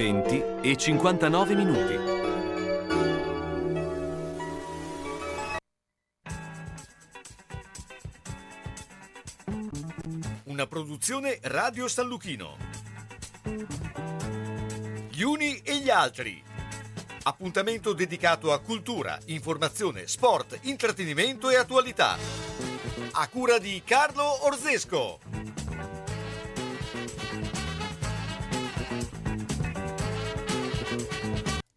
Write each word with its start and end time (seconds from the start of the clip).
20 0.00 0.44
e 0.62 0.76
59 0.78 1.54
minuti. 1.54 1.94
Una 10.44 10.66
produzione 10.66 11.38
Radio 11.42 11.86
San 11.86 12.08
Lucchino. 12.08 12.56
Gli 15.10 15.20
uni 15.20 15.58
e 15.58 15.76
gli 15.80 15.90
altri. 15.90 16.42
Appuntamento 17.24 17.92
dedicato 17.92 18.54
a 18.54 18.60
cultura, 18.60 19.18
informazione, 19.26 20.06
sport, 20.06 20.60
intrattenimento 20.62 21.50
e 21.50 21.56
attualità. 21.56 22.16
A 23.12 23.28
cura 23.28 23.58
di 23.58 23.82
Carlo 23.84 24.46
Orzesco. 24.46 25.18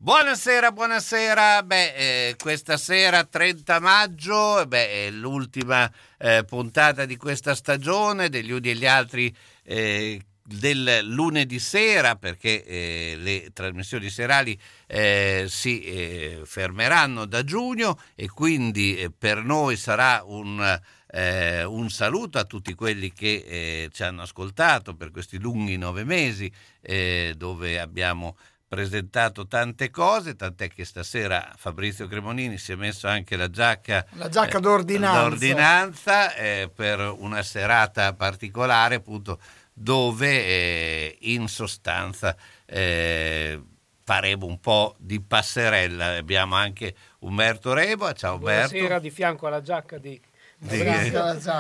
Buonasera, 0.04 0.74
buonasera. 0.74 1.64
Beh, 1.64 1.94
eh, 1.96 2.36
questa 2.38 2.76
sera, 2.76 3.24
30 3.24 3.80
maggio, 3.80 4.66
beh, 4.68 5.06
è 5.06 5.10
l'ultima 5.12 5.90
eh, 6.18 6.44
puntata 6.46 7.06
di 7.06 7.16
questa 7.16 7.56
stagione, 7.56 8.28
degli 8.28 8.52
uni 8.52 8.72
e 8.72 8.76
gli 8.76 8.86
altri 8.86 9.34
eh, 9.64 10.22
del 10.44 11.04
lunedì 11.04 11.58
sera, 11.58 12.18
perché 12.18 12.66
eh, 12.66 13.16
le 13.18 13.52
trasmissioni 13.54 14.10
serali 14.10 14.60
eh, 14.88 15.46
si 15.48 15.82
eh, 15.84 16.42
fermeranno 16.44 17.24
da 17.24 17.46
giugno 17.46 17.98
e 18.14 18.28
quindi 18.28 19.10
per 19.18 19.42
noi 19.42 19.78
sarà 19.78 20.22
un... 20.26 20.82
Eh, 21.16 21.64
un 21.64 21.92
saluto 21.92 22.40
a 22.40 22.44
tutti 22.44 22.74
quelli 22.74 23.14
che 23.14 23.46
eh, 23.46 23.90
ci 23.94 24.02
hanno 24.02 24.24
ascoltato 24.24 24.96
per 24.96 25.12
questi 25.12 25.38
lunghi 25.38 25.78
nove 25.78 26.04
mesi 26.04 26.52
eh, 26.82 27.36
dove 27.38 27.80
abbiamo 27.80 28.36
presentato 28.74 29.46
tante 29.46 29.92
cose, 29.92 30.36
tant'è 30.36 30.68
che 30.68 30.84
stasera 30.84 31.54
Fabrizio 31.56 32.08
Cremonini 32.08 32.58
si 32.58 32.72
è 32.72 32.76
messo 32.76 33.08
anche 33.08 33.36
la 33.36 33.48
giacca, 33.48 34.04
la 34.14 34.30
giacca 34.30 34.58
d'ordinanza, 34.58 35.22
d'ordinanza 35.22 36.34
eh, 36.34 36.72
per 36.74 37.00
una 37.00 37.44
serata 37.44 38.14
particolare 38.14 38.96
appunto 38.96 39.40
dove 39.72 40.28
eh, 40.28 41.18
in 41.22 41.48
sostanza 41.48 42.36
eh, 42.66 43.62
faremo 44.04 44.48
un 44.48 44.60
po' 44.60 44.96
di 44.98 45.22
passerella. 45.22 46.16
Abbiamo 46.16 46.56
anche 46.56 46.96
Umberto 47.20 47.74
Rebo, 47.74 48.12
ciao 48.14 48.38
Umberto. 48.38 48.72
Buonasera 48.72 49.00
di 49.00 49.12
fianco 49.12 49.46
alla 49.46 49.62
giacca 49.62 50.00
di 50.00 50.20
di, 50.56 50.80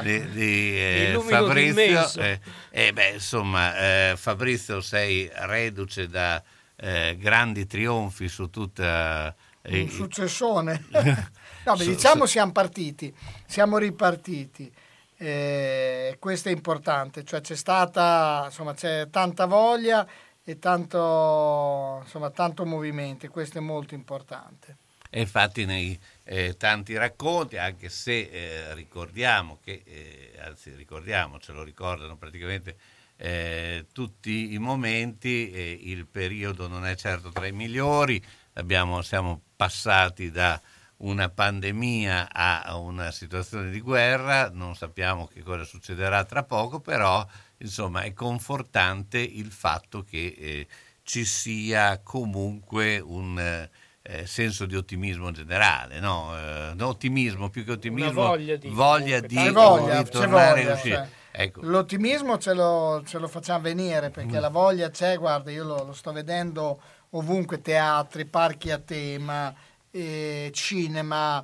di, 0.01 0.29
di 0.29 0.79
eh, 0.79 1.19
Fabrizio 1.27 2.09
eh, 2.21 2.39
eh, 2.69 2.93
beh, 2.93 3.09
insomma 3.09 3.77
eh, 3.77 4.13
Fabrizio 4.15 4.79
sei 4.79 5.29
reduce 5.33 6.07
da 6.07 6.41
eh, 6.75 7.17
grandi 7.19 7.65
trionfi 7.65 8.27
su 8.27 8.49
tutta... 8.49 9.33
Eh, 9.61 9.81
Un 9.81 9.89
successone. 9.89 10.85
no, 11.65 11.75
beh, 11.75 11.85
diciamo 11.85 12.25
siamo 12.25 12.51
partiti, 12.51 13.13
siamo 13.45 13.77
ripartiti. 13.77 14.71
Eh, 15.15 16.17
questo 16.19 16.49
è 16.49 16.51
importante, 16.51 17.23
cioè 17.23 17.39
c'è 17.39 17.55
stata, 17.55 18.43
insomma, 18.45 18.73
c'è 18.73 19.07
tanta 19.09 19.45
voglia 19.45 20.05
e 20.43 20.59
tanto, 20.59 22.01
insomma, 22.03 22.29
tanto 22.31 22.65
movimento, 22.65 23.27
questo 23.29 23.59
è 23.59 23.61
molto 23.61 23.93
importante. 23.93 24.77
E 25.09 25.21
infatti 25.21 25.63
nei 25.63 25.97
eh, 26.23 26.57
tanti 26.57 26.97
racconti, 26.97 27.57
anche 27.57 27.87
se 27.87 28.29
eh, 28.31 28.73
ricordiamo 28.73 29.59
che, 29.63 29.83
eh, 29.85 30.39
anzi 30.43 30.73
ricordiamo, 30.73 31.39
ce 31.39 31.51
lo 31.51 31.61
ricordano 31.61 32.17
praticamente 32.17 32.75
eh, 33.17 33.85
tutti 33.91 34.53
i 34.53 34.57
momenti, 34.57 35.51
eh, 35.51 35.79
il 35.83 36.07
periodo 36.07 36.67
non 36.67 36.85
è 36.85 36.95
certo 36.95 37.29
tra 37.29 37.47
i 37.47 37.51
migliori, 37.51 38.21
Abbiamo, 38.55 39.01
siamo 39.01 39.41
passati 39.55 40.29
da 40.29 40.61
una 40.97 41.27
pandemia 41.29 42.31
a 42.31 42.77
una 42.77 43.09
situazione 43.11 43.71
di 43.71 43.81
guerra, 43.81 44.51
non 44.51 44.75
sappiamo 44.75 45.27
che 45.27 45.41
cosa 45.41 45.63
succederà 45.63 46.23
tra 46.23 46.43
poco, 46.43 46.79
però 46.79 47.25
insomma 47.57 48.01
è 48.01 48.13
confortante 48.13 49.17
il 49.17 49.51
fatto 49.51 50.03
che 50.03 50.35
eh, 50.37 50.67
ci 51.01 51.25
sia 51.25 51.99
comunque 52.03 52.99
un 52.99 53.67
eh, 54.03 54.27
senso 54.27 54.65
di 54.67 54.75
ottimismo 54.75 55.31
generale, 55.31 55.99
no? 55.99 56.37
Eh, 56.37 56.75
ottimismo 56.79 57.49
più 57.49 57.65
che 57.65 57.71
ottimismo, 57.71 58.11
Una 58.11 58.29
voglia 58.29 58.55
di, 58.55 58.69
voglia 58.69 59.19
di, 59.19 59.49
voglia, 59.49 60.03
di 60.03 60.09
tornare 60.09 60.61
voglia, 60.61 60.71
a 60.71 60.75
uscire. 60.75 60.95
Cioè. 60.95 61.09
Ecco. 61.35 61.61
L'ottimismo 61.63 62.37
ce 62.37 62.53
lo, 62.53 63.01
ce 63.07 63.17
lo, 63.17 63.27
facciamo 63.27 63.61
venire 63.61 64.11
perché 64.11 64.37
mm. 64.37 64.41
la 64.41 64.49
voglia 64.49 64.91
c'è, 64.91 65.17
guarda, 65.17 65.49
io 65.49 65.63
lo, 65.63 65.83
lo, 65.83 65.93
sto 65.93 66.11
vedendo 66.11 66.79
ovunque, 67.09 67.59
teatri, 67.59 68.25
parchi 68.25 68.69
a 68.69 68.77
tema, 68.77 69.51
eh, 69.89 70.51
cinema, 70.53 71.43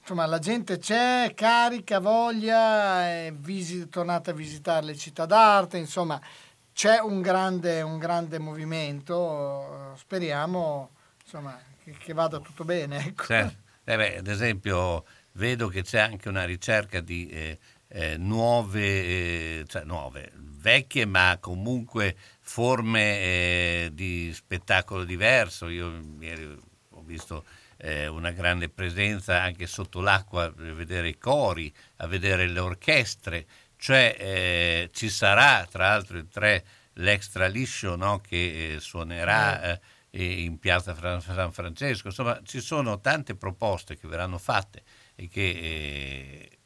insomma 0.00 0.24
la 0.26 0.38
gente 0.38 0.78
c'è, 0.78 1.32
carica, 1.34 1.98
voglia, 1.98 3.08
è 3.08 3.32
visi, 3.36 3.88
tornata 3.88 4.30
a 4.30 4.34
visitare 4.34 4.86
le 4.86 4.96
città 4.96 5.26
d'arte, 5.26 5.78
insomma 5.78 6.20
c'è 6.72 7.00
un 7.00 7.20
grande, 7.20 7.82
un 7.82 7.98
grande 7.98 8.38
movimento, 8.38 9.94
speriamo 9.96 10.90
insomma, 11.24 11.58
che, 11.82 11.96
che, 11.98 12.12
vada 12.12 12.38
tutto 12.38 12.62
bene. 12.64 13.04
Ecco. 13.04 13.24
Certo. 13.24 13.56
Eh 13.82 13.96
beh, 13.96 14.18
ad 14.18 14.28
esempio 14.28 15.04
vedo 15.32 15.66
che 15.66 15.82
c'è 15.82 15.98
anche 15.98 16.28
una 16.28 16.44
ricerca 16.44 17.00
di... 17.00 17.28
Eh, 17.30 17.58
eh, 17.88 18.16
nuove, 18.16 18.82
eh, 18.82 19.64
cioè 19.66 19.84
nuove, 19.84 20.32
vecchie 20.34 21.06
ma 21.06 21.38
comunque 21.40 22.16
forme 22.40 23.18
eh, 23.18 23.90
di 23.92 24.32
spettacolo 24.32 25.04
diverso. 25.04 25.68
Io 25.68 26.00
ieri 26.20 26.56
ho 26.90 27.02
visto 27.02 27.44
eh, 27.78 28.06
una 28.06 28.30
grande 28.32 28.68
presenza 28.68 29.40
anche 29.40 29.66
sotto 29.66 30.00
l'acqua 30.00 30.44
a 30.44 30.52
vedere 30.52 31.08
i 31.08 31.18
cori, 31.18 31.72
a 31.96 32.06
vedere 32.06 32.46
le 32.46 32.60
orchestre, 32.60 33.46
cioè 33.76 34.16
eh, 34.18 34.90
ci 34.92 35.08
sarà 35.08 35.66
tra 35.70 35.88
l'altro 35.88 36.18
il 36.18 36.28
tre 36.28 36.64
l'extra 36.94 37.46
liscio 37.46 37.94
no, 37.94 38.20
che 38.20 38.74
eh, 38.74 38.80
suonerà 38.80 39.80
in 40.10 40.58
piazza 40.58 40.96
San 41.20 41.52
Francesco. 41.52 42.08
Insomma, 42.08 42.40
ci 42.42 42.60
sono 42.60 42.98
tante 42.98 43.36
proposte 43.36 43.96
che 43.96 44.08
verranno 44.08 44.38
fatte 44.38 44.82
e 45.14 45.28
che 45.28 46.57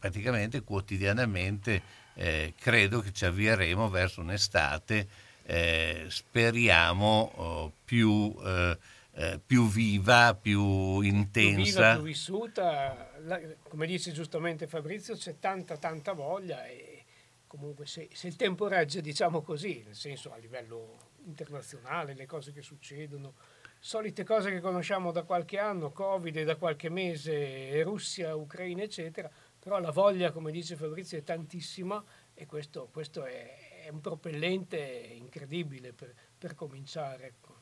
praticamente 0.00 0.62
quotidianamente 0.62 1.82
eh, 2.14 2.54
credo 2.58 3.00
che 3.00 3.12
ci 3.12 3.26
avvieremo 3.26 3.88
verso 3.90 4.22
un'estate, 4.22 5.06
eh, 5.44 6.06
speriamo 6.08 7.32
oh, 7.36 7.72
più, 7.84 8.34
eh, 8.42 8.78
eh 9.12 9.40
più, 9.44 9.68
viva, 9.68 10.34
più 10.34 11.00
intensa. 11.02 11.54
Più 11.54 11.64
viva, 11.64 11.94
più 11.94 12.02
vissuta, 12.02 13.10
La, 13.24 13.38
come 13.68 13.86
dice 13.86 14.10
giustamente 14.10 14.66
Fabrizio, 14.66 15.14
c'è 15.14 15.38
tanta 15.38 15.76
tanta 15.76 16.12
voglia 16.14 16.66
e 16.66 17.04
comunque 17.46 17.86
se, 17.86 18.08
se 18.12 18.26
il 18.26 18.36
tempo 18.36 18.68
regge, 18.68 19.02
diciamo 19.02 19.42
così, 19.42 19.82
nel 19.84 19.96
senso 19.96 20.32
a 20.32 20.36
livello 20.38 21.08
internazionale, 21.26 22.14
le 22.14 22.26
cose 22.26 22.52
che 22.52 22.62
succedono, 22.62 23.34
solite 23.78 24.24
cose 24.24 24.50
che 24.50 24.60
conosciamo 24.60 25.12
da 25.12 25.24
qualche 25.24 25.58
anno, 25.58 25.90
Covid 25.90 26.42
da 26.42 26.56
qualche 26.56 26.88
mese, 26.88 27.82
Russia, 27.82 28.34
Ucraina, 28.34 28.82
eccetera, 28.82 29.30
però 29.60 29.78
la 29.78 29.90
voglia, 29.90 30.32
come 30.32 30.50
dice 30.50 30.74
Fabrizio, 30.74 31.18
è 31.18 31.22
tantissima 31.22 32.02
e 32.34 32.46
questo, 32.46 32.88
questo 32.90 33.24
è, 33.24 33.84
è, 33.84 33.88
un 33.90 34.00
propellente 34.00 34.78
incredibile 34.78 35.92
per, 35.92 36.14
per 36.36 36.54
cominciare. 36.54 37.26
Ecco. 37.26 37.54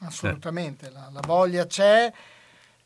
Assolutamente, 0.00 0.90
la, 0.90 1.08
la, 1.12 1.20
voglia 1.24 1.66
c'è, 1.66 2.12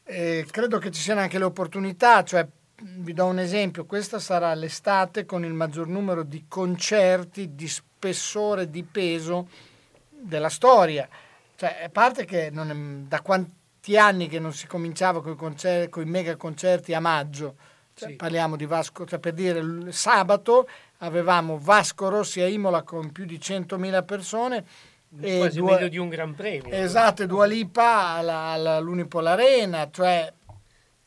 eh, 0.04 0.46
credo 0.50 0.78
che 0.78 0.90
ci 0.90 1.00
siano 1.00 1.20
anche 1.20 1.38
le 1.38 1.44
opportunità, 1.44 2.22
cioè 2.22 2.46
vi 2.82 3.14
do 3.14 3.24
un 3.24 3.38
esempio, 3.38 3.86
questa 3.86 4.18
sarà 4.18 4.52
l'estate 4.52 5.24
con 5.24 5.42
il 5.42 5.54
maggior 5.54 5.88
numero 5.88 6.22
di 6.22 6.44
concerti 6.46 7.54
di 7.54 7.66
spessore, 7.66 8.68
di 8.68 8.82
peso 8.82 9.48
della 10.10 10.50
storia. 10.50 11.08
Cioè, 11.54 11.84
a 11.84 11.88
parte 11.88 12.26
che 12.26 12.48
è, 12.48 12.50
da 12.50 13.22
quanti 13.22 13.96
anni 13.96 14.28
che 14.28 14.38
non 14.38 14.52
si 14.52 14.66
cominciava 14.66 15.22
con 15.22 15.56
i 15.56 16.04
mega 16.04 16.36
concerti 16.36 16.92
a 16.92 17.00
maggio, 17.00 17.56
cioè, 17.98 18.10
sì. 18.10 18.16
Parliamo 18.16 18.56
di 18.56 18.66
Vasco, 18.66 19.06
cioè 19.06 19.18
per 19.18 19.32
dire 19.32 19.90
sabato 19.90 20.68
avevamo 20.98 21.58
Vasco 21.58 22.10
Rossi 22.10 22.42
a 22.42 22.46
Imola 22.46 22.82
con 22.82 23.10
più 23.10 23.24
di 23.24 23.38
100.000 23.38 24.04
persone. 24.04 24.64
Quasi 25.18 25.58
due, 25.58 25.72
meglio 25.72 25.88
di 25.88 25.96
un 25.96 26.10
Gran 26.10 26.34
Premio. 26.34 26.74
Esatto, 26.74 27.22
e 27.22 27.26
Dua 27.26 27.46
Lipa 27.46 28.08
alla, 28.16 28.74
all'Unipol 28.74 29.26
Arena, 29.26 29.88
cioè 29.90 30.30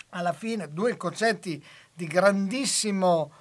alla 0.10 0.34
fine 0.34 0.74
due 0.74 0.98
concerti 0.98 1.64
di 1.94 2.08
grandissimo 2.08 3.32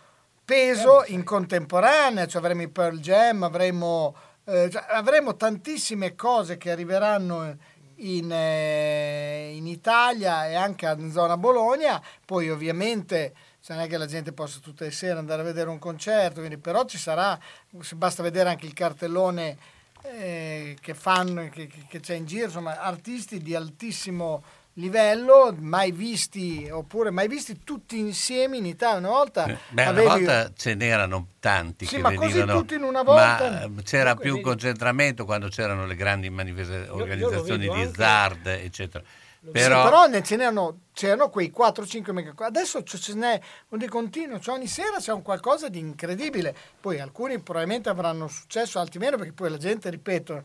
peso 0.44 1.04
in 1.06 1.24
contemporanea, 1.24 2.26
cioè 2.26 2.42
avremo 2.42 2.60
i 2.60 2.68
Pearl 2.68 2.98
Jam, 2.98 3.44
avremo, 3.44 4.14
eh, 4.44 4.68
cioè 4.70 4.84
avremo 4.90 5.36
tantissime 5.36 6.14
cose 6.14 6.58
che 6.58 6.70
arriveranno 6.70 7.56
in, 7.98 8.30
eh, 8.30 9.52
in, 9.54 9.66
Italia 9.66 10.46
e 10.48 10.54
anche 10.54 10.86
in 10.98 11.10
zona 11.10 11.36
Bologna, 11.36 12.02
poi 12.24 12.50
ovviamente 12.50 13.34
non 13.68 13.80
è 13.80 13.86
che 13.86 13.98
la 13.98 14.06
gente 14.06 14.32
possa 14.32 14.60
tutte 14.60 14.84
le 14.84 14.90
sere 14.90 15.18
andare 15.18 15.42
a 15.42 15.44
vedere 15.44 15.68
un 15.68 15.78
concerto, 15.78 16.40
quindi, 16.40 16.56
però 16.56 16.84
ci 16.86 16.96
sarà, 16.96 17.38
basta 17.94 18.22
vedere 18.22 18.48
anche 18.48 18.66
il 18.66 18.72
cartellone 18.72 19.58
eh, 20.02 20.76
che 20.80 20.94
fanno, 20.94 21.48
che, 21.50 21.68
che 21.88 22.00
c'è 22.00 22.14
in 22.14 22.24
giro, 22.24 22.46
insomma, 22.46 22.80
artisti 22.80 23.42
di 23.42 23.54
altissimo 23.54 24.42
livello, 24.78 25.54
mai 25.58 25.90
visti, 25.92 26.68
oppure 26.70 27.10
mai 27.10 27.28
visti 27.28 27.60
tutti 27.64 27.98
insieme 27.98 28.56
in 28.56 28.64
Italia. 28.66 28.98
Una 28.98 29.08
volta, 29.08 29.46
Eh, 29.46 29.58
Beh, 29.70 29.84
avevi- 29.84 30.06
una 30.06 30.14
volta 30.16 30.52
ce 30.54 30.74
n'erano 30.74 31.26
tanti 31.40 31.86
Sì, 31.86 31.96
che 31.96 32.00
ma 32.02 32.14
così 32.14 32.32
venivano, 32.34 32.58
tutti 32.60 32.74
in 32.74 32.82
una 32.84 33.02
volta? 33.02 33.50
ma 33.50 33.62
eh, 33.62 33.82
c'era 33.82 34.14
Comunque, 34.14 34.22
più 34.22 34.32
vedi- 34.32 34.42
concentramento 34.44 35.24
quando 35.24 35.48
c'erano 35.48 35.84
le 35.86 35.94
grandi 35.96 36.28
lo 36.86 36.94
organizzazioni 36.94 37.66
vedo 37.66 37.74
di 37.74 37.80
anche- 37.80 37.94
Zard, 37.94 38.46
eccetera. 38.46 39.04
Sì, 39.40 39.50
Però, 39.52 39.84
però 39.84 40.06
ne 40.08 40.20
c'erano, 40.20 40.80
c'erano 40.92 41.30
quei 41.30 41.50
4-5 41.52 42.12
mega. 42.12 42.32
Adesso 42.36 42.82
ce 42.82 43.14
n'è 43.14 43.40
un 43.68 43.78
di 43.78 43.86
continuo, 43.86 44.40
cioè 44.40 44.56
ogni 44.56 44.66
sera 44.66 44.96
c'è 44.98 45.12
un 45.12 45.22
qualcosa 45.22 45.68
di 45.68 45.78
incredibile. 45.78 46.54
Poi 46.80 46.98
alcuni 46.98 47.38
probabilmente 47.38 47.88
avranno 47.88 48.26
successo, 48.26 48.80
altri 48.80 48.98
meno, 48.98 49.16
perché 49.16 49.32
poi 49.32 49.50
la 49.50 49.56
gente, 49.56 49.90
ripeto, 49.90 50.42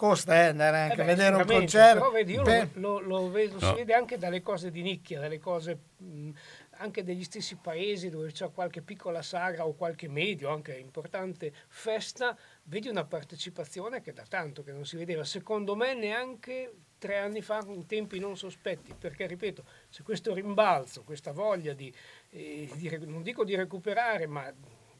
costa 0.00 0.34
eh, 0.34 0.46
andare 0.46 0.78
anche 0.78 0.94
Eh 0.94 0.96
beh, 0.96 1.02
a 1.02 1.04
vedere 1.04 1.34
un 1.36 1.44
concerto. 1.44 1.98
Però 1.98 2.10
vedi, 2.10 2.32
io 2.32 2.42
Per- 2.42 2.70
lo, 2.74 3.00
lo- 3.00 3.18
lo 3.20 3.30
vedo, 3.30 3.58
No. 3.60 3.68
si 3.68 3.74
vede 3.74 3.92
anche 3.92 4.16
dalle 4.16 4.40
cose 4.40 4.70
di 4.70 4.80
nicchia, 4.80 5.20
dalle 5.20 5.38
cose 5.38 5.78
mh, 5.98 6.30
anche 6.78 7.04
degli 7.04 7.22
stessi 7.24 7.56
paesi 7.56 8.08
dove 8.08 8.32
c'è 8.32 8.50
qualche 8.50 8.80
piccola 8.80 9.20
sagra 9.20 9.66
o 9.66 9.74
qualche 9.74 10.08
medio, 10.08 10.48
anche 10.48 10.74
importante 10.78 11.52
festa, 11.68 12.34
vedi 12.62 12.88
una 12.88 13.04
partecipazione 13.04 14.00
che 14.00 14.14
da 14.14 14.24
tanto 14.26 14.62
che 14.62 14.72
non 14.72 14.86
si 14.86 14.96
vedeva, 14.96 15.22
secondo 15.24 15.76
me 15.76 15.92
neanche 15.92 16.72
tre 16.96 17.18
anni 17.18 17.42
fa 17.42 17.62
in 17.68 17.84
tempi 17.86 18.18
non 18.18 18.36
sospetti, 18.38 18.94
perché 18.98 19.26
ripeto, 19.26 19.64
se 19.90 20.02
questo 20.02 20.32
rimbalzo, 20.32 21.02
questa 21.02 21.32
voglia 21.32 21.74
di, 21.74 21.92
eh, 22.30 22.70
di 22.74 22.98
non 23.06 23.22
dico 23.22 23.44
di 23.44 23.54
recuperare, 23.54 24.26
ma 24.26 24.50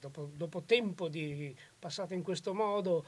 dopo, 0.01 0.31
dopo 0.35 0.63
tempo 0.63 1.09
di, 1.09 1.55
passato 1.79 2.15
in 2.15 2.23
questo 2.23 2.55
modo 2.55 3.05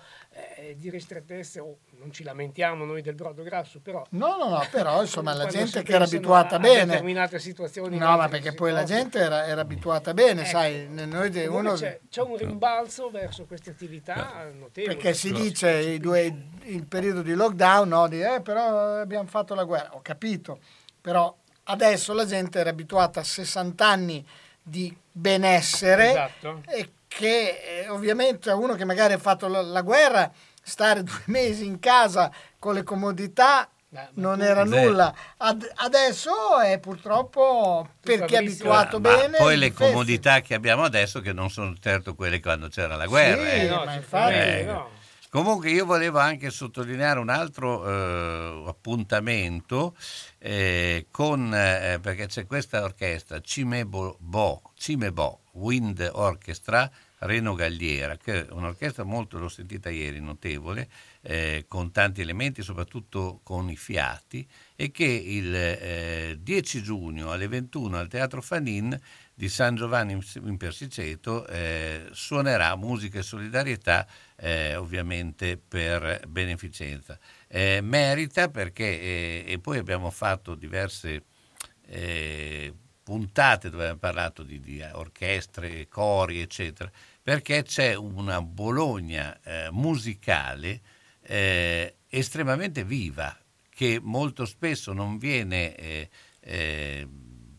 eh, 0.56 0.76
di 0.78 0.90
ristrettezze, 0.90 1.58
oh, 1.58 1.78
non 1.98 2.12
ci 2.12 2.22
lamentiamo 2.22 2.84
noi 2.84 3.00
del 3.00 3.14
brodo 3.14 3.42
grasso, 3.42 3.80
però... 3.80 4.04
No, 4.10 4.36
no, 4.36 4.48
no, 4.50 4.66
però 4.70 5.00
insomma 5.02 5.32
la 5.32 5.46
gente 5.46 5.82
che 5.82 5.94
era 5.94 6.04
abituata 6.04 6.56
a 6.56 6.58
bene. 6.58 6.84
determinate 6.84 7.38
situazioni 7.38 7.96
No, 7.96 8.16
ma 8.16 8.28
perché 8.28 8.52
poi 8.52 8.72
la 8.72 8.84
gente 8.84 9.18
era, 9.18 9.46
era 9.46 9.62
abituata 9.62 10.12
bene, 10.12 10.42
Ecco. 10.42 10.50
sai, 10.50 10.86
noi 10.88 11.30
de- 11.30 11.46
uno, 11.46 11.72
c'è, 11.72 11.98
c'è 12.10 12.20
un 12.20 12.36
rimbalzo 12.36 13.10
verso 13.10 13.46
queste 13.46 13.70
attività 13.70 14.50
notevoli. 14.52 14.94
perché 14.94 15.14
si 15.14 15.32
dice 15.32 15.70
i 15.78 15.98
due, 15.98 16.48
il 16.64 16.86
periodo 16.86 17.22
di 17.22 17.32
lockdown, 17.32 17.88
no, 17.88 18.06
di, 18.06 18.20
eh, 18.20 18.42
però 18.42 19.00
abbiamo 19.00 19.28
fatto 19.28 19.54
la 19.54 19.64
guerra, 19.64 19.94
ho 19.94 20.02
capito, 20.02 20.58
però 21.00 21.34
adesso 21.64 22.12
la 22.12 22.26
gente 22.26 22.58
era 22.58 22.70
abituata 22.70 23.20
a 23.20 23.24
60 23.24 23.86
anni 23.86 24.26
di 24.62 24.94
benessere 25.12 26.10
Esatto. 26.10 26.62
e 26.68 26.90
che 27.08 27.82
eh, 27.82 27.88
ovviamente 27.88 28.50
a 28.50 28.54
uno 28.56 28.74
che 28.74 28.84
magari 28.84 29.12
ha 29.12 29.18
fatto 29.18 29.46
la, 29.48 29.60
la 29.60 29.82
guerra, 29.82 30.30
stare 30.62 31.02
due 31.04 31.22
mesi 31.26 31.64
in 31.66 31.78
casa 31.78 32.30
con 32.58 32.74
le 32.74 32.82
comodità 32.82 33.68
Ma- 33.90 34.00
ma 34.14 34.22
non 34.22 34.40
era 34.40 34.64
Sì. 34.64 34.70
nulla. 34.70 35.14
Ad- 35.36 35.70
adesso 35.76 36.58
è 36.60 36.78
purtroppo 36.78 37.86
per 38.00 38.24
chi 38.24 38.34
è 38.34 38.38
abituato 38.38 38.98
ma 39.00 39.14
bene. 39.14 39.36
poi 39.36 39.58
le 39.58 39.72
comodità 39.74 40.40
che 40.40 40.54
abbiamo 40.54 40.82
adesso 40.84 41.20
che 41.20 41.34
non 41.34 41.50
sono 41.50 41.74
certo 41.78 42.14
quelle 42.14 42.40
quando 42.40 42.68
c'era 42.68 42.96
la 42.96 43.04
guerra. 43.06 43.42
Sì, 43.50 43.56
eh. 43.60 43.68
no, 43.68 43.84
ma 43.84 43.92
certamente 43.92 44.60
infatti- 44.60 44.64
no. 44.64 44.88
Comunque 45.28 45.70
io 45.70 45.84
volevo 45.86 46.18
anche 46.18 46.50
sottolineare 46.50 47.18
un 47.18 47.30
altro 47.30 47.86
eh, 47.88 48.64
appuntamento 48.68 49.94
eh, 50.38 51.06
con, 51.10 51.54
eh, 51.54 51.98
perché 52.02 52.26
c'è 52.26 52.46
questa 52.46 52.82
orchestra 52.82 53.40
Cimebo 53.40 54.16
Bo, 54.20 54.60
Cimebo 54.82 55.42
Wind 55.52 56.10
Orchestra 56.12 56.90
Reno 57.18 57.54
Galliera, 57.54 58.16
che 58.16 58.48
è 58.48 58.50
un'orchestra 58.50 59.04
molto, 59.04 59.38
l'ho 59.38 59.48
sentita 59.48 59.90
ieri, 59.90 60.18
notevole, 60.18 60.88
eh, 61.20 61.66
con 61.68 61.92
tanti 61.92 62.20
elementi, 62.20 62.62
soprattutto 62.62 63.38
con 63.44 63.70
i 63.70 63.76
fiati, 63.76 64.44
e 64.74 64.90
che 64.90 65.04
il 65.04 65.54
eh, 65.54 66.36
10 66.40 66.82
giugno 66.82 67.30
alle 67.30 67.46
21 67.46 67.96
al 67.96 68.08
Teatro 68.08 68.42
Fanin 68.42 68.98
di 69.32 69.48
San 69.48 69.76
Giovanni 69.76 70.14
in- 70.14 70.56
Persiceto 70.56 71.46
eh, 71.46 72.08
suonerà 72.10 72.74
musica 72.74 73.20
e 73.20 73.22
solidarietà 73.22 74.04
eh, 74.34 74.74
ovviamente 74.74 75.58
per 75.58 76.22
beneficenza. 76.26 77.16
Eh, 77.46 77.78
merita 77.82 78.48
perché, 78.48 79.00
eh, 79.00 79.44
e 79.46 79.60
poi 79.60 79.78
abbiamo 79.78 80.10
fatto 80.10 80.56
diverse 80.56 81.22
puntate 83.02 83.68
dove 83.70 83.82
abbiamo 83.84 83.98
parlato 84.00 84.42
di, 84.42 84.60
di 84.60 84.80
orchestre, 84.92 85.88
cori, 85.88 86.40
eccetera, 86.40 86.90
perché 87.22 87.62
c'è 87.62 87.94
una 87.94 88.40
Bologna 88.42 89.38
eh, 89.42 89.68
musicale 89.70 90.80
eh, 91.22 91.96
estremamente 92.08 92.84
viva 92.84 93.36
che 93.68 93.98
molto 94.02 94.44
spesso 94.44 94.92
non 94.92 95.18
viene 95.18 95.74
eh, 95.74 96.08
eh, 96.40 97.08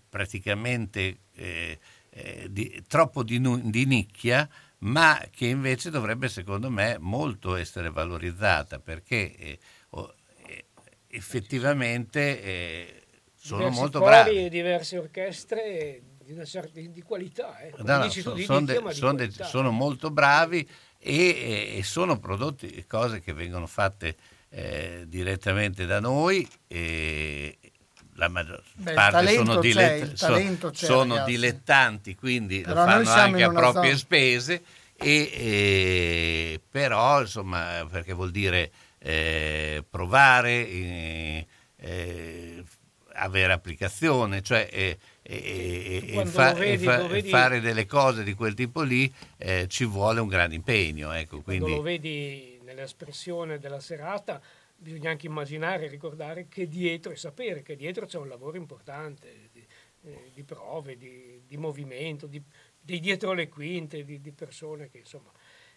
praticamente 0.10 1.20
eh, 1.34 1.80
eh, 2.10 2.48
di- 2.50 2.84
troppo 2.88 3.24
di, 3.24 3.40
nu- 3.40 3.70
di 3.70 3.86
nicchia, 3.86 4.48
ma 4.80 5.20
che 5.32 5.48
invece 5.48 5.90
dovrebbe 5.90 6.30
secondo 6.30 6.70
me 6.70 6.98
molto 7.00 7.56
essere 7.56 7.90
valorizzata 7.90 8.80
perché 8.80 9.36
eh, 9.36 9.60
eh, 10.48 10.66
effettivamente 11.08 13.03
sono 13.44 13.70
molto 13.70 14.00
bravi. 14.00 14.46
e 14.46 14.50
diverse 14.50 14.98
orchestre 14.98 16.02
di, 16.24 16.32
una 16.32 16.46
certa, 16.46 16.80
di, 16.80 16.92
di 16.92 17.02
qualità. 17.02 17.60
Eh. 17.60 17.74
No, 17.78 17.98
no, 17.98 18.10
so- 18.10 18.32
di 18.34 18.44
sono, 18.44 18.60
nicchia, 18.60 18.80
de- 18.82 18.88
di 18.90 18.94
sono 18.96 19.12
de- 19.14 19.18
qualità. 19.26 19.46
sono 19.46 19.72
molto 19.72 20.10
bravi 20.12 20.68
e, 20.98 21.76
e- 21.78 21.84
sono 21.84 22.18
prodotti 22.20 22.86
cose 22.88 23.20
che 23.20 23.34
vengono 23.34 23.68
fatte 23.68 24.16
eh, 24.50 25.04
direttamente 25.08 25.86
da 25.86 26.00
noi 26.00 26.48
e 26.68 27.58
la 28.16 28.30
maggior 28.30 28.62
Beh, 28.76 28.94
parte 28.94 29.34
sono, 29.34 29.60
c'è, 29.60 30.06
sono 30.72 31.14
ragazzi. 31.16 31.32
dilettanti 31.32 32.16
quindi 32.16 32.62
Però 32.62 32.76
lo 32.76 33.04
fanno 33.04 33.10
anche 33.10 33.44
a 33.44 33.50
proprie 33.50 33.86
zona- 33.90 33.98
spese 33.98 34.64
e, 34.96 35.32
e- 35.34 36.62
però 36.70 37.22
insomma 37.22 37.86
perché 37.90 38.14
vuol 38.14 38.30
dire 38.32 38.72
eh, 39.00 39.84
provare 39.90 40.70
eh, 40.70 41.48
eh, 41.78 42.64
avere 43.16 43.54
applicazione 43.54 44.42
cioè 44.42 44.68
eh, 44.72 44.98
e, 45.22 45.36
e- 45.36 46.04
e 46.08 46.14
Quando 46.14 46.32
fa- 46.32 46.54
vedi- 46.54 46.84
fa- 46.84 47.08
fare 47.24 47.60
delle 47.62 47.86
cose 47.86 48.24
di 48.24 48.34
quel 48.34 48.54
tipo 48.54 48.82
lì 48.82 49.12
eh, 49.38 49.68
ci 49.68 49.86
vuole 49.86 50.20
un 50.20 50.28
grande 50.28 50.56
impegno 50.56 51.12
ecco, 51.12 51.42
Quando 51.42 51.64
quindi 51.66 51.76
lo 51.78 51.82
vedi 51.82 52.60
nell'espressione 52.64 53.60
della 53.60 53.80
serata, 53.80 54.42
bisogna 54.76 55.12
anche 55.12 55.28
immaginare 55.28 55.86
e 55.86 55.88
ricordare 55.88 56.48
che 56.50 56.68
dietro 56.68 57.12
e 57.12 57.16
sapere 57.16 57.62
che 57.62 57.76
dietro 57.76 58.06
c'è 58.06 58.18
un 58.18 58.28
lavoro 58.28 58.58
importante 58.58 59.50
di, 59.52 59.66
eh, 60.06 60.32
di 60.34 60.44
prove, 60.44 60.98
di, 60.98 61.42
di 61.48 61.58
movimento, 61.58 62.28
di, 62.28 62.42
di 62.82 63.00
dietro 63.00 63.34
le 63.34 63.48
quinte, 63.48 64.04
di, 64.04 64.20
persone 64.32 64.90
che 64.90 65.00
insomma 65.00 65.32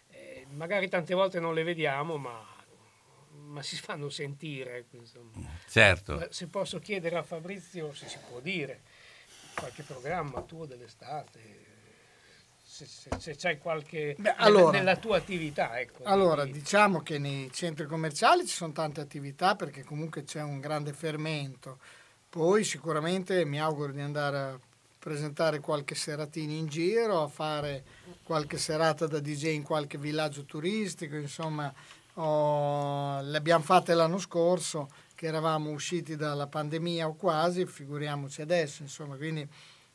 eh, 0.09 0.45
magari 0.49 0.89
tante 0.89 1.13
volte 1.13 1.39
non 1.39 1.53
le 1.53 1.63
vediamo, 1.63 2.17
ma, 2.17 2.45
ma 3.47 3.61
si 3.63 3.75
fanno 3.77 4.09
sentire. 4.09 4.85
insomma. 4.91 5.31
certo 5.67 6.15
Ma 6.15 6.27
Se 6.31 6.47
posso 6.47 6.79
chiedere 6.79 7.17
a 7.17 7.23
Fabrizio 7.23 7.93
se 7.93 8.07
si 8.07 8.17
può 8.29 8.39
dire 8.39 8.81
qualche 9.55 9.83
programma 9.83 10.41
tuo 10.43 10.65
dell'estate, 10.65 11.65
se, 12.63 12.85
se- 12.85 13.09
se 13.17 13.35
c'hai 13.35 13.57
qualche 13.57 14.13
Beh, 14.17 14.21
nella- 14.29 14.35
allora- 14.37 14.77
nella 14.77 14.97
tua 14.97 15.17
attività. 15.17 15.79
Ecco, 15.79 16.03
Allora, 16.03 16.45
di- 16.45 16.51
diciamo 16.51 17.01
che 17.01 17.17
nei 17.17 17.49
centri 17.51 17.85
commerciali 17.87 18.45
ci 18.45 18.53
sono 18.53 18.71
tante 18.73 19.01
attività 19.01 19.55
perché 19.55 19.83
comunque 19.83 20.23
c'è 20.23 20.41
un 20.43 20.59
grande 20.59 20.93
fermento. 20.93 21.79
Poi 22.29 22.63
sicuramente 22.63 23.45
mi 23.45 23.59
auguro 23.59 23.91
di 23.93 24.01
andare 24.01 24.37
a 24.37 24.59
presentare 24.99 25.59
qualche 25.59 25.95
seratina 25.95 26.51
in 26.53 26.67
giro, 26.67 27.23
a 27.23 27.27
fare 27.27 27.83
qualche 28.23 28.57
serata 28.57 29.07
da 29.07 29.19
DJ 29.19 29.53
in 29.53 29.63
qualche 29.63 29.97
villaggio 29.97 30.43
turistico, 30.43 31.15
insomma, 31.15 31.73
ho- 32.21 33.21
le 33.21 33.37
abbiamo 33.37 33.63
fatte 33.63 33.93
l'anno 33.93 34.17
scorso 34.17 34.89
che 35.15 35.27
eravamo 35.27 35.69
usciti 35.71 36.15
dalla 36.15 36.47
pandemia 36.47 37.07
o 37.07 37.15
quasi, 37.15 37.65
figuriamoci 37.65 38.41
adesso, 38.41 38.83
insomma, 38.83 39.15
quindi 39.15 39.47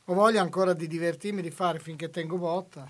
ho 0.05 0.13
voglia 0.13 0.41
ancora 0.41 0.73
di 0.73 0.87
divertirmi, 0.87 1.41
di 1.41 1.49
fare 1.51 1.79
finché 1.79 2.09
tengo 2.09 2.37
botta. 2.37 2.87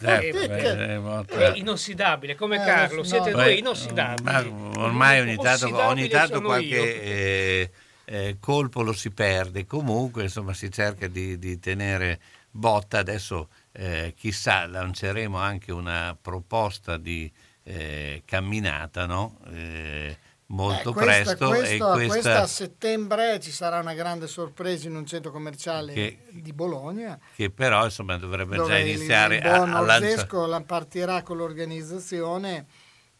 certo, 0.00 0.36
Eh, 0.50 0.62
eh, 0.62 1.00
è 1.26 1.52
inossidabile, 1.54 2.34
come 2.34 2.56
Eh, 2.56 2.64
Carlo, 2.64 2.96
no. 2.96 3.02
siete 3.04 3.30
due 3.30 3.52
inossidabili. 3.54 4.50
ma 4.50 4.80
ormai 4.80 5.20
ogni 5.20 5.36
tanto, 5.36 5.76
ogni 5.84 6.08
tanto 6.08 6.40
qualche 6.42 7.02
eh, 7.02 7.70
eh, 8.04 8.36
colpo 8.40 8.82
lo 8.82 8.92
si 8.92 9.10
perde, 9.10 9.64
comunque 9.64 10.24
insomma 10.24 10.54
si 10.54 10.70
cerca 10.70 11.06
di, 11.06 11.38
di 11.38 11.58
tenere 11.60 12.20
botta, 12.50 12.98
adesso 12.98 13.48
eh, 13.72 14.12
chissà 14.16 14.66
lanceremo 14.66 15.38
anche 15.38 15.70
una 15.70 16.16
proposta 16.20 16.96
di 16.96 17.30
eh, 17.68 18.22
camminata 18.24 19.06
no? 19.06 19.38
Eh, 19.50 20.16
molto 20.48 20.90
Eh, 20.90 20.92
questa- 20.92 21.34
presto 21.34 21.48
questa, 21.48 21.64
e 21.74 21.78
questa 21.78 22.06
questa 22.06 22.42
a 22.42 22.46
settembre 22.46 23.40
ci 23.40 23.50
sarà 23.50 23.80
una 23.80 23.94
grande 23.94 24.28
sorpresa 24.28 24.86
in 24.86 24.94
un 24.94 25.04
centro 25.04 25.32
commerciale 25.32 25.92
Che- 25.92 26.18
di 26.30 26.52
Bologna 26.52 27.18
che 27.34 27.50
però 27.50 27.82
insomma 27.84 28.16
dovrebbe 28.16 28.54
già 28.54 28.62
dove 28.62 28.80
il- 28.82 28.96
iniziare 28.96 29.36
il 29.38 29.46
a, 29.46 29.56
buon 29.56 29.74
a 29.74 29.80
lanciare 29.80 30.62
partirà 30.64 31.22
con 31.22 31.36
l'organizzazione 31.38 32.66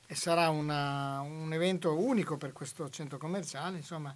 e 0.06 0.14
sarà 0.14 0.50
una, 0.50 1.20
un 1.20 1.52
evento 1.52 1.98
unico 1.98 2.36
per 2.36 2.52
questo 2.52 2.88
centro 2.90 3.18
commerciale, 3.18 3.78
insomma, 3.78 4.14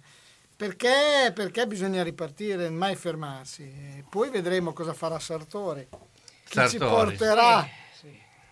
perché, 0.55 1.33
perché 1.35 1.67
bisogna 1.67 2.01
ripartire, 2.01 2.69
mai 2.69 2.95
fermarsi. 2.95 3.63
E 3.63 4.05
poi 4.09 4.29
vedremo 4.29 4.71
cosa 4.71 4.93
farà 4.93 5.19
Sartori. 5.19 5.85
Chi 5.89 6.53
Sartori. 6.53 6.69
ci 6.69 6.77
porterà? 6.77 7.67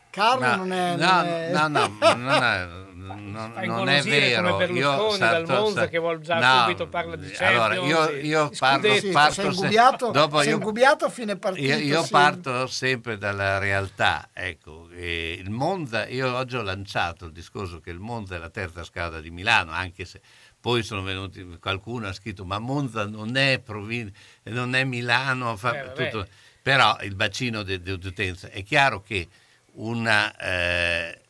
Carlo 0.10 0.40
Ma- 0.42 0.56
non 0.56 0.72
è... 0.72 0.96
no, 0.96 1.06
non 1.12 1.26
è- 1.26 1.52
no, 1.52 1.68
no, 1.68 1.92
non 2.16 2.44
è, 2.44 2.66
non- 2.66 3.32
non 3.32 3.54
è 3.60 3.66
come 3.68 4.02
vero. 4.02 4.58
Berlusconi 4.58 4.80
Io 4.80 5.18
dal 5.18 5.46
Sarto- 5.46 5.54
Monza 5.54 5.80
Sa- 5.82 5.88
che 5.88 5.98
vuol 6.00 6.20
già 6.20 6.40
no, 6.40 6.62
subito 6.62 6.88
parla 6.88 7.16
di 7.16 7.36
Allora, 7.38 7.74
io, 7.76 7.98
Champions, 7.98 8.24
io 8.24 8.50
parto. 8.58 8.96
Sì, 9.00 9.10
parto 9.10 9.42
ingubbiato, 9.44 10.12
dopo 10.12 10.40
sei 10.40 10.50
io- 10.50 10.54
ingubbiato 10.56 11.06
a 11.06 11.10
fine 11.10 11.36
partita. 11.38 11.76
Io, 11.76 11.84
io 11.86 12.04
sì. 12.04 12.12
parto 12.12 12.68
sempre 12.68 13.18
dalla 13.18 13.58
realtà, 13.60 14.30
ecco, 14.34 14.90
e 14.92 15.38
il 15.40 15.50
Monza, 15.50 16.08
io 16.08 16.36
oggi 16.36 16.56
ho 16.58 16.62
lanciato 16.64 17.26
il 17.26 17.32
discorso 17.32 17.80
che 17.80 17.92
il 17.92 18.00
Monza 18.00 18.36
è 18.36 18.38
la 18.40 18.50
terza 18.50 18.84
scala 18.84 19.22
di 19.22 19.30
Milano, 19.32 19.72
anche 19.72 20.06
se 20.06 20.20
poi 20.60 20.84
sono 20.84 21.02
venuti, 21.04 21.46
qualcuno 21.60 22.08
ha 22.08 22.14
scritto 22.14 22.44
ma 22.46 22.60
Monza 22.60 23.06
non 23.08 23.38
è, 23.38 23.60
provin- 23.64 24.12
non 24.44 24.76
è 24.76 24.84
Milano, 24.84 25.56
fa 25.56 25.94
Eh, 25.94 25.94
tutto. 26.12 26.28
però 26.62 26.98
il 27.02 27.16
bacino 27.16 27.64
di, 27.64 27.80
di 27.80 27.92
utenza 27.92 28.50
è 28.50 28.62
chiaro 28.64 29.02
che 29.02 29.28
una, 29.74 30.36
eh, 30.38 31.22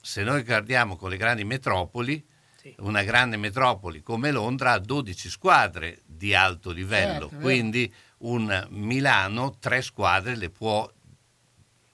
se 0.00 0.22
noi 0.22 0.42
guardiamo 0.42 0.96
con 0.96 1.10
le 1.10 1.16
grandi 1.16 1.44
metropoli, 1.44 2.24
Sì. 2.60 2.74
una 2.78 3.02
grande 3.02 3.36
metropoli 3.36 4.02
come 4.02 4.30
Londra 4.30 4.72
ha 4.72 4.78
12 4.78 5.28
squadre 5.28 6.00
di 6.06 6.34
alto 6.34 6.70
livello, 6.70 7.28
Certo, 7.28 7.36
quindi 7.36 7.92
un 8.18 8.66
Milano 8.70 9.56
tre 9.58 9.82
squadre 9.82 10.36
le 10.36 10.48
può, 10.50 10.88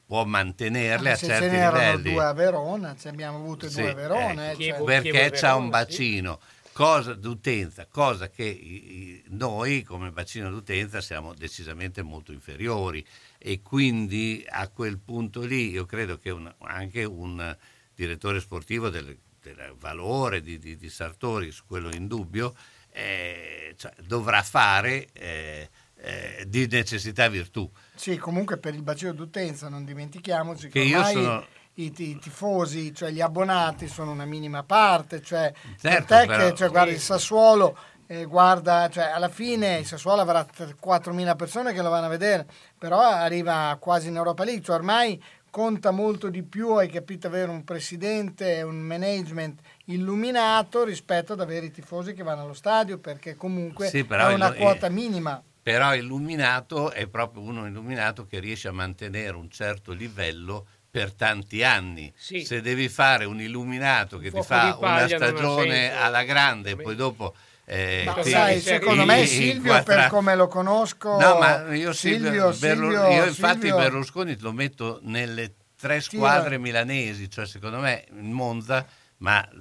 può 0.06 0.24
mantenerle 0.24 1.10
Anche 1.10 1.24
a 1.26 1.28
se 1.28 1.40
certi 1.40 1.56
livelli 1.56 2.12
due 2.12 2.24
a 2.24 2.32
Verona, 2.32 2.94
ne 3.02 3.10
abbiamo 3.10 3.38
avute 3.38 3.68
Sì, 3.70 3.80
due 3.80 3.90
a 3.90 3.94
Verona. 3.94 4.50
ecco, 4.50 4.52
eh, 4.52 4.56
Chievo- 4.56 4.76
cioè- 4.78 4.86
perché 4.86 5.10
Chievo 5.10 5.30
c'è 5.34 5.52
un 5.52 5.68
Verona, 5.70 5.78
sì. 5.86 5.92
bacino 5.92 6.40
cosa 6.72 7.14
d'utenza, 7.14 7.86
cosa 7.90 8.28
che 8.28 8.44
i- 8.44 9.00
i- 9.00 9.22
noi 9.30 9.82
come 9.82 10.10
bacino 10.10 10.48
d'utenza 10.50 11.00
siamo 11.00 11.34
decisamente 11.34 12.02
molto 12.02 12.32
inferiori 12.32 13.04
e 13.38 13.62
quindi 13.62 14.44
a 14.48 14.68
quel 14.68 14.98
punto 14.98 15.40
lì 15.42 15.70
io 15.70 15.86
credo 15.86 16.18
che 16.18 16.30
un- 16.30 16.52
anche 16.60 17.04
un 17.04 17.56
direttore 17.94 18.40
sportivo 18.40 18.88
del, 18.88 19.16
del 19.40 19.74
valore 19.78 20.40
di, 20.40 20.58
di- 20.58 20.76
di 20.76 20.90
Sartori, 20.90 21.50
su 21.50 21.64
quello 21.66 21.94
in 21.94 22.06
dubbio, 22.08 22.54
eh, 22.90 23.74
cioè, 23.76 23.92
dovrà 24.04 24.42
fare 24.42 25.08
eh, 25.12 25.68
eh, 26.00 26.44
di 26.46 26.66
necessità 26.68 27.28
virtù. 27.28 27.68
Sì, 27.94 28.16
comunque 28.18 28.56
per 28.58 28.74
il 28.74 28.82
bacino 28.82 29.12
d'utenza 29.12 29.68
non 29.68 29.84
dimentichiamoci 29.84 30.68
che, 30.68 30.80
Che 30.80 30.86
io 30.86 30.96
ormai 30.98 31.12
sono- 31.12 31.46
i, 31.74 31.92
tifosi, 31.92 32.92
cioè 32.92 33.10
gli 33.10 33.20
abbonati, 33.20 33.86
sono 33.86 34.10
una 34.10 34.24
minima 34.24 34.64
parte. 34.64 35.22
Cioè, 35.22 35.52
Certo, 35.80 36.06
però- 36.06 36.48
che 36.50 36.54
cioè, 36.56 36.68
guarda, 36.70 36.90
il 36.92 36.98
Sassuolo, 37.00 37.78
eh, 38.10 38.24
guarda, 38.24 38.88
cioè, 38.88 39.04
alla 39.04 39.28
fine 39.28 39.76
il 39.78 39.86
Sassuolo 39.86 40.22
avrà 40.22 40.44
4.000 40.44 41.36
persone 41.36 41.74
che 41.74 41.82
lo 41.82 41.90
vanno 41.90 42.06
a 42.06 42.10
vedere, 42.10 42.46
però 42.78 43.00
arriva 43.00 43.76
quasi 43.78 44.08
in 44.08 44.16
Europa 44.16 44.44
League. 44.44 44.62
Cioè, 44.64 44.76
ormai 44.76 45.22
conta 45.50 45.90
molto 45.90 46.30
di 46.30 46.42
più, 46.42 46.70
hai 46.70 46.88
capito, 46.88 47.26
avere 47.26 47.50
un 47.50 47.64
presidente 47.64 48.56
e 48.56 48.62
un 48.62 48.78
management 48.78 49.60
illuminato 49.86 50.84
rispetto 50.84 51.34
ad 51.34 51.40
avere 51.40 51.66
i 51.66 51.70
tifosi 51.70 52.14
che 52.14 52.22
vanno 52.22 52.42
allo 52.42 52.54
stadio, 52.54 52.96
perché 52.98 53.36
comunque 53.36 53.88
Sì, 53.88 54.06
è 54.08 54.32
una 54.32 54.48
il- 54.48 54.54
quota 54.56 54.86
eh, 54.86 54.90
minima. 54.90 55.42
Però 55.62 55.94
illuminato 55.94 56.90
è 56.92 57.06
proprio 57.08 57.42
uno 57.42 57.66
illuminato 57.66 58.26
che 58.26 58.38
riesce 58.38 58.68
a 58.68 58.72
mantenere 58.72 59.36
un 59.36 59.50
certo 59.50 59.92
livello 59.92 60.66
per 60.90 61.12
tanti 61.12 61.62
anni. 61.62 62.10
Sì. 62.16 62.42
Se 62.42 62.62
devi 62.62 62.88
fare 62.88 63.26
un 63.26 63.38
illuminato 63.38 64.16
che 64.16 64.30
ti 64.30 64.42
fuoco 64.42 64.44
fa 64.46 64.76
di 64.78 64.82
una 64.82 65.06
stagione 65.06 65.92
alla 65.94 66.22
grande 66.22 66.70
e 66.70 66.76
poi 66.76 66.96
dopo... 66.96 67.34
eh, 67.70 68.02
Ma 68.06 68.22
sai, 68.22 68.60
secondo 68.60 69.04
me 69.04 69.26
Silvio, 69.26 69.72
inquadra- 69.72 69.82
per 70.02 70.08
come 70.08 70.34
lo 70.34 70.48
conosco, 70.48 71.18
No, 71.18 71.38
ma 71.38 71.74
io, 71.74 71.92
Silvio- 71.92 72.52
Silvio, 72.52 72.58
Berlu- 72.58 72.92
Silvio- 72.92 73.10
io 73.10 73.24
infatti 73.26 73.60
Silvio- 73.60 73.76
Berlusconi 73.76 74.38
lo 74.40 74.52
metto 74.52 75.00
nelle 75.02 75.54
tre 75.76 76.00
squadre 76.00 76.56
milanesi, 76.58 77.28
cioè 77.30 77.46
secondo 77.46 77.78
me 77.78 78.06
il 78.10 78.22
Monza, 78.22 78.86
ma 79.18 79.46
eh, 79.46 79.56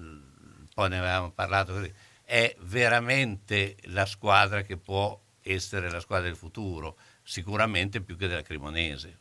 poi 0.73 0.89
ne 0.89 0.97
avevamo 0.99 1.31
parlato 1.31 1.73
così, 1.73 1.93
è 2.23 2.55
veramente 2.61 3.75
la 3.87 4.05
squadra 4.05 4.61
che 4.61 4.77
può 4.77 5.19
essere 5.43 5.89
la 5.91 5.99
squadra 5.99 6.27
del 6.27 6.37
futuro, 6.37 6.97
sicuramente 7.23 7.99
più 8.01 8.15
che 8.17 8.27
della 8.27 8.41
Cremonese. 8.41 9.19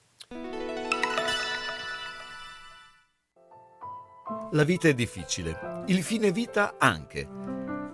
La 4.52 4.64
vita 4.64 4.88
è 4.88 4.94
difficile, 4.94 5.82
il 5.86 6.02
fine 6.02 6.30
vita 6.32 6.76
anche. 6.78 7.28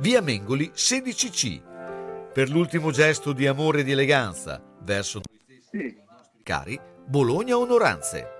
via 0.00 0.22
Mengoli 0.22 0.72
16C. 0.74 2.32
Per 2.32 2.48
l'ultimo 2.48 2.90
gesto 2.90 3.32
di 3.32 3.46
amore 3.46 3.80
e 3.80 3.84
di 3.84 3.92
eleganza 3.92 4.62
verso 4.82 5.20
noi 5.22 5.40
stessi 5.42 5.86
i 5.86 6.02
nostri 6.06 6.42
cari, 6.42 6.80
Bologna 7.06 7.58
Onoranze. 7.58 8.39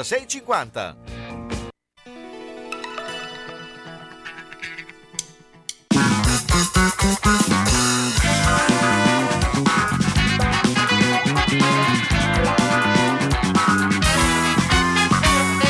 50. 0.03 0.95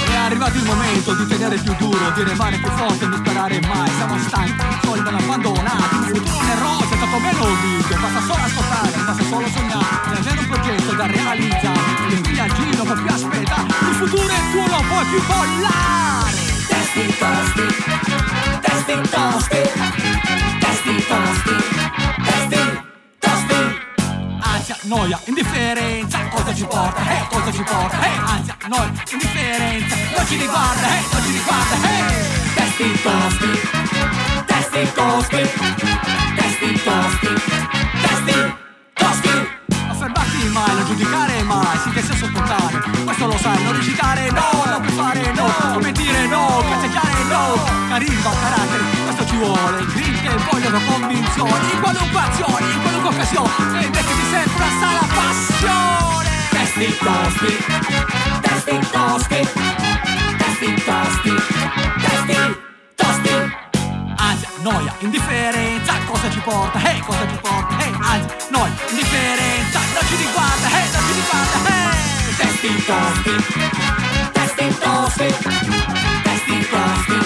È 0.06 0.16
arrivato 0.16 0.58
il 0.58 0.64
momento 0.64 1.14
di 1.16 1.28
tenere 1.28 1.58
più 1.58 1.76
duro, 1.76 2.12
di 2.12 2.24
remare 2.24 2.58
più 2.58 2.70
forte, 2.70 3.06
non 3.08 3.18
sperare 3.18 3.60
mai. 3.68 3.90
Siamo 3.90 4.18
stanchi, 4.20 4.86
soli 4.86 5.02
ben 5.02 5.16
abbandonati. 5.16 5.96
Il 5.96 6.16
futuro 6.16 6.38
non 6.38 6.50
è 6.50 6.84
è 6.84 6.96
stato 6.96 7.20
meno 7.20 7.46
video. 7.62 8.00
Basta 8.00 8.22
solo 8.22 8.44
ascoltare, 8.44 8.92
basta 9.06 9.24
solo 9.24 9.48
sognare. 9.48 10.20
Avere 10.20 10.40
un 10.40 10.48
progetto 10.48 10.94
da 10.94 11.06
realizzare. 11.08 11.91
Può 12.92 13.00
più 13.00 13.14
aspettare. 13.14 13.68
Il 13.88 13.96
futuro 13.96 14.28
è 14.28 14.52
tuo, 14.52 14.68
non 14.68 14.86
puoi 14.86 15.06
più 15.06 15.26
bollare. 15.26 16.36
Testi 16.68 17.16
tosti, 17.18 17.66
testi 18.60 19.10
tosti, 19.10 19.62
testi 20.60 21.06
tosti, 21.08 21.56
testi 22.22 22.60
tosti. 23.18 23.56
Ansia, 24.42 24.78
noia, 24.82 25.22
indifferenza, 25.24 26.20
cosa 26.28 26.54
ci 26.54 26.66
porta? 26.66 27.02
Eh, 27.02 27.28
cosa 27.30 27.52
ci 27.54 27.64
porta? 27.64 27.98
Eh, 28.02 28.18
ansia, 28.26 28.58
noia, 28.68 28.92
indifferenza, 29.10 29.96
non 30.18 30.28
ci 30.28 30.36
riguarda, 30.36 30.88
eh, 30.88 31.04
non 31.14 31.22
ci 31.24 31.32
riguarda, 31.32 31.76
eh. 31.76 32.30
Testi 32.56 33.02
tosti, 33.02 33.60
testi 34.48 34.92
tosti, 34.94 35.50
testi 36.36 36.82
tosti, 36.84 37.28
testi 38.02 38.54
tosti. 38.96 39.60
Mai, 40.52 40.76
non 40.76 40.86
giudicare 40.86 41.44
mai, 41.44 41.78
sì 41.78 41.90
che 41.92 42.02
sia 42.02 42.14
sopportare, 42.16 42.84
questo 43.06 43.26
lo 43.26 43.38
sai, 43.38 43.64
non 43.64 43.74
recitare 43.74 44.30
no, 44.32 44.64
non 44.66 44.82
puoi 44.82 44.94
fare 44.94 45.32
no, 45.32 45.48
non 45.72 45.82
mentire 45.82 46.28
no, 46.28 46.62
cazzeggiare 46.70 47.24
no, 47.30 47.64
carisma, 47.88 48.32
carattere, 48.42 48.84
questo 49.04 49.26
ci 49.28 49.38
vuole, 49.38 49.86
grinta 49.86 50.32
e 50.32 50.38
vogliono 50.52 50.80
convinzioni, 50.86 51.72
in 51.72 51.80
qualunque 51.80 52.20
azione, 52.20 52.72
in 52.74 52.82
qualunque 52.82 53.10
occasione, 53.16 53.80
e 53.80 53.90
che 53.92 54.04
ti 54.04 54.26
sempre 54.30 54.66
sta 54.76 54.92
la 54.92 55.08
passione. 55.16 56.30
Testi 56.50 56.98
tosti, 56.98 57.66
testi 58.42 58.80
tosti, 58.92 59.50
testi 60.38 60.84
tosti, 60.84 61.34
testi 62.02 62.71
noia, 64.62 64.94
indifferenza, 65.00 65.94
cosa 66.06 66.30
ci 66.30 66.40
porta? 66.40 66.80
Hey, 66.80 67.00
cosa 67.02 67.28
ci 67.28 67.38
porta? 67.42 67.78
Hey, 67.80 67.92
ansia, 68.00 68.36
noia, 68.50 68.74
indifferenza, 68.90 69.80
non 69.94 70.06
ci 70.08 70.16
riguarda, 70.16 70.68
hey, 70.68 70.92
non 70.92 71.02
ci 71.08 71.14
riguarda, 71.20 71.58
hey. 71.70 71.90
Testi 72.38 72.84
tosti, 72.86 73.36
testi 74.32 74.78
tosti, 74.80 75.28
testi 76.24 76.68
tosti, 76.70 77.21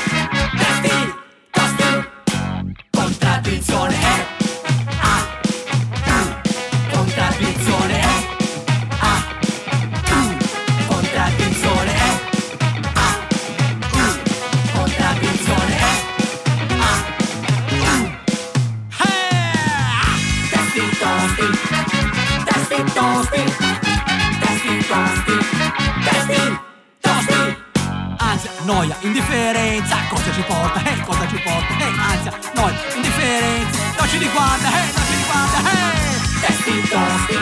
Ansia, 28.95 29.07
indifferenza, 29.07 29.97
cosa 30.09 30.31
ci 30.31 30.41
porta? 30.41 30.83
Hey, 30.83 30.99
cosa 31.01 31.27
ci 31.27 31.39
porta? 31.43 31.73
Hey, 31.77 31.93
ansia, 31.97 32.39
noia, 32.53 32.79
indifferenza, 32.95 33.83
non 33.97 34.07
ci 34.07 34.17
riguarda, 34.17 34.67
hey, 34.69 34.91
non 34.93 35.05
ci 35.05 35.15
riguarda, 35.15 35.57
hey! 35.71 36.03
Testi 36.41 36.81
tosti, 36.89 37.37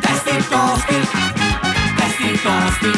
testi 0.00 0.48
tosti, 0.48 1.08
testi 1.96 2.40
tosti, 2.42 2.90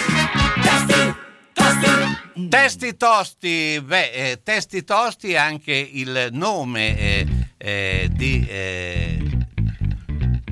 testi 0.62 1.14
tosti. 1.52 2.48
Testi 2.48 2.96
tosti, 2.96 3.80
beh, 3.84 4.10
eh, 4.10 4.40
testi 4.42 4.84
tosti 4.84 5.32
è 5.32 5.36
anche 5.36 5.72
il 5.74 6.28
nome 6.32 6.98
eh, 6.98 7.26
eh, 7.58 8.08
di... 8.10 8.46
eh, 8.48 9.18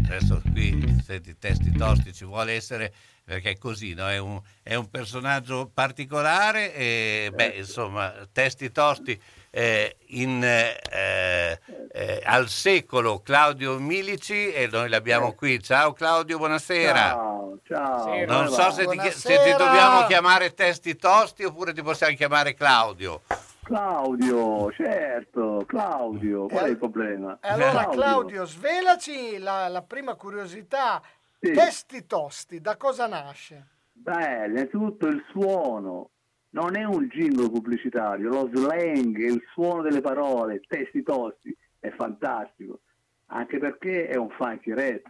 adesso 0.07 0.43
qui, 0.53 1.01
senti, 1.05 1.37
testi 1.39 1.73
tosti, 1.73 2.13
ci 2.13 2.25
vuole 2.25 2.53
essere, 2.55 2.93
perché 3.31 3.51
è 3.51 3.59
così, 3.59 3.95
no? 3.95 4.09
è, 4.09 4.19
un, 4.19 4.41
è 4.61 4.75
un 4.75 4.91
personaggio 4.91 5.71
particolare, 5.73 6.75
e, 6.75 7.31
beh, 7.33 7.55
insomma, 7.59 8.13
testi 8.33 8.73
tosti. 8.73 9.17
eh, 9.51 9.97
in, 10.09 10.43
eh, 10.43 11.61
eh, 11.93 12.23
al 12.25 12.49
secolo 12.49 13.21
Claudio 13.21 13.79
Milici 13.79 14.53
e 14.53 14.69
noi 14.71 14.89
l'abbiamo 14.89 15.33
qui. 15.35 15.61
Ciao 15.61 15.93
Claudio, 15.93 16.39
buonasera. 16.39 17.11
Ciao, 17.11 17.59
ciao. 17.67 18.25
Non 18.27 18.49
so 18.49 18.71
se 18.71 18.87
ti, 18.87 19.11
se 19.11 19.41
ti 19.43 19.51
dobbiamo 19.51 20.07
chiamare 20.07 20.55
testi 20.55 20.97
tosti 20.97 21.45
oppure 21.45 21.73
ti 21.73 21.83
possiamo 21.83 22.15
chiamare 22.15 22.55
Claudio. 22.55 23.23
Claudio, 23.63 24.73
certo, 24.73 25.63
Claudio, 25.67 26.47
qual 26.47 26.65
è 26.65 26.69
il 26.71 26.77
problema? 26.77 27.39
E 27.41 27.49
allora 27.49 27.89
Claudio, 27.89 28.45
svelaci 28.45 29.39
la, 29.39 29.69
la 29.69 29.83
prima 29.83 30.15
curiosità. 30.15 31.01
Sì. 31.41 31.53
Testi 31.53 32.05
tosti, 32.05 32.61
da 32.61 32.77
cosa 32.77 33.07
nasce? 33.07 33.69
Beh, 33.93 34.47
innanzitutto 34.47 35.07
il 35.07 35.25
suono, 35.31 36.11
non 36.51 36.77
è 36.77 36.85
un 36.85 37.07
jingle 37.09 37.49
pubblicitario, 37.49 38.29
lo 38.29 38.51
slang, 38.53 39.17
il 39.17 39.43
suono 39.53 39.81
delle 39.81 40.03
parole, 40.03 40.61
testi 40.67 41.03
tosti, 41.03 41.57
è 41.79 41.89
fantastico, 41.91 42.81
anche 43.27 43.57
perché 43.59 44.09
è 44.09 44.17
un 44.17 44.29
funky 44.31 44.75
rap, 44.75 45.09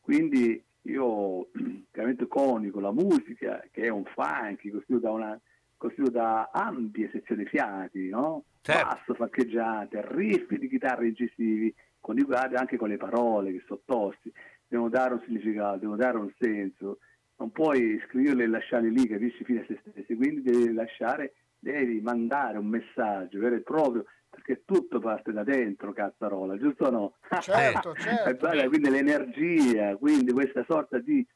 quindi 0.00 0.62
io 0.82 1.48
chiaramente 1.90 2.28
conico 2.28 2.78
la 2.78 2.92
musica, 2.92 3.60
che 3.72 3.82
è 3.82 3.88
un 3.88 4.04
funky, 4.04 4.70
costituito 4.70 5.06
da, 5.06 5.10
una, 5.10 5.40
costituito 5.76 6.12
da 6.12 6.50
ampie 6.52 7.10
sezioni 7.10 7.44
fiati, 7.44 8.08
no? 8.08 8.44
Certo. 8.60 8.86
basso 8.86 9.14
faccheggiante, 9.14 10.00
riff 10.12 10.48
di 10.52 10.68
chitarre 10.68 11.08
incisivi, 11.08 11.74
coniugati 11.98 12.54
anche 12.54 12.76
con 12.76 12.88
le 12.88 12.96
parole 12.96 13.50
che 13.50 13.64
sono 13.66 13.80
tosti, 13.84 14.32
devono 14.72 14.88
dare 14.88 15.12
un 15.12 15.20
significato, 15.26 15.76
devono 15.76 15.98
dare 15.98 16.16
un 16.16 16.32
senso, 16.38 16.98
non 17.36 17.50
puoi 17.50 18.00
scriverle 18.06 18.44
e 18.44 18.46
lasciarle 18.46 18.88
lì, 18.88 19.06
capisci, 19.06 19.44
fine 19.44 19.60
a 19.60 19.64
se 19.66 19.78
stessi, 19.86 20.16
quindi 20.16 20.40
devi 20.40 20.72
lasciare, 20.72 21.34
devi 21.58 22.00
mandare 22.00 22.56
un 22.56 22.68
messaggio 22.68 23.38
vero 23.38 23.56
e 23.56 23.60
proprio, 23.60 24.06
perché 24.30 24.62
tutto 24.64 24.98
parte 24.98 25.30
da 25.30 25.44
dentro, 25.44 25.92
cazzarola, 25.92 26.56
giusto 26.56 26.86
o 26.86 26.90
no? 26.90 27.14
Certo, 27.40 27.94
certo. 28.00 28.68
quindi 28.68 28.88
l'energia, 28.88 29.94
quindi 29.96 30.32
questa 30.32 30.64
sorta 30.66 30.98
di, 30.98 31.26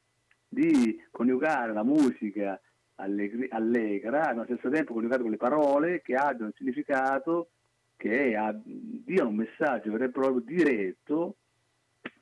di 0.49 0.99
coniugare 1.11 1.75
la 1.75 1.85
musica 1.85 2.59
allegri- 2.95 3.49
allegra, 3.51 4.31
allo 4.31 4.45
stesso 4.45 4.71
tempo 4.71 4.95
coniugare 4.95 5.21
con 5.21 5.31
le 5.31 5.37
parole 5.37 6.01
che 6.01 6.15
abbiano 6.15 6.47
un 6.47 6.53
significato, 6.57 7.51
che 7.97 8.35
diano 9.05 9.29
un 9.29 9.37
messaggio 9.37 9.91
vero 9.91 10.05
e 10.05 10.11
proprio 10.11 10.41
diretto, 10.41 11.37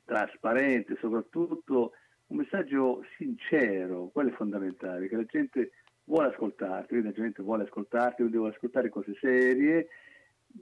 trasparente, 0.04 0.96
soprattutto 1.00 1.92
un 2.26 2.38
messaggio 2.38 3.04
sincero, 3.16 4.08
quello 4.12 4.30
è 4.30 4.34
fondamentale, 4.34 5.08
che 5.08 5.16
la 5.16 5.24
gente 5.24 5.70
vuole 6.04 6.28
ascoltarti, 6.28 6.88
quindi 6.88 7.06
la 7.08 7.14
gente 7.14 7.42
vuole 7.42 7.64
ascoltarti, 7.64 8.16
quindi 8.16 8.36
vuole 8.36 8.54
ascoltare 8.54 8.88
cose 8.88 9.14
serie, 9.20 9.88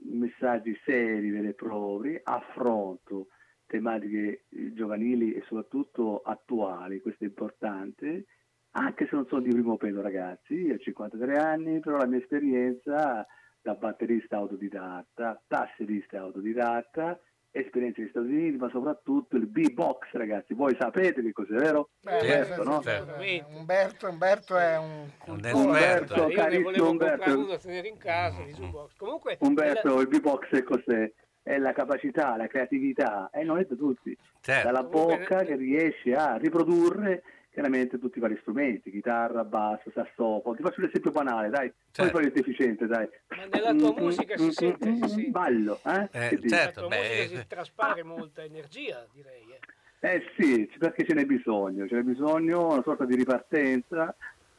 messaggi 0.05 0.78
seri, 0.85 1.31
veri 1.31 1.48
e 1.48 1.55
propri, 1.55 2.18
affronto 2.22 3.28
tematiche 3.66 4.44
eh, 4.48 4.72
giovanili 4.74 5.33
e 5.33 5.42
soprattutto 5.46 6.20
attuali, 6.20 7.00
questo 7.00 7.24
è 7.24 7.26
importante, 7.26 8.26
anche 8.72 9.07
se 9.07 9.16
non 9.16 9.26
sono 9.26 9.40
di 9.40 9.50
primo 9.50 9.76
pelo 9.76 10.02
ragazzi, 10.02 10.70
ho 10.70 10.78
53 10.78 11.38
anni, 11.38 11.81
però 11.81 11.96
la 11.96 12.07
mia 12.07 12.18
esperienza 12.18 13.26
da 13.61 13.74
batterista 13.74 14.37
autodidatta, 14.37 15.42
tasserista 15.46 16.20
autodidatta, 16.20 17.18
esperienza 17.52 18.00
negli 18.00 18.08
Stati 18.10 18.26
Uniti, 18.26 18.56
ma 18.56 18.68
soprattutto 18.70 19.36
il 19.36 19.46
B-Box 19.46 20.10
ragazzi, 20.12 20.54
voi 20.54 20.74
sapete 20.78 21.22
che 21.22 21.32
cos'è, 21.32 21.52
vero? 21.54 21.90
Beh, 22.00 22.20
Certo, 22.20 22.62
beh, 22.62 22.68
no? 22.68 22.82
certo. 22.82 23.14
eh, 23.20 23.44
Umberto, 23.54 24.08
Umberto 24.08 24.56
è 24.56 24.78
un 24.78 25.08
Un 25.26 25.34
esperto. 25.36 25.58
Umberto, 25.58 26.14
Io 26.16 26.26
ne 26.28 26.34
carissimo 26.34 26.64
volevo 26.64 26.86
comprare 26.86 27.12
Umberto. 27.14 27.38
uno 27.38 27.46
da 27.46 27.58
tenere 27.58 27.88
in 27.88 27.96
casa 27.98 28.42
di 28.42 28.52
jukebox. 28.52 28.96
Comunque, 28.96 29.36
Umberto, 29.40 30.00
il 30.00 30.08
B-Box 30.08 30.48
è 30.50 30.62
cos'è? 30.62 31.12
È 31.44 31.58
la 31.58 31.72
capacità, 31.72 32.36
la 32.36 32.46
creatività, 32.46 33.28
e 33.32 33.42
non 33.42 33.58
è 33.58 33.64
da 33.64 33.74
tutti, 33.74 34.16
Certo. 34.40 34.66
dalla 34.66 34.84
Comunque- 34.84 35.18
bocca 35.18 35.42
che 35.44 35.56
riesce 35.56 36.14
a 36.14 36.36
riprodurre 36.36 37.22
chiaramente 37.52 37.98
tutti 37.98 38.16
i 38.18 38.20
vari 38.20 38.36
strumenti, 38.40 38.90
chitarra, 38.90 39.44
basso, 39.44 39.90
sassofono. 39.92 40.56
Ti 40.56 40.62
faccio 40.62 40.80
un 40.80 40.86
esempio 40.86 41.10
banale, 41.10 41.50
dai, 41.50 41.68
poi 41.68 41.76
Certo. 41.92 42.16
fai 42.16 42.24
il 42.26 42.32
deficiente, 42.32 42.86
dai. 42.86 43.08
Ma 43.36 43.44
nella 43.44 43.74
tua 43.74 43.92
musica 44.00 44.36
si 44.38 44.50
sente, 44.52 44.94
si 44.94 45.08
sente. 45.08 45.30
Ballo, 45.30 45.80
eh? 45.84 46.08
Eh, 46.12 46.48
certo, 46.48 46.80
tua 46.80 46.88
beh, 46.88 46.96
musica 46.96 47.40
si 47.40 47.46
traspare 47.46 48.02
molta 48.02 48.42
energia, 48.42 49.06
direi. 49.12 49.44
eh. 49.52 50.14
Eh 50.14 50.22
sì, 50.36 50.68
perché 50.78 51.04
ce 51.04 51.14
n'è 51.14 51.24
bisogno, 51.26 51.86
ce 51.86 51.94
n'è 51.94 52.02
bisogno 52.02 52.72
una 52.72 52.82
sorta 52.82 53.04
di 53.04 53.14
ripartenza 53.14 54.12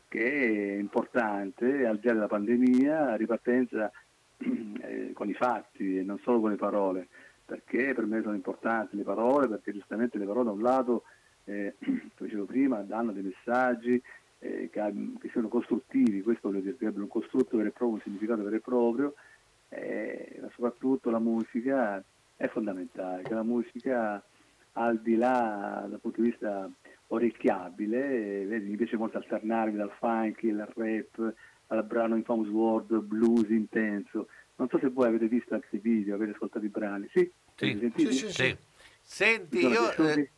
che 0.07 0.75
è 0.75 0.77
importante 0.79 1.85
al 1.85 1.97
di 1.97 2.07
là 2.07 2.13
della 2.13 2.27
pandemia, 2.27 3.15
ripartenza 3.15 3.91
eh, 4.37 5.11
con 5.13 5.27
i 5.27 5.33
fatti 5.33 5.97
e 5.97 6.03
non 6.03 6.19
solo 6.23 6.39
con 6.39 6.51
le 6.51 6.55
parole, 6.57 7.07
perché 7.43 7.93
per 7.95 8.05
me 8.05 8.21
sono 8.21 8.35
importanti 8.35 8.95
le 8.95 9.03
parole, 9.03 9.47
perché 9.47 9.73
giustamente 9.73 10.17
le 10.19 10.25
parole 10.25 10.45
da 10.45 10.51
un 10.51 10.61
lato, 10.61 11.03
eh, 11.45 11.75
come 11.83 12.29
dicevo 12.29 12.45
prima, 12.45 12.81
danno 12.81 13.11
dei 13.11 13.23
messaggi 13.23 14.01
eh, 14.39 14.69
che, 14.71 14.93
che 15.19 15.29
siano 15.29 15.47
costruttivi, 15.47 16.21
questo 16.21 16.49
voglio 16.49 16.61
dire, 16.61 16.77
che 16.77 16.85
abbiano 16.85 17.05
un 17.05 17.09
costrutto 17.09 17.57
vero 17.57 17.69
e 17.69 17.71
proprio, 17.71 17.97
un 17.97 18.01
significato 18.01 18.43
vero 18.43 18.55
e 18.55 18.59
proprio, 18.59 19.13
eh, 19.69 20.37
ma 20.41 20.49
soprattutto 20.53 21.09
la 21.09 21.19
musica 21.19 22.03
è 22.35 22.47
fondamentale, 22.47 23.23
che 23.23 23.33
la 23.33 23.43
musica 23.43 24.23
al 24.73 24.99
di 25.01 25.15
là 25.15 25.85
dal 25.87 25.99
punto 25.99 26.21
di 26.21 26.29
vista 26.29 26.69
orecchiabile, 27.07 28.41
eh, 28.41 28.45
vedi, 28.45 28.69
mi 28.69 28.75
piace 28.75 28.97
molto 28.97 29.17
alternarmi 29.17 29.77
dal 29.77 29.91
funky, 29.99 30.49
al 30.51 30.67
rap, 30.73 31.33
al 31.67 31.85
brano 31.85 32.15
Infamous 32.15 32.49
World, 32.49 32.99
blues 33.01 33.49
intenso. 33.49 34.27
Non 34.55 34.67
so 34.69 34.77
se 34.79 34.89
voi 34.89 35.07
avete 35.07 35.27
visto 35.27 35.53
anche 35.53 35.75
i 35.75 35.79
video, 35.79 36.15
avete 36.15 36.31
ascoltato 36.31 36.65
i 36.65 36.69
brani, 36.69 37.07
sì? 37.11 37.29
Sì. 37.55 37.91
Sì, 37.95 38.11
sì, 38.11 38.29
Sì. 38.29 38.57
Senti, 39.05 39.59
io 39.59 39.91
eh, 39.95 40.29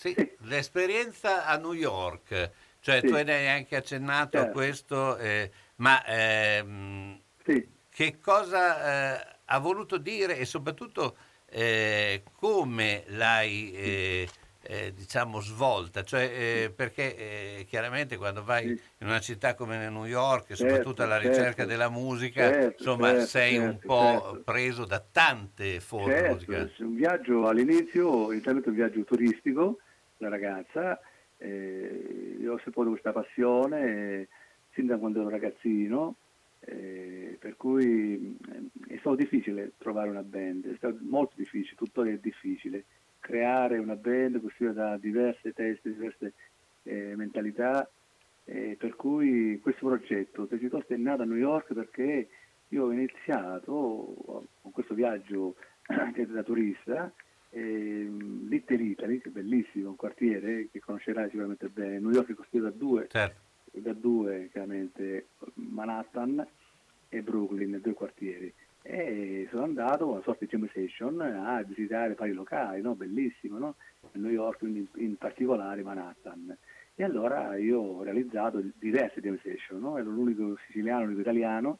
sì, 0.00 0.16
Sì. 0.16 0.30
l'esperienza 0.44 1.44
a 1.44 1.58
New 1.58 1.74
York, 1.74 2.50
cioè 2.80 3.02
Sì. 3.02 3.06
tu 3.08 3.14
ne 3.16 3.22
hai 3.34 3.48
anche 3.48 3.76
accennato 3.76 4.40
a 4.40 4.46
Certo. 4.46 4.50
questo, 4.50 5.18
eh, 5.18 5.50
ma 5.76 6.02
ehm, 6.06 7.20
Sì. 7.44 7.68
che 7.90 8.18
cosa 8.18 9.20
eh, 9.20 9.36
ha 9.44 9.58
voluto 9.58 9.98
dire 9.98 10.38
e 10.38 10.46
soprattutto 10.46 11.16
eh, 11.46 12.22
come 12.32 13.04
l'hai 13.08 13.72
eh, 13.74 14.30
eh, 14.62 14.92
diciamo 14.94 15.40
svolta, 15.40 16.02
cioè, 16.02 16.22
eh, 16.64 16.72
perché 16.74 17.58
eh, 17.60 17.64
chiaramente 17.68 18.16
quando 18.16 18.42
vai 18.42 18.64
in 19.00 19.06
una 19.06 19.20
città 19.20 19.54
come 19.54 19.90
New 19.90 20.06
York 20.06 20.48
e 20.50 20.56
Certo, 20.56 20.56
soprattutto 20.56 21.02
alla 21.02 21.18
ricerca 21.18 21.64
certo. 21.64 21.64
della 21.66 21.90
musica, 21.90 22.46
Certo, 22.52 22.72
insomma 22.74 23.14
certo, 23.14 23.26
sei 23.26 23.58
un 23.58 23.82
certo, 23.82 23.84
po' 23.84 24.38
certo. 24.38 24.44
preso 24.44 24.86
da 24.86 25.00
tante 25.00 25.78
forme 25.80 26.22
Certo, 26.22 26.22
musicali. 26.22 26.70
un 26.78 26.94
viaggio 26.94 27.46
all'inizio, 27.46 28.32
inizialmente 28.32 28.70
un 28.70 28.74
viaggio 28.74 29.04
turistico, 29.04 29.78
la 30.20 30.28
ragazza, 30.28 31.00
Eh, 31.42 32.36
io 32.38 32.52
ho 32.52 32.60
saputo 32.62 32.90
questa 32.90 33.12
passione 33.12 33.80
eh, 33.84 34.28
sin 34.74 34.84
da 34.84 34.98
quando 34.98 35.20
ero 35.20 35.30
ragazzino, 35.30 36.16
eh, 36.60 37.38
per 37.40 37.56
cui 37.56 38.36
eh, 38.46 38.94
è 38.94 38.98
stato 38.98 39.16
difficile 39.16 39.72
trovare 39.78 40.10
una 40.10 40.22
band, 40.22 40.70
è 40.70 40.76
stato 40.76 40.98
molto 41.00 41.32
difficile, 41.36 41.76
tuttora 41.76 42.10
è 42.10 42.18
difficile 42.18 42.84
creare 43.20 43.78
una 43.78 43.96
band 43.96 44.38
costituita 44.42 44.90
da 44.90 44.96
diverse 44.98 45.54
teste, 45.54 45.92
diverse 45.92 46.34
eh, 46.82 47.14
mentalità, 47.16 47.88
per 48.44 48.96
cui 48.96 49.60
questo 49.60 49.86
progetto 49.86 50.44
Tecitost 50.44 50.92
è 50.92 50.96
nato 50.96 51.22
a 51.22 51.24
New 51.24 51.36
York 51.36 51.72
perché 51.72 52.28
io 52.68 52.84
ho 52.84 52.90
iniziato 52.90 54.44
con 54.60 54.72
questo 54.72 54.92
viaggio 54.94 55.54
anche 55.86 56.26
da 56.26 56.42
turista, 56.42 57.12
eh, 57.50 58.08
Little 58.48 58.82
Italy, 58.82 59.20
che 59.20 59.28
è 59.28 59.32
bellissimo, 59.32 59.90
un 59.90 59.96
quartiere 59.96 60.68
che 60.70 60.80
conoscerai 60.80 61.28
sicuramente 61.30 61.68
bene, 61.68 61.98
New 61.98 62.10
York 62.10 62.30
è 62.30 62.34
costituito 62.34 62.70
da 62.70 62.76
due, 62.76 63.06
Certo. 63.08 63.40
da 63.72 63.92
due 63.92 64.48
chiaramente 64.52 65.28
Manhattan 65.54 66.46
e 67.08 67.22
Brooklyn, 67.22 67.80
due 67.82 67.94
quartieri. 67.94 68.52
E 68.82 69.46
sono 69.50 69.64
andato 69.64 70.04
con 70.04 70.14
una 70.14 70.22
sorta 70.22 70.44
di 70.44 70.50
jam 70.50 70.68
session 70.72 71.20
a 71.20 71.62
visitare 71.62 72.14
vari 72.14 72.32
locali, 72.32 72.80
no? 72.80 72.94
bellissimo, 72.94 73.58
no? 73.58 73.74
New 74.12 74.30
York, 74.30 74.62
in, 74.62 74.86
in 74.96 75.16
particolare 75.16 75.82
Manhattan. 75.82 76.56
E 76.94 77.04
allora 77.04 77.56
io 77.56 77.78
ho 77.78 78.02
realizzato 78.02 78.62
diverse 78.78 79.20
jam 79.20 79.38
session, 79.42 79.80
no? 79.80 79.98
ero 79.98 80.10
l'unico 80.10 80.56
siciliano, 80.66 81.02
l'unico 81.02 81.20
italiano, 81.20 81.78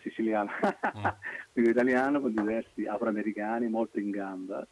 siciliano, 0.00 0.50
l'unico 1.52 1.72
italiano 1.72 2.20
con 2.20 2.34
diversi 2.34 2.86
afroamericani 2.86 3.68
molto 3.68 3.98
in 3.98 4.10
gamba, 4.10 4.66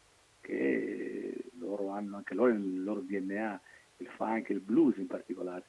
che 0.47 1.33
loro 1.59 1.89
hanno 1.89 2.15
anche 2.15 2.33
loro 2.33 2.53
nel 2.53 2.81
loro 2.81 3.01
DNA 3.01 3.59
il 3.97 4.07
funk 4.15 4.49
e 4.49 4.53
il 4.53 4.61
blues 4.61 4.95
in 4.95 5.07
particolare. 5.07 5.65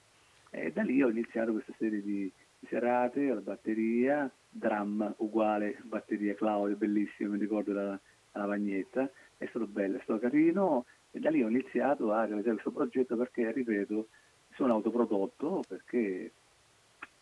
E 0.50 0.70
da 0.70 0.82
lì 0.82 1.02
ho 1.02 1.08
iniziato 1.08 1.50
questa 1.50 1.74
serie 1.76 2.00
di 2.00 2.30
serate 2.68 3.28
alla 3.28 3.40
batteria, 3.40 4.30
drum 4.48 5.14
uguale, 5.18 5.78
batteria 5.82 6.34
Claudio, 6.34 6.76
bellissimo, 6.76 7.32
mi 7.32 7.38
ricordo 7.38 7.72
la, 7.72 7.98
la 8.32 8.44
Vagnetta, 8.46 9.10
è 9.36 9.46
stato 9.46 9.66
bello, 9.66 9.98
è 9.98 10.00
stato 10.02 10.20
carino 10.20 10.84
e 11.10 11.18
da 11.18 11.30
lì 11.30 11.42
ho 11.42 11.48
iniziato 11.48 12.12
a 12.12 12.24
realizzare 12.24 12.54
questo 12.54 12.70
progetto 12.70 13.16
perché, 13.16 13.50
ripeto, 13.50 14.08
sono 14.54 14.74
autoprodotto 14.74 15.64
perché 15.66 16.30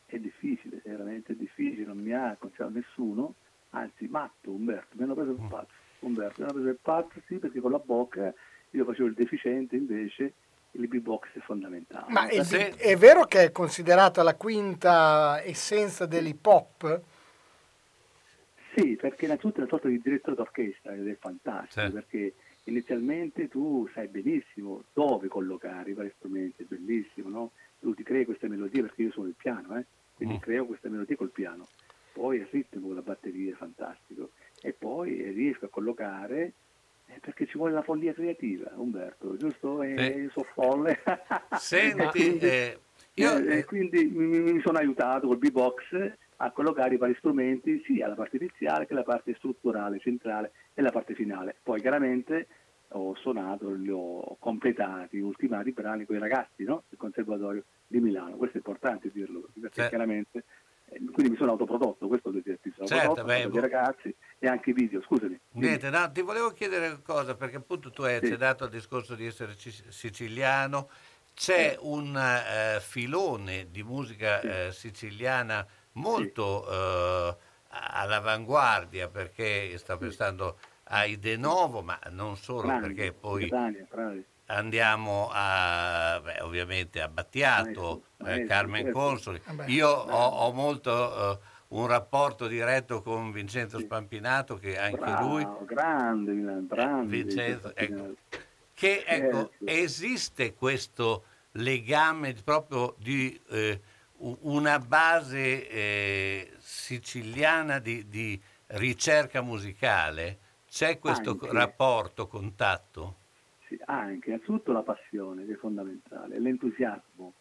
è 0.05 0.19
difficile, 0.19 0.83
è 0.85 0.91
veramente 0.91 1.35
difficile, 1.35 1.87
non 1.87 1.99
mi 1.99 2.13
ha 2.13 2.37
concesso 2.39 2.69
nessuno, 2.69 3.35
anzi 3.71 4.07
matto 4.09 4.51
Umberto, 4.51 4.95
mi 4.97 5.05
hanno 5.05 5.15
preso 5.15 5.31
il 5.31 5.47
pazzo, 5.49 5.73
Umberto, 6.01 6.35
mi 6.43 6.45
hanno 6.45 6.53
preso 6.55 6.69
il 6.69 6.79
pazzo 6.81 7.21
sì 7.27 7.37
perché 7.37 7.61
con 7.61 7.71
la 7.71 7.79
bocca 7.79 8.33
io 8.71 8.85
facevo 8.85 9.09
il 9.09 9.15
deficiente 9.15 9.77
invece 9.77 10.33
il 10.73 10.89
beatbox 10.89 11.29
è 11.33 11.39
fondamentale. 11.41 12.13
Ma 12.13 12.27
è, 12.29 12.43
Sì. 12.45 12.57
è 12.57 12.97
vero 12.97 13.25
che 13.25 13.45
è 13.45 13.53
considerata 13.53 14.23
la 14.23 14.35
quinta 14.35 15.43
essenza 15.43 16.05
dell'hip 16.07 16.45
hop? 16.47 17.01
Sì, 18.75 18.97
perché 18.97 19.25
innanzitutto 19.25 19.57
è 19.57 19.61
una 19.61 19.69
sorta 19.71 19.89
di 19.89 20.01
direttore 20.03 20.37
d'orchestra 20.37 20.93
ed 20.95 21.09
è 21.09 21.17
fantastico, 21.19 21.87
Sì. 21.87 21.93
perché 21.93 22.35
inizialmente 22.65 23.49
tu 23.49 23.89
sai 23.95 24.09
benissimo 24.09 24.85
dove 24.93 25.29
collocare 25.29 25.91
i 25.91 25.95
vari 25.95 26.13
strumenti, 26.17 26.63
è 26.63 26.67
bellissimo, 26.69 27.31
no? 27.31 27.53
Tu 27.81 27.95
ti 27.95 28.03
crei 28.03 28.27
queste 28.27 28.49
melodie 28.49 28.83
perché 28.83 29.03
io 29.03 29.11
suono 29.13 29.29
il 29.29 29.35
piano, 29.35 29.79
eh? 29.79 29.87
quindi 30.15 30.35
Mm. 30.37 30.41
creo 30.41 30.67
queste 30.67 30.89
melodie 30.91 31.17
col 31.17 31.31
piano, 31.31 31.67
poi 32.13 32.37
il 32.39 32.49
ritmo 32.51 32.87
con 32.89 32.95
la 32.97 33.03
batteria 33.03 33.53
è 33.53 33.57
fantastico 33.57 34.31
e 34.63 34.73
poi 34.73 35.23
riesco 35.31 35.67
a 35.67 35.69
collocare 35.69 36.53
eh, 37.07 37.19
perché 37.21 37.47
ci 37.47 37.57
vuole 37.57 37.73
la 37.73 37.83
follia 37.83 38.13
creativa, 38.13 38.73
Umberto, 38.75 39.37
giusto? 39.37 39.83
E 39.83 39.95
Sì. 39.97 40.19
io 40.21 40.31
sono 40.31 40.47
folle. 40.53 40.99
Senti, 41.59 42.03
E 42.03 42.09
quindi- 42.11 42.47
eh, 42.47 42.79
io- 43.15 43.37
eh, 43.39 43.65
quindi 43.65 44.05
mi, 44.07 44.39
mi 44.41 44.61
sono 44.61 44.79
aiutato 44.79 45.27
col 45.29 45.39
beatbox 45.39 46.13
a 46.39 46.51
collocare 46.51 46.95
i 46.95 46.99
vari 46.99 47.15
strumenti 47.17 47.83
sia 47.87 48.09
la 48.09 48.15
parte 48.15 48.37
iniziale 48.37 48.87
che 48.87 48.93
la 48.95 49.05
parte 49.05 49.35
strutturale, 49.37 49.99
centrale 50.01 50.53
e 50.75 50.83
la 50.83 50.91
parte 50.91 51.15
finale. 51.15 51.57
Poi 51.63 51.81
chiaramente 51.81 52.47
ho 52.91 53.15
suonato, 53.17 53.71
li 53.73 53.89
ho 53.91 54.37
completati, 54.39 55.19
ultimati 55.19 55.71
i 55.71 55.73
brani 55.73 56.05
con 56.05 56.17
i 56.17 56.21
ragazzi 56.21 56.65
no? 56.65 56.83
del 56.89 56.99
Conservatorio 56.99 57.65
di 57.87 58.01
Milano. 58.01 58.37
Questo 58.37 58.57
è 58.57 58.61
importante 58.65 59.11
dirlo, 59.13 59.49
perché 59.55 59.71
Certo. 59.73 59.89
chiaramente 59.89 60.39
eh, 60.39 60.45
quindi 61.13 61.31
mi 61.31 61.37
sono 61.37 61.53
autoprodotto, 61.53 62.07
questo 62.07 62.31
devo 62.31 62.43
dirti, 62.45 62.73
sono 62.75 62.87
Certo, 62.87 63.25
beh, 63.25 63.49
dei 63.49 63.61
ragazzi 63.61 64.15
e 64.39 64.47
anche 64.47 64.71
i 64.71 64.73
video, 64.73 65.03
scusami. 65.03 65.39
Niente, 65.53 65.91
no, 65.91 66.11
ti 66.13 66.21
volevo 66.23 66.51
chiedere 66.51 66.89
una 66.89 67.01
cosa, 67.03 67.35
perché 67.35 67.57
appunto 67.57 67.91
tu 67.91 68.03
hai 68.03 68.19
Sì. 68.19 68.25
accennato 68.27 68.65
al 68.65 68.71
discorso 68.71 69.15
di 69.15 69.27
essere 69.27 69.57
ci- 69.57 69.85
siciliano, 69.89 70.91
c'è 71.35 71.77
un 71.81 72.17
eh, 72.17 72.81
filone 72.81 73.71
di 73.71 73.83
musica 73.83 74.41
eh, 74.41 74.73
siciliana 74.73 75.67
molto 75.93 76.69
eh, 76.71 77.37
all'avanguardia, 77.69 79.09
perché 79.09 79.77
sto 79.79 79.97
pensando 79.97 80.59
ai 80.85 81.19
De 81.19 81.37
Novo, 81.37 81.83
ma 81.83 81.99
non 82.11 82.37
solo, 82.37 82.63
Grandi, 82.69 82.95
perché 82.95 83.13
poi 83.13 83.49
Catania, 83.49 83.87
bravi. 83.91 84.25
Andiamo 84.47 85.29
a, 85.33 86.21
beh, 86.23 86.41
ovviamente 86.43 87.01
a 87.01 87.09
Battiato, 87.09 88.03
Maestro, 88.19 88.43
eh, 88.43 88.47
Carmen 88.47 88.83
certo. 88.85 88.99
Consoli. 88.99 89.41
Vabbè. 89.45 89.71
Io 89.71 89.89
ho, 89.89 90.27
ho 90.27 90.53
molto 90.53 91.33
eh, 91.33 91.39
un 91.69 91.87
rapporto 91.87 92.47
diretto 92.47 93.03
con 93.03 93.33
Vincenzo 93.33 93.79
Spampinato, 93.79 94.57
che 94.57 94.79
anche 94.79 94.97
Bravo, 94.97 95.29
lui 95.29 95.47
grande, 95.65 96.67
grande. 96.67 97.11
Vincenzo, 97.11 97.75
ecco, 97.75 98.15
che 98.73 99.05
ecco, 99.07 99.51
Certo. 99.51 99.65
esiste 99.65 100.55
questo 100.55 101.25
legame 101.53 102.35
proprio 102.35 102.95
di 102.99 103.41
eh, 103.49 103.81
una 104.19 104.79
base 104.79 105.69
eh, 105.69 106.53
siciliana 106.59 107.79
di, 107.79 108.09
di 108.09 108.41
ricerca 108.69 109.41
musicale? 109.41 110.39
C'è 110.69 110.99
questo 110.99 111.31
Anche. 111.31 111.53
rapporto, 111.53 112.27
contatto? 112.27 113.17
Sì, 113.67 113.79
anche, 113.87 114.29
innanzitutto 114.31 114.73
la 114.73 114.83
passione 114.83 115.45
che 115.45 115.55
è 115.55 115.57
fondamentale, 115.57 116.39
l'entusiasmo, 116.39 117.33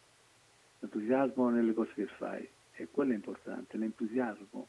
l'entusiasmo 0.80 1.50
nelle 1.50 1.74
cose 1.74 1.94
che 1.94 2.08
fai, 2.08 2.48
e 2.74 2.88
quello 2.90 3.12
è 3.12 3.16
importante, 3.16 3.78
l'entusiasmo, 3.78 4.68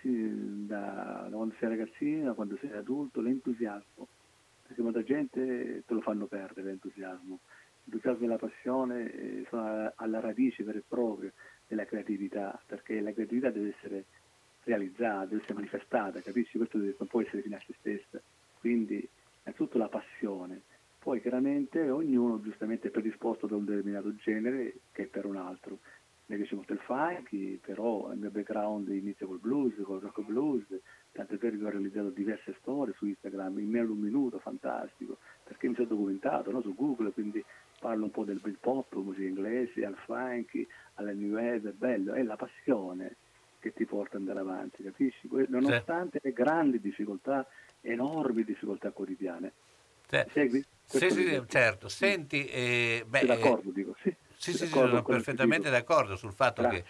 Sì, 0.00 0.66
da, 0.66 1.26
da 1.30 1.36
quando 1.36 1.54
sei 1.58 1.68
ragazzino, 1.70 2.24
da 2.26 2.34
quando 2.34 2.56
sei 2.58 2.72
adulto, 2.72 3.22
l'entusiasmo, 3.22 4.08
perché 4.66 4.82
molta 4.82 5.02
gente 5.02 5.82
te 5.86 5.94
lo 5.94 6.02
fanno 6.02 6.26
perdere 6.26 6.68
l'entusiasmo, 6.68 7.40
l'entusiasmo 7.84 8.24
e 8.24 8.28
la 8.28 8.38
passione 8.38 9.10
eh, 9.12 9.46
sono 9.48 9.90
alla, 9.96 10.20
radice 10.20 10.62
vera 10.64 10.78
e 10.78 10.84
propria 10.86 11.32
della 11.66 11.86
creatività, 11.86 12.60
perché 12.66 13.00
la 13.00 13.12
creatività 13.12 13.50
deve 13.50 13.74
essere 13.76 14.04
realizzata, 14.64 15.24
deve 15.26 15.40
essere 15.40 15.54
manifestata, 15.54 16.20
capisci? 16.20 16.58
Questo 16.58 16.76
non 16.76 17.08
può 17.08 17.22
essere 17.22 17.40
fine 17.40 17.56
a 17.56 17.62
se 17.66 17.74
stessa, 17.78 18.20
quindi 18.60 19.08
innanzitutto 19.42 19.78
la 19.78 19.88
passione, 19.88 20.62
poi 21.04 21.20
chiaramente 21.20 21.90
ognuno 21.90 22.40
giustamente 22.40 22.88
è 22.88 22.90
predisposto 22.90 23.46
da 23.46 23.56
un 23.56 23.66
determinato 23.66 24.14
genere 24.14 24.76
che 24.90 25.04
per 25.04 25.26
un 25.26 25.36
altro. 25.36 25.80
Mi 26.26 26.36
piace 26.36 26.54
molto 26.54 26.72
il 26.72 26.78
funky, 26.78 27.58
però 27.58 28.10
il 28.10 28.20
mio 28.20 28.30
background 28.30 28.88
inizia 28.88 29.26
col 29.26 29.38
blues, 29.38 29.74
col 29.82 30.00
rock 30.00 30.22
blues, 30.22 30.64
tanto 31.12 31.34
è 31.34 31.36
vero 31.36 31.58
che 31.58 31.64
ho 31.66 31.68
realizzato 31.68 32.08
diverse 32.08 32.56
storie 32.58 32.94
su 32.94 33.04
Instagram 33.04 33.58
in 33.58 33.68
meno 33.68 33.84
di 33.84 33.92
un 33.92 33.98
minuto, 33.98 34.38
fantastico, 34.38 35.18
perché 35.44 35.68
mi 35.68 35.74
sono 35.74 35.88
documentato 35.88 36.50
no, 36.50 36.62
su 36.62 36.74
Google, 36.74 37.10
quindi 37.10 37.44
parlo 37.78 38.04
un 38.04 38.10
po' 38.10 38.24
del 38.24 38.40
Britpop, 38.40 38.94
musica 38.94 39.28
inglese, 39.28 39.84
al 39.84 39.96
funky, 40.06 40.66
alla 40.94 41.12
new 41.12 41.34
wave, 41.34 41.68
è 41.68 41.72
bello, 41.72 42.14
è 42.14 42.22
la 42.22 42.36
passione 42.36 43.16
che 43.58 43.74
ti 43.74 43.84
porta 43.84 44.16
ad 44.16 44.22
andare 44.22 44.40
avanti, 44.40 44.82
capisci? 44.82 45.28
Nonostante 45.48 46.18
le 46.22 46.32
grandi 46.32 46.80
difficoltà, 46.80 47.46
enormi 47.82 48.42
difficoltà 48.42 48.90
quotidiane. 48.90 49.52
Cioè, 50.06 50.26
Segui? 50.34 50.64
sì, 50.86 51.10
sì, 51.10 51.24
sì, 51.26 51.42
certo. 51.48 51.88
Senti, 51.88 52.46
eh, 52.46 53.04
beh, 53.06 53.20
eh, 53.20 53.26
d'accordo, 53.26 53.70
dico, 53.72 53.94
sì. 54.02 54.14
Sì, 54.36 54.52
Sei 54.52 54.58
sì, 54.58 54.66
sì, 54.66 54.72
d'accordo 54.72 54.90
sono 54.90 55.04
perfettamente 55.04 55.70
d'accordo 55.70 56.16
sul 56.16 56.32
fatto 56.34 56.62
Grazie. 56.62 56.82
che 56.82 56.84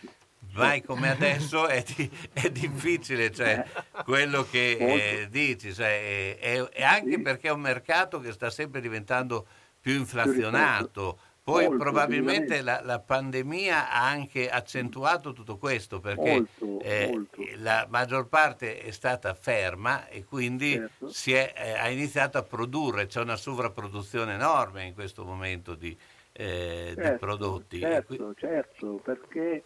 mai 0.55 0.83
come 0.83 1.09
adesso 1.11 1.69
è, 1.69 1.83
di- 1.83 2.11
è 2.33 2.51
difficile, 2.51 3.31
cioè 3.33 3.63
quello 4.03 4.45
che 4.45 5.23
eh, 5.23 5.29
dici, 5.29 5.73
cioè, 5.75 6.37
e, 6.41 6.69
e 6.73 6.83
anche 6.83 7.17
Sì. 7.17 7.23
perché 7.23 7.49
è 7.49 7.53
un 7.53 7.61
mercato 7.61 8.19
che 8.21 8.33
sta 8.33 8.51
sempre 8.51 8.81
diventando 8.81 9.47
più 9.81 9.95
inflazionato. 9.95 11.21
Poi 11.45 11.67
Molto, 11.67 11.85
probabilmente 11.85 12.63
la, 12.63 12.81
la 12.83 13.01
pandemia 13.01 13.91
ha 13.91 14.09
anche 14.09 14.49
accentuato 14.49 15.35
tutto 15.35 15.59
questo 15.59 16.01
perché 16.01 16.31
Molto, 16.61 16.81
eh, 16.81 17.11
molto. 17.13 17.43
la 17.59 17.87
maggior 17.91 18.29
parte 18.29 18.79
è 18.79 18.91
stata 18.91 19.35
ferma 19.35 20.09
e 20.09 20.25
quindi 20.25 20.73
Certo. 20.73 21.09
si 21.09 21.35
è, 21.35 21.53
eh, 21.55 21.73
ha 21.73 21.91
iniziato 21.91 22.39
a 22.39 22.43
produrre, 22.45 23.05
c'è 23.05 23.21
una 23.21 23.37
sovrapproduzione 23.37 24.33
enorme 24.33 24.87
in 24.87 24.95
questo 24.95 25.23
momento 25.27 25.75
di, 25.75 25.95
eh, 26.33 26.93
di 26.97 27.03
Certo, 27.03 27.19
prodotti. 27.19 27.77
E 27.77 27.81
Certo, 27.81 28.15
qui- 28.17 28.35
certo, 28.39 29.01
perché 29.05 29.65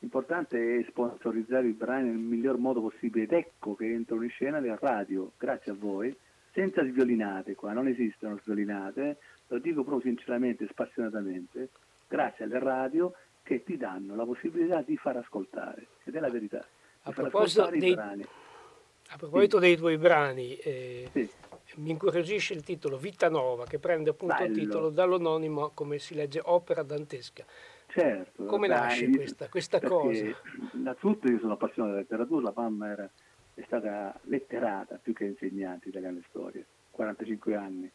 l'importante 0.00 0.78
è 0.80 0.84
sponsorizzare 0.90 1.66
i 1.68 1.72
brani 1.72 2.08
nel 2.10 2.18
miglior 2.18 2.58
modo 2.58 2.82
possibile 2.82 3.24
ed 3.24 3.32
ecco 3.32 3.74
che 3.74 3.90
entrano 3.90 4.24
in 4.24 4.28
scena 4.30 4.58
le 4.60 4.76
radio, 4.78 5.32
grazie 5.38 5.72
a 5.72 5.74
voi, 5.74 6.14
senza 6.52 6.84
sviolinate 6.84 7.54
qua, 7.54 7.72
non 7.72 7.88
esistono 7.88 8.38
sviolinate, 8.42 9.16
lo 9.48 9.58
dico 9.58 9.82
proprio 9.82 10.10
sinceramente, 10.10 10.66
spassionatamente, 10.68 11.68
grazie 12.08 12.44
alle 12.44 12.58
radio 12.58 13.12
che 13.42 13.62
ti 13.62 13.76
danno 13.76 14.16
la 14.16 14.24
possibilità 14.24 14.82
di 14.82 14.96
far 14.96 15.16
ascoltare, 15.16 15.86
ed 16.04 16.14
è 16.14 16.20
la 16.20 16.30
verità. 16.30 16.64
A 17.02 17.12
proposito, 17.12 17.68
dei, 17.68 17.92
a 17.92 19.16
proposito 19.18 19.58
sì. 19.58 19.66
dei 19.66 19.76
tuoi 19.76 19.98
brani, 19.98 20.56
eh, 20.56 21.10
sì. 21.12 21.30
mi 21.76 21.90
incuriosisce 21.90 22.54
il 22.54 22.62
titolo 22.62 22.96
Vita 22.96 23.28
Nova, 23.28 23.64
che 23.64 23.78
prende 23.78 24.10
appunto 24.10 24.34
Bello. 24.36 24.48
il 24.48 24.58
titolo 24.58 24.88
dall'anonimo, 24.88 25.72
come 25.74 25.98
si 25.98 26.14
legge, 26.14 26.40
opera 26.42 26.82
dantesca. 26.82 27.44
Certo. 27.86 28.46
Come 28.46 28.66
dai, 28.66 28.78
nasce 28.78 29.10
questa, 29.10 29.48
questa 29.48 29.80
cosa? 29.80 30.24
Innanzitutto 30.72 31.28
io 31.28 31.38
sono 31.38 31.52
appassionato 31.52 31.94
della 31.94 32.00
letteratura, 32.00 32.44
la 32.44 32.52
mamma 32.56 32.88
era, 32.88 33.10
è 33.52 33.62
stata 33.66 34.18
letterata 34.22 34.98
più 35.00 35.12
che 35.12 35.24
insegnante 35.24 35.90
italiana 35.90 36.16
di 36.16 36.24
storia, 36.30 36.64
45 36.90 37.54
anni 37.54 37.92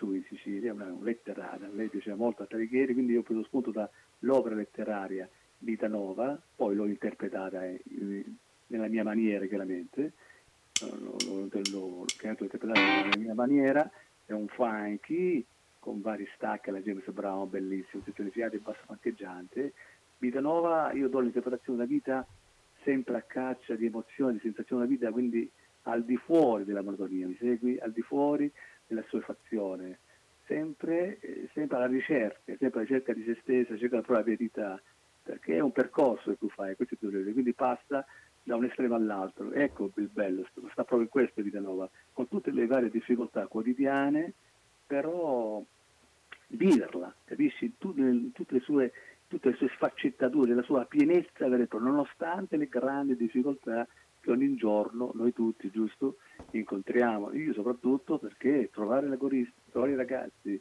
su 0.00 0.14
in 0.14 0.24
Sicilia, 0.24 0.72
una 0.72 0.90
letterata, 1.02 1.66
a 1.66 1.68
lei 1.72 1.88
piaceva 1.88 2.16
molto 2.16 2.46
Alighieri, 2.48 2.94
quindi 2.94 3.12
io 3.12 3.20
ho 3.20 3.22
preso 3.22 3.44
spunto 3.44 3.70
dall'opera 3.70 4.54
letteraria 4.54 5.28
Vita 5.58 5.88
Nova, 5.88 6.40
poi 6.56 6.74
l'ho 6.74 6.86
interpretata 6.86 7.60
nella 7.60 8.88
mia 8.88 9.04
maniera 9.04 9.44
chiaramente, 9.44 10.12
l'ho, 10.80 11.16
l'ho, 11.26 11.48
l'ho 11.70 12.04
interpretata 12.22 12.72
nella 12.72 13.16
mia 13.18 13.34
maniera, 13.34 13.90
è 14.24 14.32
un 14.32 14.48
funky 14.48 15.44
con 15.78 16.00
vari 16.00 16.26
stacchi 16.34 16.70
alla 16.70 16.80
James 16.80 17.06
Brown, 17.10 17.50
bellissimo, 17.50 18.02
tutte 18.02 18.22
le 18.22 18.30
fiate, 18.30 18.58
basso 18.58 18.80
pancheggiante. 18.86 19.72
Vita 20.16 20.40
Nova, 20.40 20.92
io 20.92 21.08
do 21.08 21.20
l'interpretazione 21.20 21.78
della 21.78 21.90
vita 21.90 22.26
sempre 22.84 23.16
a 23.16 23.22
caccia 23.22 23.74
di 23.74 23.86
emozioni, 23.86 24.34
di 24.34 24.40
sensazioni 24.40 24.82
della 24.82 24.94
vita, 24.94 25.10
quindi 25.10 25.50
al 25.84 26.04
di 26.04 26.16
fuori 26.16 26.64
della 26.64 26.82
monotonia, 26.82 27.26
mi 27.26 27.36
segui? 27.38 27.78
Al 27.78 27.92
di 27.92 28.02
fuori 28.02 28.50
della 28.90 29.04
sua 29.08 29.20
fazione, 29.20 30.00
sempre, 30.46 31.18
eh, 31.20 31.48
sempre 31.54 31.76
alla 31.76 31.86
ricerca, 31.86 32.40
sempre 32.44 32.80
alla 32.80 32.82
ricerca 32.82 33.12
di 33.12 33.24
se 33.24 33.38
stessa, 33.40 33.72
ricerca 33.72 33.96
della 33.96 34.06
propria 34.06 34.36
verità, 34.36 34.82
perché 35.22 35.56
è 35.56 35.60
un 35.60 35.70
percorso 35.70 36.30
che 36.30 36.38
tu 36.38 36.48
fai, 36.48 36.74
questo 36.74 36.96
è 37.00 37.06
il 37.06 37.32
quindi 37.32 37.52
passa 37.54 38.04
da 38.42 38.56
un 38.56 38.64
estremo 38.64 38.96
all'altro. 38.96 39.52
Ecco 39.52 39.90
il 39.94 40.10
bello, 40.12 40.44
sta 40.50 40.84
proprio 40.84 41.02
in 41.02 41.08
questo 41.08 41.40
Vita 41.40 41.60
Nova, 41.60 41.88
con 42.12 42.26
tutte 42.28 42.50
le 42.50 42.66
varie 42.66 42.90
difficoltà 42.90 43.46
quotidiane, 43.46 44.32
però 44.86 45.62
viverla, 46.48 47.14
capisci? 47.24 47.74
Tutte, 47.78 48.02
le 48.02 48.60
sue, 48.60 48.92
tutte 49.28 49.50
le 49.50 49.54
sue 49.54 49.68
sfaccettature, 49.68 50.54
la 50.54 50.62
sua 50.62 50.84
pienezza 50.84 51.46
nonostante 51.46 52.56
le 52.56 52.66
grandi 52.66 53.14
difficoltà 53.14 53.86
che 54.20 54.30
ogni 54.30 54.54
giorno 54.56 55.10
noi 55.14 55.32
tutti, 55.32 55.70
giusto, 55.70 56.16
incontriamo. 56.50 57.32
Io 57.32 57.52
soprattutto 57.52 58.18
perché 58.18 58.70
trovare 58.72 59.08
la 59.08 59.16
corista, 59.16 59.52
trovare 59.70 59.92
i 59.92 59.96
ragazzi, 59.96 60.60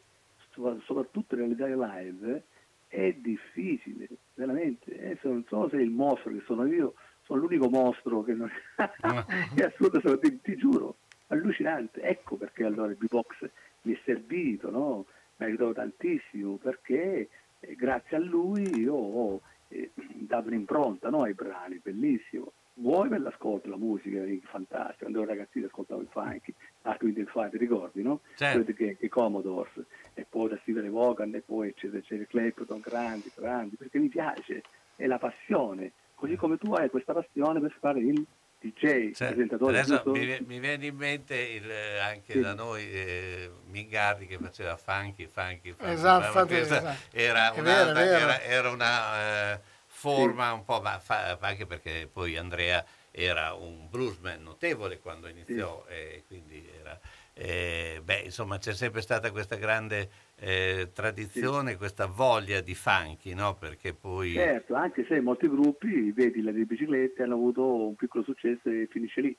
soprattutto 0.83 1.35
realizzare 1.35 1.75
live, 1.75 2.43
è 2.87 3.13
difficile, 3.13 4.07
veramente. 4.33 4.97
Eh, 4.97 5.17
non 5.23 5.43
so 5.47 5.69
se 5.69 5.77
il 5.77 5.91
mostro 5.91 6.31
che 6.31 6.41
sono 6.45 6.65
io, 6.65 6.93
sono 7.23 7.41
l'unico 7.41 7.69
mostro 7.69 8.23
che 8.23 8.33
non 8.33 8.49
è 9.55 9.61
assurdo, 9.61 10.19
ti, 10.19 10.41
ti 10.41 10.55
giuro, 10.55 10.95
allucinante. 11.27 12.01
Ecco 12.01 12.35
perché 12.35 12.65
allora 12.65 12.91
il 12.91 12.97
B-Box 12.97 13.49
mi 13.83 13.93
è 13.93 13.99
servito, 14.03 14.69
no? 14.69 15.05
mi 15.39 15.45
ha 15.45 15.49
aiutato 15.49 15.73
tantissimo 15.73 16.57
perché 16.57 17.29
eh, 17.59 17.75
grazie 17.75 18.17
a 18.17 18.19
lui 18.19 18.79
io 18.79 18.93
ho 18.93 19.41
eh, 19.69 19.91
dato 19.95 20.47
un'impronta 20.47 21.09
no, 21.09 21.23
ai 21.23 21.33
brani, 21.33 21.79
bellissimo. 21.81 22.51
Vuoi 22.79 23.09
per 23.09 23.19
l'ascolto, 23.19 23.69
la 23.69 23.77
musica 23.77 24.23
è 24.23 24.39
fantastica, 24.43 24.99
quando 24.99 25.21
ero 25.21 25.29
ragazzino 25.29 25.65
ascoltavo 25.65 26.01
il 26.01 26.07
funk, 26.09 26.53
ah 26.83 26.95
quindi 26.97 27.19
il 27.19 27.27
funk, 27.27 27.51
ti 27.51 27.57
ricordi, 27.57 28.01
no? 28.01 28.21
Certo. 28.35 28.73
Che, 28.73 28.95
che 28.97 29.09
Commodores, 29.09 29.83
e 30.13 30.25
poi 30.29 30.49
da 30.49 30.57
Steve 30.61 30.87
Vaughan, 30.87 31.35
e 31.35 31.41
poi 31.41 31.69
eccetera, 31.69 31.97
eccetera, 31.97 32.25
Clapton, 32.27 32.79
grandi, 32.79 33.31
grandi, 33.35 33.75
perché 33.75 33.99
mi 33.99 34.07
piace, 34.07 34.63
è 34.95 35.05
la 35.07 35.17
passione, 35.17 35.91
così 36.15 36.37
come 36.37 36.57
tu 36.57 36.73
hai 36.73 36.89
questa 36.89 37.11
passione 37.11 37.59
per 37.59 37.75
fare 37.79 37.99
il 37.99 38.25
DJ, 38.61 39.11
cioè, 39.11 39.27
presentatore. 39.27 39.79
Adesso 39.79 40.03
mi, 40.11 40.37
mi, 40.45 40.59
viene 40.59 40.85
in 40.85 40.95
mente 40.95 41.35
il, 41.35 41.69
anche 42.01 42.33
sì. 42.33 42.39
da 42.39 42.53
noi 42.53 42.89
eh, 42.89 43.51
Mingardi 43.67 44.25
che 44.25 44.37
faceva 44.37 44.77
funky, 44.77 45.27
funky, 45.27 45.71
funky. 45.71 45.93
Esatto, 45.93 46.47
esatto. 46.47 46.97
Era, 47.11 47.53
una, 47.55 48.01
era, 48.01 48.41
era 48.41 48.69
una 48.69 49.53
uh, 49.55 49.59
forma 49.99 50.47
sì. 50.47 50.53
un 50.53 50.63
po', 50.63 50.79
ma 50.79 50.97
fa, 50.99 51.37
anche 51.41 51.65
perché 51.65 52.09
poi 52.11 52.37
Andrea 52.37 52.83
era 53.11 53.53
un 53.53 53.89
bluesman 53.89 54.41
notevole 54.41 54.99
quando 54.99 55.27
iniziò 55.27 55.83
sì. 55.87 55.93
e 55.93 56.23
quindi 56.25 56.65
era... 56.79 56.97
Eh, 57.33 58.01
beh, 58.03 58.21
insomma, 58.25 58.57
c'è 58.57 58.73
sempre 58.73 59.01
stata 59.01 59.31
questa 59.31 59.55
grande 59.55 60.09
eh, 60.39 60.89
tradizione, 60.93 61.71
sì. 61.71 61.77
questa 61.77 62.05
voglia 62.05 62.59
di 62.59 62.75
funky, 62.75 63.33
no? 63.33 63.55
Perché 63.55 63.93
poi... 63.93 64.33
Certo, 64.33 64.75
anche 64.75 65.05
se 65.07 65.21
molti 65.21 65.47
gruppi, 65.47 66.11
vedi, 66.11 66.41
le 66.41 66.51
biciclette 66.51 67.23
hanno 67.23 67.35
avuto 67.35 67.63
un 67.87 67.95
piccolo 67.95 68.23
successo 68.23 68.69
e 68.69 68.87
finisce 68.89 69.21
lì. 69.21 69.37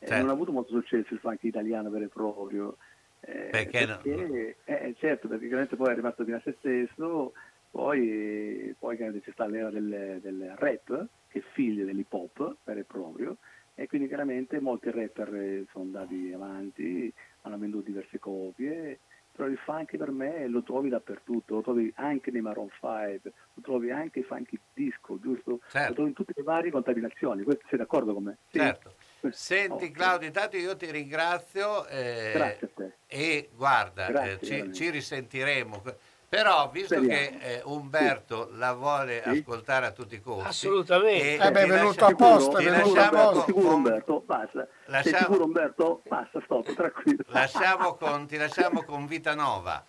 Eh, 0.00 0.06
certo. 0.06 0.20
non 0.20 0.28
ha 0.28 0.32
avuto 0.32 0.52
molto 0.52 0.72
successo 0.72 1.14
il 1.14 1.20
funky 1.20 1.48
italiano 1.48 1.90
vero 1.90 2.04
e 2.04 2.08
proprio. 2.08 2.76
Eh, 3.20 3.48
perché, 3.50 3.86
perché 3.86 4.14
no? 4.14 4.76
Eh, 4.76 4.94
certo, 4.98 5.26
perché 5.26 5.46
chiaramente 5.46 5.76
poi 5.76 5.92
è 5.92 5.94
rimasto 5.94 6.24
fino 6.24 6.36
a 6.36 6.40
se 6.44 6.54
stesso, 6.58 7.32
poi, 7.70 8.74
poi 8.78 8.96
c'è 8.96 9.12
stata 9.32 9.46
l'era 9.46 9.70
del, 9.70 10.18
del, 10.20 10.54
rap, 10.56 11.06
che 11.28 11.38
è 11.38 11.42
figlio 11.52 11.84
dell'hip 11.84 12.12
hop 12.12 12.56
vero 12.64 12.80
e 12.80 12.84
proprio, 12.84 13.36
e 13.74 13.86
quindi 13.86 14.08
chiaramente 14.08 14.60
molti 14.60 14.90
rapper 14.90 15.64
sono 15.70 15.84
andati 15.84 16.32
avanti, 16.32 17.12
hanno 17.42 17.58
venduto 17.58 17.86
diverse 17.86 18.18
copie 18.18 18.98
però 19.38 19.48
il 19.48 19.58
funk 19.58 19.96
per 19.96 20.10
me 20.10 20.48
lo 20.48 20.64
trovi 20.64 20.88
dappertutto, 20.88 21.54
lo 21.54 21.62
trovi 21.62 21.92
anche 21.94 22.32
nei 22.32 22.40
Maroon 22.40 22.70
5, 22.70 23.20
lo 23.54 23.62
trovi 23.62 23.92
anche 23.92 24.18
i 24.18 24.22
funky 24.24 24.58
disco, 24.74 25.20
giusto? 25.20 25.60
Certo. 25.68 25.88
Lo 25.90 25.94
trovi 25.94 26.08
in 26.08 26.14
tutte 26.16 26.32
le 26.34 26.42
varie 26.42 26.72
contaminazioni, 26.72 27.44
Questo, 27.44 27.64
sei 27.68 27.78
d'accordo 27.78 28.14
con 28.14 28.24
me? 28.24 28.38
Sì. 28.50 28.58
Certo. 28.58 28.94
Senti 29.30 29.84
oh, 29.84 29.90
Claudio, 29.92 30.26
intanto 30.26 30.56
io 30.56 30.74
ti 30.76 30.90
ringrazio 30.90 31.86
eh, 31.86 32.32
Grazie 32.34 32.66
a 32.66 32.70
te. 32.74 32.92
e 33.06 33.50
guarda, 33.54 34.08
eh, 34.24 34.38
ci, 34.42 34.72
ci, 34.72 34.90
risentiremo. 34.90 35.82
Però, 36.28 36.68
visto 36.70 36.94
Speriamo. 36.96 37.38
che 37.38 37.54
eh, 37.54 37.62
Umberto 37.64 38.50
la 38.52 38.74
vuole 38.74 39.22
sì? 39.22 39.28
ascoltare 39.30 39.86
a 39.86 39.92
tutti 39.92 40.16
i 40.16 40.20
costi, 40.20 40.46
assolutamente, 40.46 41.42
eh 41.42 41.50
beh, 41.50 41.62
è 41.62 41.66
venuto 41.66 42.04
apposta, 42.04 42.58
è 42.58 42.64
venuto 42.64 43.00
apposta. 43.00 43.44
Sicuro 43.46 43.74
Umberto, 43.74 44.22
basta. 44.26 44.68
Lasciamo... 44.86 45.16
Sei 45.16 45.24
sicuro 45.24 45.44
Umberto? 45.44 46.02
Basta, 46.06 46.40
stop, 46.44 46.74
tranquillo. 46.74 47.24
Lasciamo 47.28 47.94
con, 47.94 48.26
ti 48.26 48.36
lasciamo 48.36 48.84
con 48.84 49.06
Vita 49.06 49.34
Nova. 49.34 49.82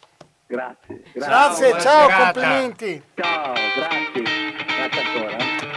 Grazie, 0.48 1.04
grazie, 1.14 1.72
grazie 1.72 1.80
ciao, 1.82 2.08
ciao 2.08 2.24
complimenti. 2.24 3.04
Ciao, 3.16 3.54
grazie, 3.54 4.24
grazie 4.66 5.02
ancora. 5.02 5.69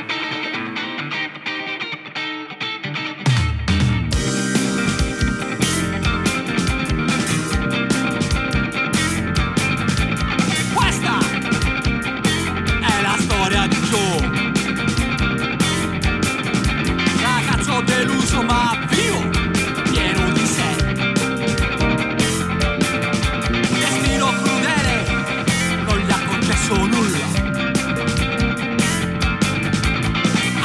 Concesso 26.42 26.74
nulla. 26.86 27.18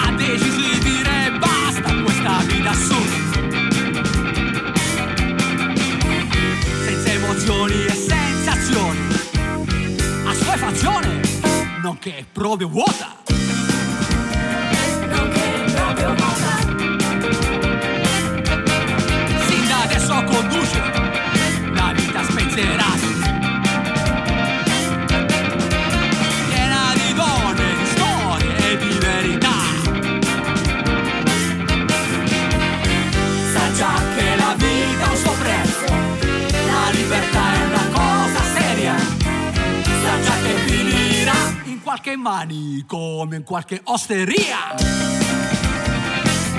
Ha 0.02 0.12
deciso 0.14 0.60
di 0.60 0.80
dire 0.80 1.32
basta 1.40 1.90
a 1.90 2.02
questa 2.02 2.38
vita 2.46 2.70
assurda. 2.70 3.16
Senza 6.86 7.12
emozioni 7.12 7.86
e 7.86 7.94
sensazioni. 7.94 9.00
A 10.26 10.34
sua 10.34 10.58
fazione, 10.58 11.22
nonché 11.82 12.26
proprio 12.32 12.68
vuota. 12.68 13.37
qualche 41.98 42.16
mani 42.16 42.86
in 42.86 43.44
qualche 43.44 43.82
osteria. 43.86 44.76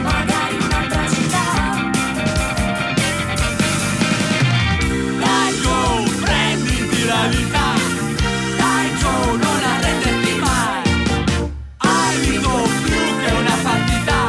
Magari 0.03 0.57
un'altra 0.57 1.09
città. 1.09 1.90
Dai 5.18 5.55
Joe, 5.61 6.11
prenditi 6.22 7.05
la 7.05 7.27
vita. 7.29 7.74
Dai 8.57 8.90
Joe, 8.96 9.37
non 9.37 9.62
arrenderti 9.62 10.38
mai. 10.40 10.83
Hai 11.77 12.18
vinto 12.18 12.68
più 12.83 12.96
che 13.22 13.31
una 13.31 13.57
partita. 13.62 14.29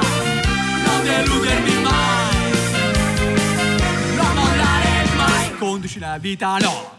Non 0.85 1.03
deludermi 1.03 1.81
mai. 1.81 2.51
Non 4.15 4.33
mollare 4.35 5.09
mai. 5.15 5.57
Conduci 5.57 5.97
la 5.99 6.17
vita, 6.19 6.57
no. 6.57 6.98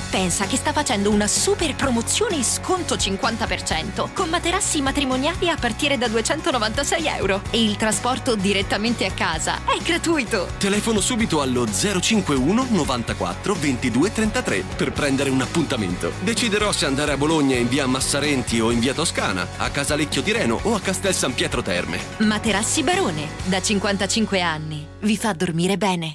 Pensa 0.08 0.46
che 0.46 0.56
sta 0.56 0.72
facendo 0.72 1.10
una 1.10 1.26
super 1.26 1.74
promozione 1.74 2.42
sconto 2.42 2.94
50% 2.94 4.12
con 4.12 4.28
materassi 4.28 4.80
matrimoniali 4.80 5.48
a 5.48 5.56
partire 5.56 5.98
da 5.98 6.08
296 6.08 7.06
euro 7.06 7.42
e 7.50 7.62
il 7.62 7.76
trasporto 7.76 8.34
direttamente 8.34 9.04
a 9.04 9.12
casa 9.12 9.60
è 9.66 9.80
gratuito. 9.82 10.48
Telefono 10.58 11.00
subito 11.00 11.40
allo 11.40 11.66
051 11.70 12.66
94 12.70 13.54
22 13.54 14.12
33 14.12 14.64
per 14.76 14.92
prendere 14.92 15.30
un 15.30 15.40
appuntamento. 15.40 16.12
Deciderò 16.20 16.72
se 16.72 16.86
andare 16.86 17.12
a 17.12 17.16
Bologna 17.16 17.56
in 17.56 17.68
via 17.68 17.86
Massarenti 17.86 18.60
o 18.60 18.70
in 18.70 18.80
via 18.80 18.94
Toscana, 18.94 19.46
a 19.58 19.70
Casalecchio 19.70 20.22
di 20.22 20.32
Reno 20.32 20.58
o 20.62 20.74
a 20.74 20.80
Castel 20.80 21.14
San 21.14 21.34
Pietro 21.34 21.62
Terme. 21.62 21.98
Materassi 22.18 22.82
Barone, 22.82 23.28
da 23.44 23.60
55 23.60 24.40
anni, 24.40 24.86
vi 25.00 25.16
fa 25.16 25.32
dormire 25.32 25.76
bene. 25.76 26.14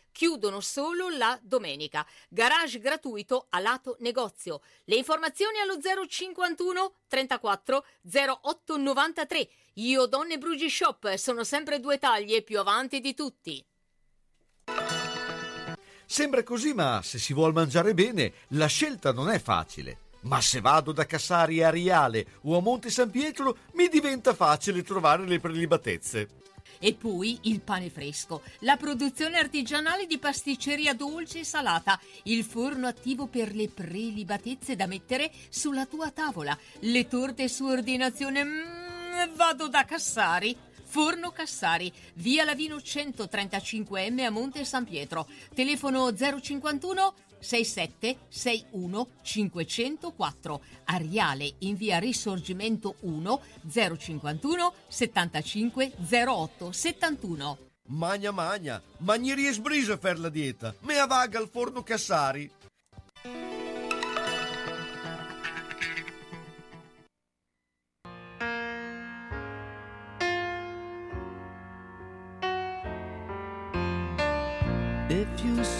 chiudono 0.11 0.59
solo 0.59 1.09
la 1.09 1.39
domenica. 1.41 2.05
Garage 2.29 2.79
gratuito 2.79 3.47
a 3.49 3.59
lato 3.59 3.95
negozio. 3.99 4.61
Le 4.85 4.95
informazioni 4.95 5.59
allo 5.59 5.77
051 6.07 6.93
34 7.07 7.85
08 8.41 8.77
93. 8.77 9.49
Io 9.75 10.05
Donne 10.05 10.37
Brugi 10.37 10.69
Shop 10.69 11.13
sono 11.15 11.43
sempre 11.43 11.79
due 11.79 11.97
taglie 11.97 12.41
più 12.41 12.59
avanti 12.59 12.99
di 12.99 13.13
tutti. 13.13 13.65
Sembra 16.05 16.43
così, 16.43 16.73
ma 16.73 16.99
se 17.01 17.17
si 17.19 17.33
vuol 17.33 17.53
mangiare 17.53 17.93
bene, 17.93 18.33
la 18.49 18.67
scelta 18.67 19.13
non 19.13 19.29
è 19.29 19.39
facile. 19.39 20.09
Ma 20.23 20.41
se 20.41 20.59
vado 20.59 20.91
da 20.91 21.05
Cassari 21.05 21.63
a 21.63 21.69
Riale 21.69 22.25
o 22.41 22.57
a 22.57 22.61
Monte 22.61 22.89
San 22.89 23.09
Pietro, 23.09 23.57
mi 23.75 23.87
diventa 23.87 24.33
facile 24.33 24.83
trovare 24.83 25.25
le 25.25 25.39
prelibatezze. 25.39 26.27
E 26.83 26.95
poi 26.95 27.37
il 27.43 27.61
pane 27.61 27.91
fresco, 27.91 28.41
la 28.61 28.75
produzione 28.75 29.37
artigianale 29.37 30.07
di 30.07 30.17
pasticceria 30.17 30.95
dolce 30.95 31.41
e 31.41 31.43
salata, 31.43 31.99
il 32.23 32.43
forno 32.43 32.87
attivo 32.87 33.27
per 33.27 33.53
le 33.53 33.69
prelibatezze 33.69 34.75
da 34.75 34.87
mettere 34.87 35.31
sulla 35.49 35.85
tua 35.85 36.09
tavola, 36.09 36.57
le 36.79 37.07
torte 37.07 37.47
su 37.47 37.65
ordinazione. 37.65 38.43
Mm, 38.43 39.35
vado 39.35 39.67
da 39.67 39.85
Cassari. 39.85 40.57
Forno 40.91 41.31
Cassari, 41.31 41.89
via 42.15 42.43
Lavino 42.43 42.75
135M 42.75 44.25
a 44.25 44.29
Monte 44.29 44.65
San 44.65 44.83
Pietro. 44.83 45.25
Telefono 45.53 46.13
051 46.13 47.13
67 47.41 48.17
61 48.29 49.07
504. 49.21 50.61
Ariale 50.85 51.55
in 51.59 51.75
via 51.75 51.99
Risorgimento 51.99 52.95
1 53.01 53.41
051 53.69 54.73
75 54.87 55.91
08 56.09 56.71
71. 56.71 57.57
Magna 57.87 58.31
magna, 58.31 58.81
ma 58.99 59.17
non 59.17 59.35
riesco 59.35 59.91
a 59.91 59.97
fare 59.97 60.17
la 60.17 60.29
dieta. 60.29 60.73
Me 60.81 60.97
avaga 60.97 61.39
al 61.39 61.49
forno 61.49 61.83
Cassari. 61.83 62.49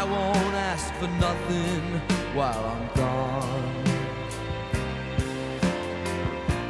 I 0.00 0.04
won't 0.04 0.54
ask 0.54 0.94
for 1.00 1.08
nothing 1.18 2.00
while 2.32 2.64
I'm 2.72 2.88
gone. 2.94 3.84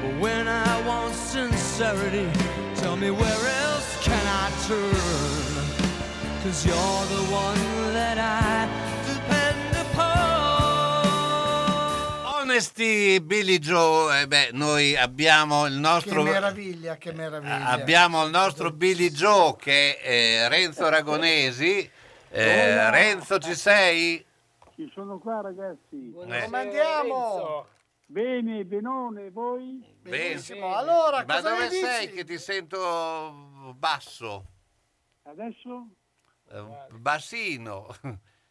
But 0.00 0.14
when 0.18 0.48
I 0.48 0.80
want 0.86 1.14
sincerity, 1.14 2.26
tell 2.76 2.96
me 2.96 3.10
where 3.10 3.42
else 3.64 3.98
can 4.02 4.24
I 4.26 4.50
turn? 4.66 5.52
Cause 6.42 6.64
you're 6.64 7.04
the 7.16 7.24
one 7.30 7.92
that 7.92 8.16
I 8.16 8.66
depend 9.04 9.76
upon. 9.76 10.16
Honesty 12.40 13.18
Billy 13.20 13.58
Joe, 13.58 14.22
eh 14.22 14.26
beh, 14.26 14.50
noi 14.52 14.96
abbiamo 14.96 15.66
il 15.66 15.74
Che 15.74 15.80
nostro... 15.80 16.22
meraviglia, 16.22 16.96
che 16.96 17.12
meraviglia. 17.12 17.66
Abbiamo 17.66 18.24
il 18.24 18.30
nostro 18.30 18.70
Billy 18.70 19.10
Joe 19.10 19.54
che 19.58 19.98
è 19.98 20.48
Renzo 20.48 20.88
Ragonesi. 20.88 21.90
Eh. 22.30 22.90
Renzo, 22.90 23.38
ci 23.38 23.54
sei? 23.54 24.24
Ci 24.74 24.90
sono 24.94 25.18
qua 25.18 25.40
ragazzi. 25.40 25.96
Buonasera, 25.96 26.44
Come 26.44 26.58
andiamo? 26.58 27.66
Bene, 28.06 28.64
benone, 28.64 29.30
voi? 29.30 29.82
Benissimo. 30.00 30.74
Allora, 30.74 31.24
Ma 31.26 31.34
cosa 31.36 31.50
dove 31.50 31.62
ne 31.64 31.68
dici? 31.68 31.80
sei 31.84 32.10
che 32.10 32.24
ti 32.24 32.38
sento 32.38 33.74
basso? 33.76 34.44
Adesso? 35.22 35.88
Eh, 36.50 36.64
Bassino, 36.92 37.86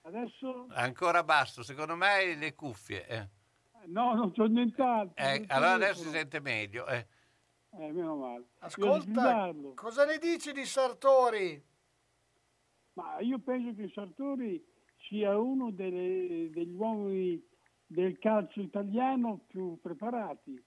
Adesso? 0.03 0.67
ancora 0.69 1.23
basso, 1.23 1.63
secondo 1.63 1.95
me 1.95 2.36
le 2.36 2.53
cuffie. 2.53 3.07
eh. 3.07 3.28
No, 3.88 4.13
non 4.13 4.32
c'ho 4.34 4.45
nient'altro. 4.45 5.13
Eh, 5.23 5.38
non 5.39 5.45
allora 5.49 5.73
adesso 5.73 6.03
si 6.03 6.09
sente 6.09 6.39
meglio. 6.39 6.86
eh. 6.88 7.07
Eh, 7.80 7.91
meno 7.91 8.15
male. 8.15 8.43
Ascolta, 8.59 9.51
cosa 9.75 10.05
ne 10.05 10.17
dici 10.19 10.51
di 10.51 10.65
Sartori? 10.65 11.63
Ma 12.98 13.20
io 13.20 13.38
penso 13.38 13.76
che 13.76 13.91
Sartori 13.93 14.66
sia 15.08 15.38
uno 15.38 15.70
delle- 15.70 16.50
degli 16.50 16.74
uomini 16.74 17.39
del 17.86 18.18
calcio 18.18 18.60
italiano 18.60 19.45
più 19.48 19.80
preparati. 19.80 20.60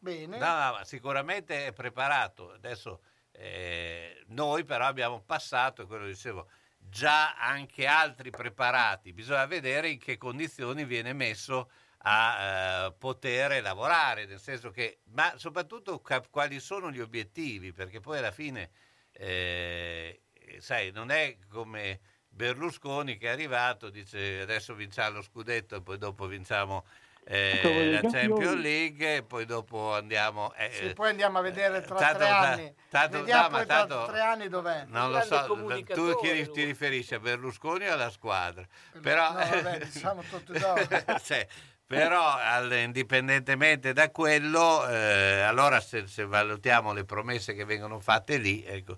Bene. 0.00 0.36
No, 0.36 0.46
no, 0.46 0.72
ma 0.72 0.84
sicuramente 0.84 1.66
è 1.68 1.72
preparato. 1.72 2.50
Adesso 2.50 3.02
eh, 3.30 4.24
noi 4.28 4.64
però 4.64 4.86
abbiamo 4.86 5.22
passato, 5.22 5.82
e 5.82 5.86
quello 5.86 6.06
dicevo, 6.06 6.48
già 6.76 7.36
anche 7.36 7.86
altri 7.86 8.30
preparati. 8.30 9.12
Bisogna 9.12 9.46
vedere 9.46 9.90
in 9.90 9.98
che 10.00 10.16
condizioni 10.16 10.84
viene 10.84 11.12
messo 11.12 11.70
a 11.98 12.86
eh, 12.88 12.92
poter 12.98 13.62
lavorare, 13.62 14.26
nel 14.26 14.40
senso 14.40 14.70
che, 14.70 15.02
ma 15.12 15.38
soprattutto 15.38 16.00
cap- 16.00 16.30
quali 16.30 16.58
sono 16.58 16.90
gli 16.90 17.00
obiettivi, 17.00 17.72
perché 17.72 18.00
poi 18.00 18.18
alla 18.18 18.32
fine, 18.32 18.70
eh, 19.18 20.20
sai, 20.58 20.90
non 20.92 21.10
è 21.10 21.36
come 21.50 22.00
Berlusconi 22.28 23.16
che 23.16 23.28
è 23.28 23.30
arrivato, 23.30 23.88
dice 23.90 24.40
adesso 24.40 24.74
vinciamo 24.74 25.16
lo 25.16 25.22
scudetto 25.22 25.76
e 25.76 25.82
poi 25.82 25.98
dopo 25.98 26.26
vinciamo 26.26 26.84
eh, 27.28 27.90
la. 28.00 28.08
Champions 28.08 28.54
League 28.54 29.16
e 29.16 29.22
poi 29.24 29.46
dopo 29.46 29.94
andiamo... 29.94 30.52
eh, 30.54 30.70
Sì, 30.70 30.92
poi 30.92 31.08
andiamo 31.10 31.38
a 31.38 31.40
vedere 31.40 31.80
tra 31.82 31.96
tanto- 31.96 32.18
tre 32.18 32.28
anni. 32.28 32.74
tanto- 32.88 33.18
Vediamo 33.18 33.42
no, 33.42 33.48
ma 33.50 33.56
poi 33.56 33.66
tra 33.66 33.76
tanto- 33.86 34.06
tre 34.06 34.20
anni 34.20 34.48
dov'è. 34.48 34.84
non 34.88 35.10
lo 35.10 35.20
so, 35.22 35.44
tu 35.86 36.20
chi 36.20 36.50
ti 36.52 36.64
riferisci 36.64 37.14
a 37.14 37.18
Berlusconi 37.18 37.88
o 37.88 37.92
alla 37.94 38.10
squadra? 38.10 38.64
Però, 39.00 39.28
No, 39.32 39.38
vabbè, 39.38 39.78
diciamo 39.78 40.22
tutto 40.22 40.52
dopo. 40.52 40.86
cioè, 41.24 41.46
però 41.86 42.34
al- 42.36 42.72
indipendentemente 42.72 43.92
da 43.92 44.10
quello, 44.10 44.86
eh, 44.88 45.40
allora 45.40 45.78
se, 45.80 46.06
se 46.06 46.24
valutiamo 46.26 46.92
le 46.92 47.04
promesse 47.04 47.54
che 47.54 47.64
vengono 47.64 48.00
fatte 48.00 48.38
lì, 48.38 48.62
ecco, 48.64 48.96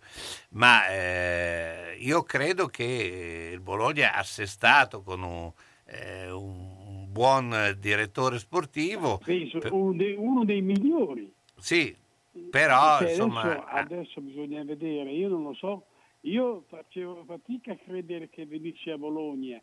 ma 0.51 0.89
eh, 0.89 1.97
io 2.01 2.23
credo 2.23 2.67
che 2.67 3.51
il 3.53 3.61
Bologna 3.61 4.15
assestato 4.15 5.03
con 5.03 5.23
un, 5.23 5.53
eh, 5.87 6.31
un 6.31 7.07
buon 7.11 7.77
direttore 7.79 8.39
sportivo, 8.39 9.19
Penso 9.19 9.61
uno 9.71 9.93
dei, 9.95 10.15
uno 10.17 10.45
dei 10.45 10.63
migliori. 10.63 11.31
sì, 11.59 11.95
però 12.51 12.99
Perché 12.99 13.13
insomma... 13.13 13.43
adesso, 13.43 13.65
adesso 13.67 14.21
bisogna 14.21 14.63
vedere, 14.65 15.11
io 15.11 15.29
non 15.29 15.43
lo 15.43 15.55
so, 15.55 15.87
io 16.23 16.65
facevo 16.69 17.25
fatica 17.27 17.73
a 17.73 17.77
credere 17.77 18.29
che 18.29 18.47
venisse 18.47 18.93
a 18.93 18.97
Bologna, 18.99 19.61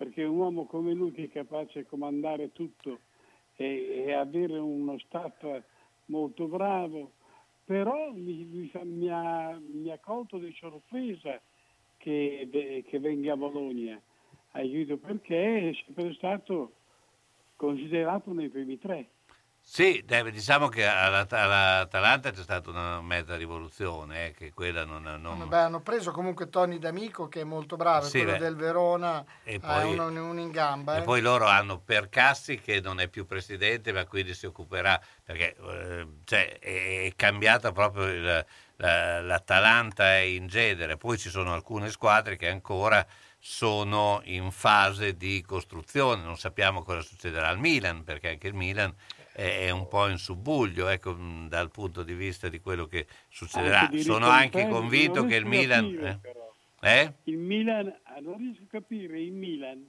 perché 0.00 0.24
un 0.24 0.38
uomo 0.38 0.64
come 0.64 0.94
lui 0.94 1.12
che 1.12 1.24
è 1.24 1.28
capace 1.28 1.80
di 1.80 1.86
comandare 1.86 2.52
tutto 2.52 3.00
e, 3.56 4.04
e 4.06 4.12
avere 4.14 4.56
uno 4.56 4.98
staff 4.98 5.44
molto 6.06 6.46
bravo, 6.46 7.12
però 7.66 8.10
mi, 8.10 8.46
mi 8.46 8.70
mi 8.84 9.10
ha, 9.10 9.60
mi 9.60 9.90
ha 9.90 9.98
colto 9.98 10.38
di 10.38 10.54
sorpresa 10.58 11.38
che, 11.98 12.82
che 12.88 12.98
venga 12.98 13.34
a 13.34 13.36
Bologna, 13.36 14.00
capito? 14.50 14.96
Perché 14.96 15.68
è 15.68 15.74
sempre 15.84 16.14
stato 16.14 16.72
considerato 17.56 18.32
nei 18.32 18.48
primi 18.48 18.78
tre. 18.78 19.06
Sì, 19.62 20.04
diciamo 20.32 20.66
che 20.68 20.84
all'At- 20.84 21.32
all'Atalanta 21.32 22.32
c'è 22.32 22.42
stata 22.42 22.70
una 22.70 23.00
mezza 23.00 23.36
rivoluzione, 23.36 24.26
eh, 24.26 24.30
che 24.32 24.52
quella 24.52 24.84
non... 24.84 25.02
non- 25.20 25.48
Beh, 25.48 25.58
hanno 25.58 25.80
preso 25.80 26.10
comunque 26.10 26.48
Tony 26.48 26.78
D'Amico 26.78 27.28
che 27.28 27.42
è 27.42 27.44
molto 27.44 27.76
bravo, 27.76 28.04
Sì, 28.06 28.18
quello 28.18 28.32
beh. 28.32 28.38
del 28.38 28.56
Verona 28.56 29.24
E 29.44 29.60
ha 29.62 29.80
poi- 29.80 29.92
uno, 29.92 30.06
uno 30.06 30.40
in 30.40 30.50
gamba. 30.50 30.96
E 30.96 30.98
eh. 31.00 31.02
poi 31.02 31.20
loro 31.20 31.46
hanno 31.46 31.78
Percassi 31.78 32.58
che 32.58 32.80
non 32.80 32.98
è 32.98 33.06
più 33.06 33.26
presidente, 33.26 33.92
ma 33.92 34.04
quindi 34.06 34.34
si 34.34 34.46
occuperà, 34.46 35.00
perché 35.22 35.54
eh, 35.56 36.06
cioè, 36.24 36.58
è 36.58 37.12
cambiata 37.14 37.70
proprio 37.70 38.06
il- 38.08 38.44
la- 38.76 39.20
l'Atalanta 39.20 40.14
è 40.16 40.20
in 40.20 40.48
genere, 40.48 40.96
poi 40.96 41.16
ci 41.16 41.28
sono 41.30 41.52
alcune 41.54 41.90
squadre 41.90 42.34
che 42.36 42.48
ancora 42.48 43.06
sono 43.38 44.20
in 44.24 44.50
fase 44.50 45.16
di 45.16 45.42
costruzione, 45.46 46.22
non 46.22 46.36
sappiamo 46.36 46.82
cosa 46.82 47.02
succederà 47.02 47.48
al 47.48 47.58
Milan, 47.58 48.02
perché 48.02 48.30
anche 48.30 48.48
il 48.48 48.54
Milan 48.54 48.92
è 49.32 49.70
un 49.70 49.88
po' 49.88 50.08
in 50.08 50.18
subbuglio 50.18 50.88
ecco, 50.88 51.14
mh, 51.14 51.48
dal 51.48 51.70
punto 51.70 52.02
di 52.02 52.14
vista 52.14 52.48
di 52.48 52.60
quello 52.60 52.86
che 52.86 53.06
succederà. 53.28 53.80
Anche 53.82 53.96
di 53.96 54.02
Sono 54.02 54.26
anche 54.26 54.66
convinto 54.68 55.24
che 55.24 55.36
il 55.36 55.46
Milan... 55.46 55.84
capire, 55.84 56.20
eh? 56.20 57.00
Eh? 57.02 57.14
Il 57.24 57.38
Milan, 57.38 57.94
ah, 58.04 58.20
non 58.20 58.38
riesco 58.38 58.62
a 58.62 58.68
capire 58.68 59.20
il 59.20 59.32
Milan 59.32 59.88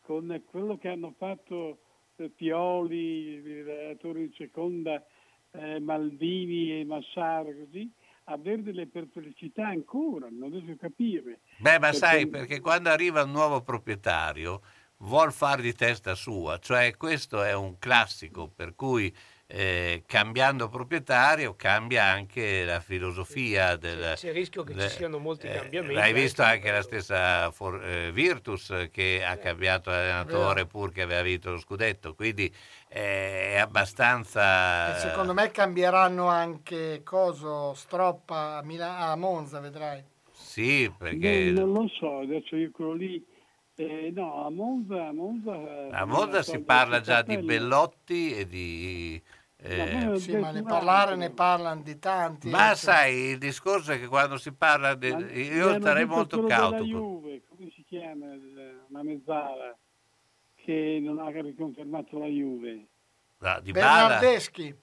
con 0.00 0.42
quello 0.46 0.78
che 0.78 0.88
hanno 0.88 1.14
fatto 1.16 1.80
eh, 2.16 2.28
Pioli, 2.28 2.96
il 2.96 3.68
allenatore 3.68 4.22
in 4.22 4.32
seconda, 4.36 5.04
eh, 5.52 5.78
Maldini 5.78 6.80
e 6.80 6.84
Massara, 6.84 7.52
così, 7.54 7.90
avere 8.24 8.62
delle 8.62 8.86
perplessità 8.86 9.68
ancora, 9.68 10.28
non 10.30 10.50
riesco 10.50 10.72
a 10.72 10.76
capire. 10.76 11.40
Beh, 11.58 11.78
ma 11.78 11.90
Perché- 11.90 11.96
sai, 11.96 12.26
perché 12.26 12.60
quando 12.60 12.88
arriva 12.88 13.22
un 13.22 13.30
nuovo 13.30 13.62
proprietario 13.62 14.60
vuol 14.98 15.32
far 15.32 15.60
di 15.60 15.72
testa 15.74 16.14
sua, 16.14 16.58
cioè 16.58 16.96
questo 16.96 17.42
è 17.42 17.54
un 17.54 17.78
classico, 17.78 18.48
per 18.48 18.74
cui 18.74 19.14
eh, 19.50 20.02
cambiando 20.04 20.68
proprietario 20.68 21.54
cambia 21.54 22.04
anche 22.04 22.64
la 22.64 22.80
filosofia 22.80 23.76
del... 23.76 24.12
C'è 24.16 24.28
il 24.28 24.34
rischio 24.34 24.62
che 24.62 24.74
de- 24.74 24.90
ci 24.90 24.96
siano 24.96 25.18
molti 25.18 25.46
eh, 25.46 25.52
cambiamenti. 25.52 25.94
L'hai 25.94 26.12
visto 26.12 26.42
eh. 26.42 26.46
anche 26.46 26.70
la 26.70 26.82
stessa 26.82 27.50
For- 27.50 27.82
eh, 27.82 28.12
Virtus 28.12 28.88
che 28.92 29.24
ha 29.24 29.38
cambiato 29.38 29.88
allenatore 29.90 30.66
pur 30.66 30.92
che 30.92 31.00
aveva 31.00 31.22
vinto 31.22 31.52
lo 31.52 31.58
scudetto, 31.58 32.14
quindi 32.14 32.52
eh, 32.88 33.52
è 33.52 33.56
abbastanza... 33.56 34.96
E 34.96 35.00
secondo 35.00 35.32
me 35.32 35.50
cambieranno 35.50 36.26
anche 36.26 37.00
Coso, 37.02 37.72
Stroppa 37.72 38.58
a, 38.58 38.62
Mila- 38.62 38.98
a 38.98 39.16
Monza, 39.16 39.60
vedrai. 39.60 40.04
Sì, 40.30 40.92
perché... 40.94 41.52
Non, 41.52 41.72
non 41.72 41.82
lo 41.84 41.88
so, 41.88 42.18
adesso 42.18 42.54
io 42.54 42.70
quello 42.70 42.92
lì, 42.92 43.24
eh, 43.78 44.10
no, 44.12 44.44
a 44.44 44.50
Monza... 44.50 45.06
A 45.06 45.12
Monza, 45.12 45.88
A 45.90 46.04
Monza 46.04 46.42
si 46.42 46.58
parla 46.58 47.00
già 47.00 47.22
di 47.22 47.38
Bellotti 47.38 48.34
e 48.34 48.46
di... 48.48 49.22
eh, 49.56 50.12
Sì, 50.16 50.36
ma 50.36 50.50
ne 50.50 50.62
parlare 50.62 51.14
ne 51.14 51.30
parlano 51.30 51.82
di 51.82 51.98
tanti. 51.98 52.48
Ma 52.48 52.64
eh, 52.72 52.74
cioè- 52.74 52.76
sai, 52.76 53.14
il 53.30 53.38
discorso 53.38 53.92
è 53.92 53.98
che 54.00 54.08
quando 54.08 54.36
si 54.36 54.52
parla 54.52 54.94
di... 54.94 55.06
Io 55.08 55.72
starei 55.78 56.06
molto 56.06 56.42
cauto. 56.44 56.76
La 56.76 56.82
Juve, 56.82 57.42
come 57.48 57.70
si 57.74 57.84
chiama? 57.84 58.26
Una 58.88 59.02
mezzala 59.04 59.76
che 60.56 60.98
non 61.00 61.18
ha 61.20 61.30
riconfermato 61.30 62.18
la 62.18 62.26
Juve. 62.26 62.86
No, 63.38 63.60
di 63.62 63.70
Bernardeschi. 63.70 64.74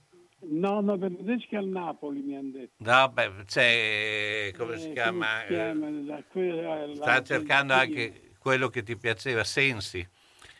No, 0.47 0.79
no, 0.79 0.97
Bernardeschi 0.97 1.55
al 1.57 1.65
Napoli 1.67 2.21
mi 2.21 2.35
hanno 2.37 2.51
detto. 2.51 2.73
No, 2.77 3.09
beh, 3.09 3.31
c'è, 3.45 4.53
come 4.57 4.77
si 4.77 4.89
Eh, 4.89 4.93
chiama? 4.93 5.25
come 5.25 5.47
si 5.47 5.53
chiama? 5.53 5.89
La- 5.89 6.23
quella- 6.29 6.85
la- 6.87 6.95
Sta 6.95 7.21
cercando 7.23 7.73
la- 7.73 7.79
anche 7.81 8.24
quello 8.45 8.69
che 8.69 8.83
ti 8.83 8.95
piaceva, 8.95 9.43
Sensi. 9.43 10.07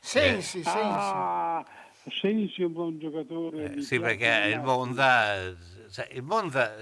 Sensi, 0.01 0.63
Sensi. 0.63 0.69
Ah, 0.73 1.63
Sensi 2.09 2.63
è 2.63 2.65
un 2.65 2.73
buon 2.73 2.97
giocatore. 2.97 3.75
Eh, 3.75 3.81
sì, 3.81 3.99
perché 3.99 4.49
il. 4.55 4.59
Monza, 4.59 5.36
eh, 5.36 5.55
sai, 5.86 6.07
il 6.13 6.23
Monza 6.23 6.75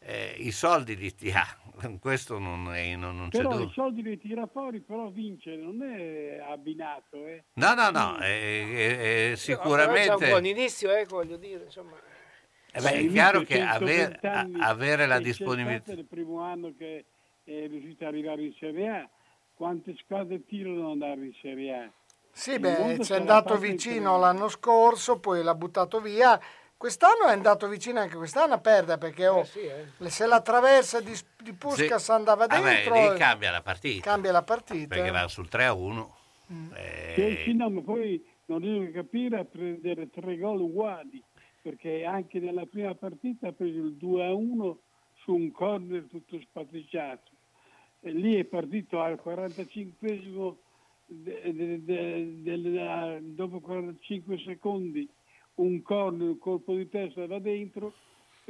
eh, 0.00 0.34
i 0.38 0.50
soldi 0.50 0.96
li 0.96 1.14
ti 1.14 1.30
ha, 1.30 1.46
questo 2.00 2.40
non, 2.40 2.74
è, 2.74 2.96
non, 2.96 3.16
non 3.16 3.28
c'è 3.28 3.36
Però 3.38 3.50
i 3.50 3.56
dubbio. 3.58 3.70
soldi 3.72 4.02
li 4.02 4.18
tira 4.18 4.48
fuori, 4.48 4.80
però 4.80 5.06
vince, 5.10 5.54
non 5.54 5.84
è 5.84 6.40
abbinato. 6.44 7.24
Eh. 7.28 7.44
No, 7.52 7.74
no, 7.74 7.90
no, 7.90 8.18
eh, 8.20 8.26
eh, 8.26 8.74
eh, 8.74 8.96
Però 8.98 9.26
è 9.26 9.30
un 9.30 9.36
sicuramente... 9.36 10.28
buon 10.30 10.46
inizio, 10.46 10.90
eh, 10.92 11.04
voglio 11.04 11.36
dire, 11.36 11.62
insomma. 11.62 11.94
Eh 12.72 12.80
beh, 12.80 12.90
è 12.90 13.06
chiaro 13.06 13.42
che 13.42 13.60
aver- 13.60 14.18
120 14.20 14.26
anni 14.26 14.60
a- 14.60 14.66
avere 14.66 15.06
la 15.06 15.20
disponibilità... 15.20 15.82
stato 15.84 16.00
il 16.00 16.06
primo 16.06 16.40
anno 16.40 16.74
che 16.76 17.04
è 17.44 17.66
riuscito 17.68 18.04
ad 18.04 18.12
arrivare 18.12 18.42
in 18.42 18.52
Serie 18.58 18.88
A, 18.88 19.08
quante 19.60 19.94
squadre 19.98 20.42
tirano 20.46 20.86
ad 20.86 20.92
andare 20.92 21.26
in 21.26 21.34
Serie 21.42 21.74
A? 21.74 21.92
Sì, 22.32 22.52
Il 22.52 22.60
beh, 22.60 22.98
ci 23.02 23.12
è 23.12 23.16
andato 23.16 23.58
vicino 23.58 24.16
l'anno 24.16 24.48
scorso, 24.48 25.18
poi 25.20 25.42
l'ha 25.42 25.54
buttato 25.54 26.00
via. 26.00 26.40
Quest'anno 26.78 27.26
è 27.26 27.32
andato 27.32 27.68
vicino 27.68 28.00
anche 28.00 28.16
quest'anno 28.16 28.54
a 28.54 28.58
perdere 28.58 28.96
perché 28.96 29.28
oh, 29.28 29.46
se 30.06 30.26
la 30.26 30.40
traversa 30.40 31.02
di, 31.02 31.12
di 31.42 31.52
Puskas 31.52 32.04
Sì. 32.04 32.10
andava 32.10 32.46
Ah, 32.46 32.58
beh, 32.58 32.70
dentro, 32.70 32.94
lì 32.94 33.06
eh, 33.12 33.18
cambia 33.18 33.50
la 33.50 33.60
partita, 33.60 34.10
cambia 34.10 34.32
la 34.32 34.42
partita. 34.42 34.94
perché 34.94 35.10
va 35.10 35.28
sul 35.28 35.50
3 35.50 35.66
a 35.66 35.74
1. 35.74 36.16
Sì, 37.14 37.36
sì, 37.44 37.52
no, 37.52 37.68
ma 37.68 37.82
poi 37.82 38.24
non 38.46 38.60
riesco 38.60 38.88
a 38.88 39.02
capire 39.02 39.38
a 39.40 39.44
prendere 39.44 40.08
tre 40.08 40.38
gol 40.38 40.62
uguali, 40.62 41.22
perché 41.60 42.06
anche 42.06 42.38
nella 42.40 42.64
prima 42.64 42.94
partita 42.94 43.48
ha 43.48 43.52
preso 43.52 43.78
il 43.78 43.92
2 43.96 44.24
a 44.24 44.32
1 44.32 44.78
su 45.22 45.34
un 45.34 45.50
corner 45.52 46.06
tutto 46.08 46.40
spaticciato. 46.40 47.30
E 48.02 48.10
lì 48.12 48.36
è 48.36 48.44
partito 48.44 49.00
al 49.00 49.18
45 49.20 50.22
dopo 53.20 53.60
45 53.60 54.38
secondi 54.38 55.08
un 55.56 55.82
corner, 55.82 56.28
un 56.28 56.38
colpo 56.38 56.74
di 56.74 56.88
testa 56.88 57.26
va 57.26 57.38
dentro. 57.38 57.92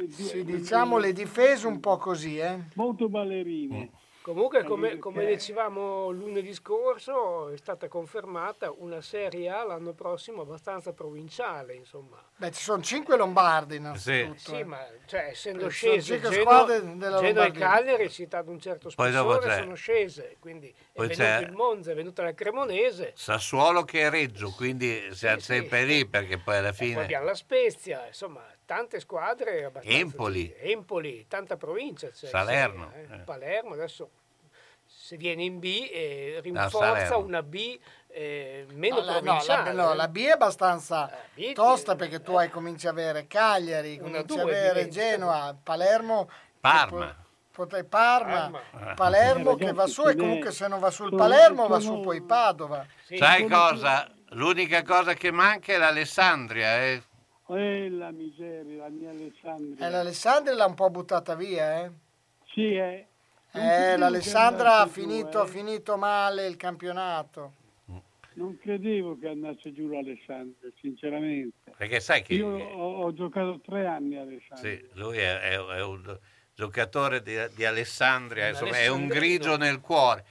Sì, 0.08 0.44
diciamo 0.44 0.98
le 0.98 1.12
difese 1.12 1.66
un 1.66 1.80
po' 1.80 1.96
così, 1.96 2.38
eh. 2.38 2.58
Molto 2.74 3.08
ballerine. 3.08 3.90
Comunque, 4.22 4.64
come, 4.64 4.98
come 4.98 5.24
dicevamo 5.24 6.10
lunedì 6.10 6.52
scorso, 6.52 7.48
è 7.48 7.56
stata 7.56 7.88
confermata 7.88 8.70
una 8.70 9.00
Serie 9.00 9.48
A 9.48 9.64
l'anno 9.64 9.94
prossimo 9.94 10.42
abbastanza 10.42 10.92
provinciale, 10.92 11.74
insomma. 11.74 12.22
Beh, 12.36 12.50
ci 12.52 12.62
sono 12.62 12.82
cinque 12.82 13.16
lombardi 13.16 13.76
innanzitutto. 13.76 14.38
Sì, 14.38 14.58
eh. 14.58 14.64
ma 14.64 14.86
cioè, 15.06 15.28
essendo 15.30 15.70
Ci 15.70 15.78
sono 15.78 15.92
scese 15.92 16.12
cinque 16.12 16.30
Genoa, 16.30 16.52
squadre 16.52 16.96
della 16.96 17.18
Genoa 17.18 17.44
e. 17.46 17.50
Cagliari, 17.52 18.10
città 18.10 18.42
di 18.42 18.50
un 18.50 18.60
certo 18.60 18.90
spessore, 18.90 19.58
sono 19.58 19.74
scese, 19.74 20.36
quindi 20.38 20.68
è 20.68 20.74
poi 20.92 21.06
venuto 21.08 21.24
c'è- 21.24 21.40
il 21.40 21.52
Monza, 21.52 21.90
è 21.90 21.94
venuta 21.94 22.22
la 22.22 22.34
Cremonese, 22.34 23.12
Sassuolo 23.14 23.84
che 23.84 24.02
è 24.02 24.10
Reggio, 24.10 24.52
quindi 24.54 25.14
siamo 25.14 25.40
sempre 25.40 25.84
lì 25.84 26.06
perché 26.06 26.38
poi 26.38 26.56
alla 26.56 26.68
e 26.68 26.74
poi 26.76 26.86
fine... 26.88 27.02
abbiamo 27.02 27.24
la 27.24 27.34
Spezia, 27.34 28.06
insomma, 28.06 28.44
tante 28.70 29.00
squadre 29.00 29.64
abbastanza... 29.64 29.98
Empoli. 29.98 30.54
Empoli, 30.56 31.26
tanta 31.26 31.56
provincia 31.56 32.08
c'è. 32.10 32.28
Salerno, 32.28 32.92
sì, 32.92 32.98
eh. 33.00 33.14
eh. 33.16 33.18
Palermo, 33.24 33.72
adesso 33.72 34.10
se 34.86 35.16
viene 35.16 35.42
in 35.42 35.58
B 35.58 35.64
eh, 35.90 36.34
No, 36.36 36.40
rinforza 36.40 36.78
Salerno. 36.78 37.18
una 37.18 37.42
B 37.42 37.76
eh, 38.06 38.66
meno 38.74 39.00
No, 39.00 39.06
no, 39.06 39.20
provinciale. 39.20 39.72
la, 39.72 39.82
no, 39.82 39.92
eh. 39.92 39.96
la 39.96 40.06
B 40.06 40.18
è 40.18 40.30
abbastanza 40.30 41.10
B- 41.34 41.52
tosta 41.52 41.96
perché 41.96 42.22
tu 42.22 42.36
hai 42.36 42.48
cominci 42.48 42.86
a 42.86 42.90
avere 42.90 43.26
Cagliari, 43.26 43.98
cominci 43.98 44.38
a 44.38 44.42
avere. 44.42 44.88
Genoa, 44.88 45.56
Palermo, 45.60 46.30
Parma. 46.60 47.12
potrei 47.50 47.82
Parma, 47.82 48.52
Parma. 48.70 48.94
Palermo 48.94 49.56
Eh, 49.58 49.64
che 49.64 49.72
va 49.72 49.88
su 49.88 50.06
e 50.06 50.14
comunque 50.14 50.52
se 50.52 50.68
non 50.68 50.78
va 50.78 50.92
sul 50.92 51.12
Palermo 51.12 51.66
va 51.66 51.80
su 51.80 51.98
poi 51.98 52.22
Padova. 52.22 52.86
Sai 53.16 53.48
cosa? 53.48 54.08
L'unica 54.34 54.84
cosa 54.84 55.14
che 55.14 55.32
manca 55.32 55.72
è 55.72 55.76
l'Alessandria. 55.76 56.84
Eh? 56.84 57.02
Eh, 57.56 57.88
la 57.90 58.10
miseria, 58.10 58.82
la 58.84 58.88
mia 58.88 59.10
Alessandria. 59.10 59.86
E 59.86 59.90
l'Alessandria 59.90 60.54
l'ha 60.54 60.66
un 60.66 60.74
po' 60.74 60.90
buttata 60.90 61.34
via, 61.34 61.84
eh. 61.84 61.90
Sì, 62.52 62.74
eh. 62.74 63.06
Non 63.52 63.64
Eh, 63.64 63.96
l'Alessandra 63.96 64.78
ha 64.78 64.84
giù, 64.84 64.90
finito, 64.90 65.44
eh. 65.44 65.48
finito 65.48 65.96
male 65.96 66.46
il 66.46 66.56
campionato. 66.56 67.54
Non 68.34 68.56
credevo 68.58 69.18
che 69.18 69.28
andasse 69.28 69.72
giù 69.72 69.88
l'Alessandria, 69.88 70.70
sinceramente. 70.80 71.72
Perché 71.76 71.98
sai 72.00 72.22
che 72.22 72.34
Io 72.34 72.46
ho, 72.46 73.02
ho 73.02 73.12
giocato 73.12 73.60
tre 73.60 73.86
anni 73.86 74.16
a 74.16 74.22
Alessandria. 74.22 74.76
sì, 74.78 74.88
lui 74.92 75.18
è, 75.18 75.40
è- 75.40 75.58
è 75.58 75.82
un 75.82 76.18
giocatore 76.54 77.22
di, 77.22 77.34
di 77.56 77.64
Alessandria, 77.64 78.48
insomma, 78.48 78.78
è 78.78 78.86
un 78.86 79.08
grigio 79.08 79.56
nel 79.56 79.80
cuore. 79.80 80.24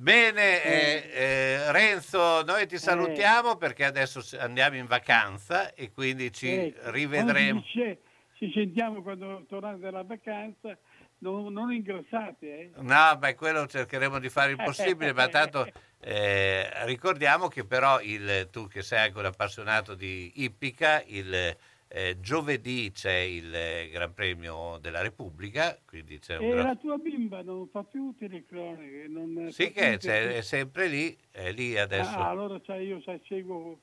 Bene, 0.00 0.62
eh, 0.64 1.10
eh, 1.12 1.72
Renzo, 1.72 2.42
noi 2.44 2.66
ti 2.66 2.78
salutiamo 2.78 3.56
perché 3.56 3.84
adesso 3.84 4.22
andiamo 4.38 4.76
in 4.76 4.86
vacanza 4.86 5.74
e 5.74 5.92
quindi 5.92 6.32
ci 6.32 6.48
Eh, 6.48 6.74
rivedremo. 6.84 7.60
dice- 7.60 7.98
Ci 8.32 8.50
sentiamo 8.54 9.02
quando 9.02 9.44
tornate 9.46 9.80
dalla 9.80 10.02
vacanza, 10.02 10.74
non, 11.18 11.52
non 11.52 11.70
ingrassate, 11.70 12.46
eh? 12.58 12.70
No, 12.76 13.14
beh, 13.18 13.34
quello 13.34 13.66
cercheremo 13.66 14.18
di 14.18 14.30
fare 14.30 14.52
il 14.52 14.56
possibile, 14.56 15.12
ma 15.12 15.28
tanto 15.28 15.66
eh, 16.00 16.86
ricordiamo 16.86 17.48
che 17.48 17.66
però 17.66 18.00
il, 18.00 18.48
tu 18.50 18.66
che 18.68 18.80
sei 18.80 19.00
anche 19.04 19.18
un 19.18 19.26
appassionato 19.26 19.94
di 19.94 20.32
ippica, 20.36 21.02
il 21.08 21.54
eh, 21.92 22.20
giovedì 22.20 22.92
c'è 22.92 23.16
il 23.16 23.52
eh, 23.52 23.88
Gran 23.90 24.14
Premio 24.14 24.78
della 24.78 25.02
Repubblica, 25.02 25.76
quindi 25.84 26.20
c'è 26.20 26.38
un 26.38 26.46
E 26.46 26.50
gran- 26.50 26.66
la 26.66 26.76
tua 26.76 26.96
bimba 26.98 27.42
non 27.42 27.68
fa 27.68 27.82
più 27.82 28.14
telecronache? 28.16 29.06
Non 29.08 29.48
Sì 29.50 29.72
che 29.72 29.96
c'è- 29.98 30.36
è 30.36 30.42
sempre 30.42 30.86
lì, 30.86 31.16
è 31.32 31.50
lì 31.50 31.76
adesso. 31.76 32.16
Ah, 32.16 32.28
allora 32.30 32.60
sai, 32.64 32.86
io 32.86 33.00
sai, 33.02 33.20
seguo 33.26 33.80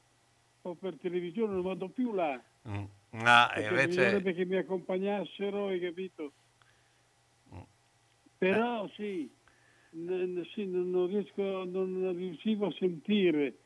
per 0.79 0.97
televisione, 1.01 1.53
non 1.53 1.63
vado 1.63 1.89
più 1.89 2.13
là. 2.13 2.41
Mm. 2.69 2.83
E 2.83 2.87
Perché 3.13 3.61
invece 3.69 4.03
vorrebbe 4.05 4.33
che 4.33 4.45
mi 4.45 4.55
accompagnassero, 4.57 5.67
hai 5.67 5.79
capito? 5.81 6.33
Mm. 7.53 7.61
Però 8.37 8.87
sì, 8.95 9.29
n- 9.91 10.45
sì, 10.53 10.65
non, 10.65 11.07
riesco, 11.07 11.41
non 11.65 12.13
riuscivo 12.15 12.67
a 12.67 12.71
sentire, 12.77 13.57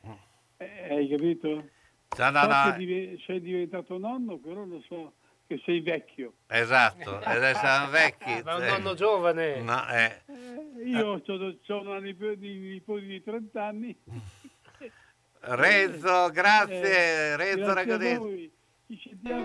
Eh, 0.58 0.94
hai 0.94 1.08
capito? 1.08 1.68
No. 2.16 2.72
che 2.72 2.78
dive- 2.78 3.18
sei 3.26 3.40
diventato 3.40 3.98
nonno, 3.98 4.36
però 4.36 4.64
lo 4.64 4.82
so 4.86 5.14
che 5.46 5.60
sei 5.64 5.80
vecchio. 5.80 6.34
esatto, 6.46 7.18
adesso 7.22 7.58
siamo 7.60 7.90
vecchi. 7.90 8.42
Ma 8.44 8.56
un 8.56 8.62
eh. 8.62 8.68
nonno 8.70 8.94
giovane. 8.94 9.60
No, 9.62 9.88
eh. 9.88 10.22
Io 10.84 11.20
ho 11.22 11.80
una 11.80 11.98
nipoti 11.98 12.36
di, 12.38 12.58
nipoti 12.58 13.06
di 13.06 13.22
30 13.22 13.64
anni. 13.64 13.96
Renzo, 15.40 16.30
grazie, 16.30 16.82
Eh, 16.82 17.36
Renzo 17.36 17.72
grazie 17.72 18.16
voi. 18.18 18.52
Ci 18.86 19.00
sentiamo 19.08 19.44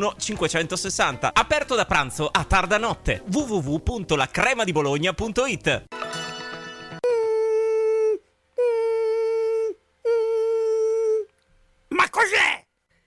560. 0.17 1.31
Aperto 1.33 1.75
da 1.75 1.85
pranzo 1.85 2.27
a 2.31 2.43
tarda 2.43 2.77
notte. 2.77 3.23
www.lacremadibologna.it 3.31 5.83
Ma 11.89 12.09
cos'è? 12.09 12.65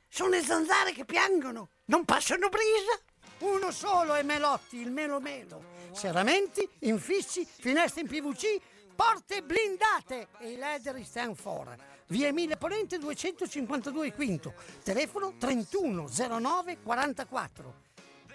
Sono 0.09 0.29
le 0.31 0.43
zanzare 0.43 0.93
che 0.93 1.05
piangono, 1.05 1.71
non 1.87 2.05
passano 2.05 2.49
brisa. 2.49 2.97
Uno 3.39 3.73
solo 3.73 4.15
è 4.15 4.23
Melotti, 4.23 4.79
il 4.79 4.93
Melo 4.93 5.19
Melo. 5.21 5.65
Serramenti, 5.93 6.69
infissi, 6.81 7.45
finestre 7.45 8.03
in 8.03 8.07
PVC, 8.07 8.61
porte 8.95 9.43
blindate 9.43 10.29
e 10.39 10.53
i 10.53 10.57
leder 10.57 11.03
stand 11.05 11.35
for. 11.35 11.75
Via 12.09 12.29
Emile 12.29 12.59
Ponente 12.59 12.99
252 12.99 14.13
Quinto, 14.13 14.53
telefono 14.83 15.35
31 15.39 16.07
09 16.07 16.79
44. 16.83 17.75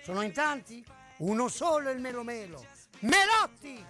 Sono 0.01 0.21
in 0.23 0.31
tanti? 0.33 0.83
Uno 1.17 1.47
solo 1.49 1.91
il 1.91 1.99
Melo 1.99 2.23
Melo. 2.23 2.65
Melotti! 3.01 3.85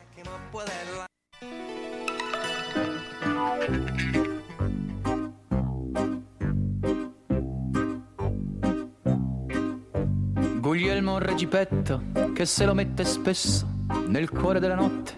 Guglielmo 10.59 11.19
Regipetto 11.19 12.03
che 12.33 12.45
se 12.45 12.65
lo 12.65 12.73
mette 12.73 13.05
spesso 13.05 13.65
nel 14.07 14.29
cuore 14.29 14.59
della 14.59 14.75
notte, 14.75 15.17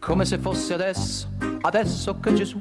come 0.00 0.24
se 0.24 0.38
fosse 0.38 0.74
adesso, 0.74 1.30
adesso 1.60 2.18
che 2.18 2.34
Gesù 2.34 2.60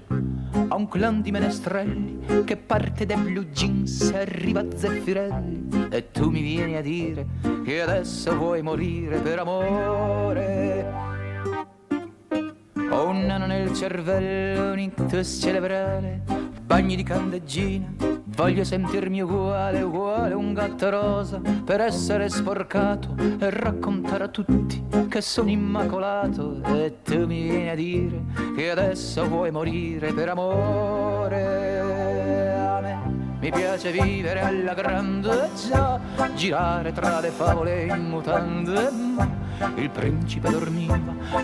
ha 0.67 0.75
un 0.75 0.87
clan 0.87 1.21
di 1.21 1.31
menestrelli 1.31 2.43
che 2.43 2.57
parte 2.57 3.05
dai 3.05 3.17
blue 3.17 3.49
jeans 3.51 4.11
e 4.11 4.17
arriva 4.19 4.61
a 4.61 4.65
Zeffirelli 4.75 5.87
e 5.89 6.11
tu 6.11 6.29
mi 6.29 6.41
vieni 6.41 6.75
a 6.75 6.81
dire 6.81 7.25
che 7.63 7.81
adesso 7.81 8.35
vuoi 8.35 8.61
morire 8.61 9.19
per 9.19 9.39
amore. 9.39 11.05
Ho 12.89 13.07
un 13.09 13.25
nano 13.25 13.45
nel 13.45 13.73
cervello, 13.73 14.71
un 14.71 14.79
ictus 14.79 15.39
cerebrale, 15.41 16.23
bagni 16.68 16.97
di 16.97 17.03
candeggina, 17.03 17.88
voglio 18.26 18.65
sentirmi 18.65 19.22
uguale, 19.22 19.82
uguale 19.82 20.34
un 20.34 20.53
gatto 20.53 20.89
rosa 20.89 21.39
per 21.39 21.80
essere 21.80 22.28
sporcato 22.28 23.15
e 23.18 23.49
raccontare 23.49 24.26
a 24.26 24.28
tutti 24.28 24.84
che 25.07 25.22
sono 25.22 25.49
immacolato 25.49 26.61
e 26.65 27.01
tu 27.03 27.26
mi 27.26 27.43
vieni 27.43 27.70
a 27.70 27.76
dire 27.76 28.22
che 28.53 28.70
adesso 28.70 29.26
vuoi 29.30 29.49
morire 29.49 30.11
per 30.11 30.28
amore. 30.28 31.80
A 32.59 32.82
me 32.82 33.16
mi 33.39 33.51
piace 33.51 33.91
vivere 33.91 34.41
alla 34.41 34.73
grande 34.73 35.49
già, 35.67 35.99
girare 36.33 36.91
tra 36.91 37.19
le 37.19 37.29
favole 37.29 37.83
in 37.83 38.09
mutande, 38.09 38.89
il 39.75 39.89
principe 39.89 40.49
dormiva, 40.49 40.97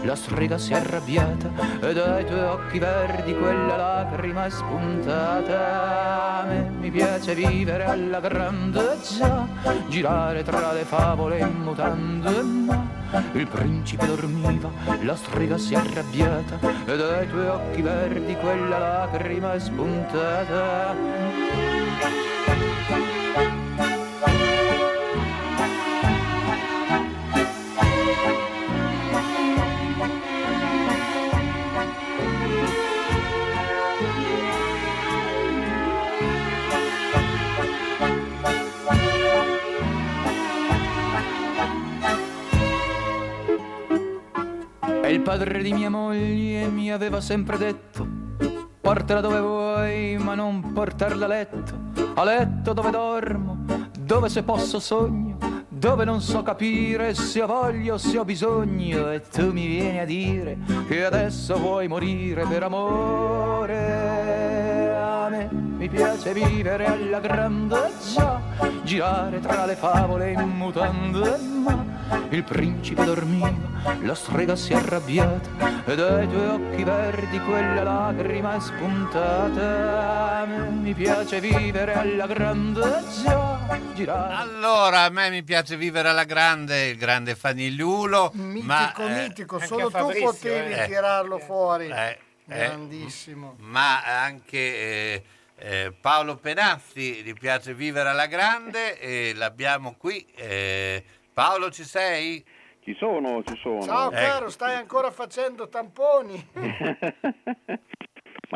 la 0.04 0.16
strega 0.16 0.58
si 0.58 0.74
è 0.74 0.78
arrabbiata 0.78 1.52
e 1.82 1.94
dai 1.94 2.26
tuoi 2.26 2.40
occhi 2.40 2.80
verdi 2.80 3.36
quella 3.36 3.76
lacrima 3.76 4.46
è 4.46 4.50
spuntata. 4.50 6.46
Me 6.48 6.72
mi 6.80 6.90
piace 6.90 7.36
vivere 7.36 7.86
alla 7.86 8.20
grande 8.20 8.98
già, 9.18 9.46
girare 9.88 10.42
tra 10.44 10.74
le 10.74 10.86
favole 10.86 11.38
in 11.40 11.62
mutande, 11.62 12.32
il 13.34 13.48
principe 13.48 14.08
dormiva, 14.08 14.72
la 15.02 15.16
strega 15.16 15.60
si 15.60 15.76
è 15.76 15.78
arrabbiata 15.78 16.58
e 16.86 16.98
dai 16.98 17.30
tuoi 17.30 17.48
occhi 17.48 17.82
verdi 17.82 18.36
quella 18.36 18.80
lacrima 18.80 19.54
è 19.54 19.60
spuntata. 19.60 21.73
Il 45.14 45.22
padre 45.22 45.62
di 45.62 45.72
mia 45.74 45.92
moglie 45.92 46.68
mi 46.68 46.92
aveva 46.92 47.22
sempre 47.22 47.58
detto 47.58 48.08
Portala 48.82 49.22
dove 49.22 49.40
vuoi, 49.40 50.18
ma 50.18 50.36
non 50.36 50.74
portarla 50.74 51.24
a 51.24 51.28
letto. 51.30 51.92
A 52.16 52.24
letto 52.26 52.74
dove 52.74 52.90
dormo, 52.90 53.64
dove 53.98 54.28
se 54.28 54.44
posso 54.44 54.78
sogno 54.82 55.38
Dove 55.70 56.04
non 56.04 56.20
so 56.20 56.44
capire 56.44 57.14
se 57.14 57.42
ho 57.42 57.48
voglia 57.48 57.94
o 57.94 57.98
se 57.98 58.18
ho 58.18 58.26
bisogno. 58.26 59.10
E 59.12 59.22
tu 59.22 59.54
mi 59.54 59.68
vieni 59.68 60.00
a 60.00 60.06
dire 60.06 60.58
che 60.88 61.06
adesso 61.06 61.58
vuoi 61.58 61.88
morire 61.88 62.46
per 62.46 62.64
amore. 62.64 63.76
A 64.96 65.30
me 65.30 65.50
mi 65.52 65.88
piace 65.88 66.34
vivere 66.34 66.86
alla 66.86 67.20
grande 67.20 67.78
già 68.14 68.42
Girare 68.84 69.40
tra 69.40 69.66
le 69.66 69.76
favole 69.76 70.32
in 70.32 70.50
mutande 70.50 71.38
ma 71.38 71.93
il 72.30 72.44
principe 72.44 73.04
dormiva, 73.04 73.52
la 74.02 74.16
strega 74.16 74.56
si 74.56 74.74
è 74.74 74.76
arrabbiata 74.76 75.84
e 75.86 75.96
dai 75.96 76.28
tuoi 76.28 76.48
occhi 76.48 76.84
verdi 76.84 77.40
quella 77.40 77.84
lacrima 77.84 78.56
è 78.56 78.60
spuntata. 78.60 80.40
A 80.42 80.46
me 80.46 80.70
mi 80.70 80.94
piace 80.94 81.40
vivere 81.40 81.94
alla 81.94 82.26
grande 82.28 83.04
già, 83.24 83.80
girare. 83.94 84.34
Allora, 84.34 85.02
a 85.04 85.10
me 85.10 85.30
mi 85.30 85.44
piace 85.44 85.78
vivere 85.78 86.10
alla 86.10 86.24
grande, 86.24 86.88
il 86.88 86.98
grande 86.98 87.36
fanigliulo. 87.36 88.32
Mitico, 88.34 88.66
ma, 88.66 88.94
eh, 88.96 89.22
mitico, 89.28 89.56
anche 89.56 89.68
solo 89.68 89.82
a 89.88 89.92
tu 89.92 89.98
Fabrizio, 89.98 90.26
potevi 90.32 90.74
eh. 90.74 90.86
tirarlo 90.88 91.40
fuori. 91.40 91.88
eh, 91.88 92.18
eh, 92.48 92.58
Grandissimo. 92.68 93.56
ma 93.60 94.04
anche 94.04 94.58
eh, 94.58 95.24
eh, 95.56 95.94
Paolo 96.00 96.36
Penazzi 96.36 97.22
gli 97.24 97.34
piace 97.34 97.74
vivere 97.74 98.10
alla 98.10 98.26
grande 98.26 99.00
e 99.00 99.34
l'abbiamo 99.34 99.96
qui. 99.98 100.26
Eh, 100.36 101.04
Paolo, 101.34 101.72
ci 101.72 101.84
sei? 101.84 102.46
Ci 102.82 102.96
sono, 103.00 103.42
ci 103.44 103.58
sono. 103.62 103.82
Ciao 103.82 104.12
Ecco. 104.12 104.22
caro, 104.22 104.50
stai 104.50 104.76
ancora 104.76 105.10
facendo 105.10 105.68
tamponi? 105.68 106.48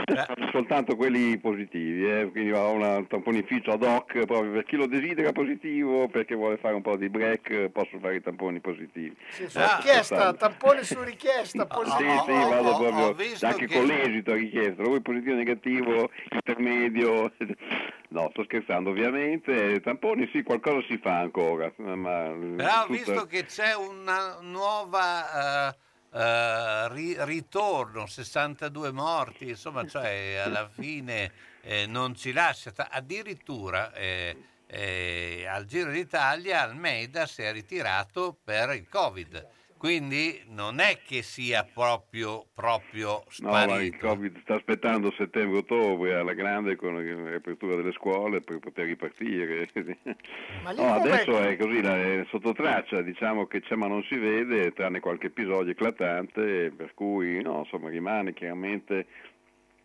Ma 0.05 0.25
fanno 0.25 0.49
soltanto 0.51 0.95
quelli 0.95 1.37
positivi, 1.39 2.07
eh, 2.09 2.29
quindi 2.31 2.51
ho 2.51 2.71
una- 2.71 2.97
un 2.97 3.07
tamponificio 3.07 3.71
ad 3.71 3.81
hoc 3.83 4.25
proprio 4.25 4.51
per 4.51 4.63
chi 4.65 4.75
lo 4.75 4.85
desidera 4.85 5.31
positivo, 5.31 6.07
perché 6.07 6.35
vuole 6.35 6.57
fare 6.57 6.75
un 6.75 6.81
po' 6.81 6.95
di 6.97 7.09
break, 7.09 7.49
eh, 7.49 7.69
posso 7.69 7.97
fare 7.99 8.17
i 8.17 8.21
tamponi 8.21 8.59
positivi. 8.59 9.15
Sì, 9.29 9.47
su 9.49 9.57
Ah, 9.57 9.77
richiesta, 9.77 10.33
tampone 10.33 10.83
su 10.83 11.01
richiesta, 11.01 11.63
Sì, 11.63 11.67
positivo. 11.67 12.23
sì, 12.25 12.31
vado 12.31 12.69
ho 12.69 12.77
proprio 12.77 13.15
anche 13.41 13.65
che- 13.65 13.77
con 13.77 13.85
l'esito 13.87 14.31
a 14.31 14.35
richiesta, 14.35 14.83
voi 14.83 15.01
positivo, 15.01 15.35
negativo, 15.35 16.09
intermedio. 16.31 17.31
No, 18.09 18.29
sto 18.31 18.43
scherzando 18.45 18.91
ovviamente, 18.91 19.81
tamponi 19.81 20.29
sì, 20.31 20.41
qualcosa 20.41 20.81
si 20.87 20.97
fa 20.97 21.19
ancora, 21.19 21.69
ma 21.75 22.31
Però 22.55 22.81
ho 22.83 22.85
tutto- 22.85 22.91
visto 22.93 23.25
che 23.25 23.43
c'è 23.43 23.75
una 23.75 24.37
nuova 24.41 25.69
eh, 25.69 25.75
eh, 26.18 26.88
ri- 26.93 27.15
ritorno, 27.20 28.07
62 28.07 28.91
morti, 28.91 29.49
insomma, 29.49 29.86
cioè 29.86 30.41
alla 30.43 30.68
fine 30.68 31.32
eh, 31.61 31.86
non 31.86 32.15
ci 32.15 32.32
lascia. 32.32 32.72
Ta- 32.72 32.89
Addirittura 32.91 33.93
eh, 33.93 34.36
eh, 34.65 35.45
al 35.47 35.65
Giro 35.65 35.91
d'Italia 35.91 36.61
Almeida 36.61 37.26
si 37.26 37.41
è 37.43 37.51
ritirato 37.51 38.36
per 38.43 38.72
il 38.74 38.88
Covid. 38.89 39.47
Quindi 39.78 40.41
non 40.49 40.80
è 40.80 40.99
che 41.05 41.21
sia 41.21 41.63
proprio, 41.71 42.47
proprio 42.55 43.23
No, 43.39 43.49
ma 43.49 43.63
il 43.63 43.69
sparito. 43.69 44.07
Covid 44.07 44.41
sta 44.41 44.55
aspettando 44.55 45.11
settembre-ottobre 45.11 46.15
alla 46.15 46.34
grande 46.34 46.75
con 46.75 46.95
l'apertura 47.32 47.75
delle 47.75 47.91
scuole 47.91 48.41
per 48.41 48.59
poter 48.59 48.86
ripartire. 48.86 49.69
Ma 50.63 50.71
No, 50.71 50.93
adesso 50.95 51.38
è 51.39 51.55
così, 51.57 51.82
la- 51.82 51.95
è 52.01 52.25
sotto 52.30 52.53
traccia, 52.53 53.01
diciamo 53.01 53.45
che 53.45 53.61
c'è 53.61 53.75
ma 53.75 53.88
non 53.88 54.03
si 54.03 54.17
vede, 54.17 54.73
tranne 54.73 54.99
qualche 54.99 55.28
episodio 55.28 55.71
eclatante, 55.71 56.71
per 56.75 56.93
cui 56.93 57.41
no, 57.41 57.59
insomma 57.59 57.89
rimane 57.89 58.34
chiaramente 58.34 59.05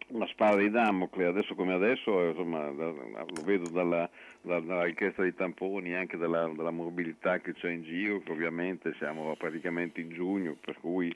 una 0.09 0.27
spada 0.27 0.57
di 0.57 0.69
Damocle, 0.71 1.25
adesso 1.27 1.55
come 1.55 1.73
adesso, 1.73 2.23
insomma, 2.29 2.69
lo 2.69 3.43
vedo 3.45 3.69
dalla, 3.71 4.09
da- 4.43 4.61
dalla 4.61 4.85
richiesta 4.85 5.23
dei 5.23 5.35
tamponi 5.35 5.91
e 5.91 5.97
anche 5.97 6.17
dalla, 6.17 6.49
dalla 6.55 6.71
mobilità 6.71 7.39
che 7.39 7.55
c'è 7.55 7.71
in 7.71 7.83
giro, 7.85 8.21
che 8.21 8.33
ovviamente 8.33 8.95
siamo 8.99 9.35
praticamente 9.37 10.01
in 10.01 10.11
giugno, 10.11 10.57
per 10.61 10.77
cui 10.81 11.13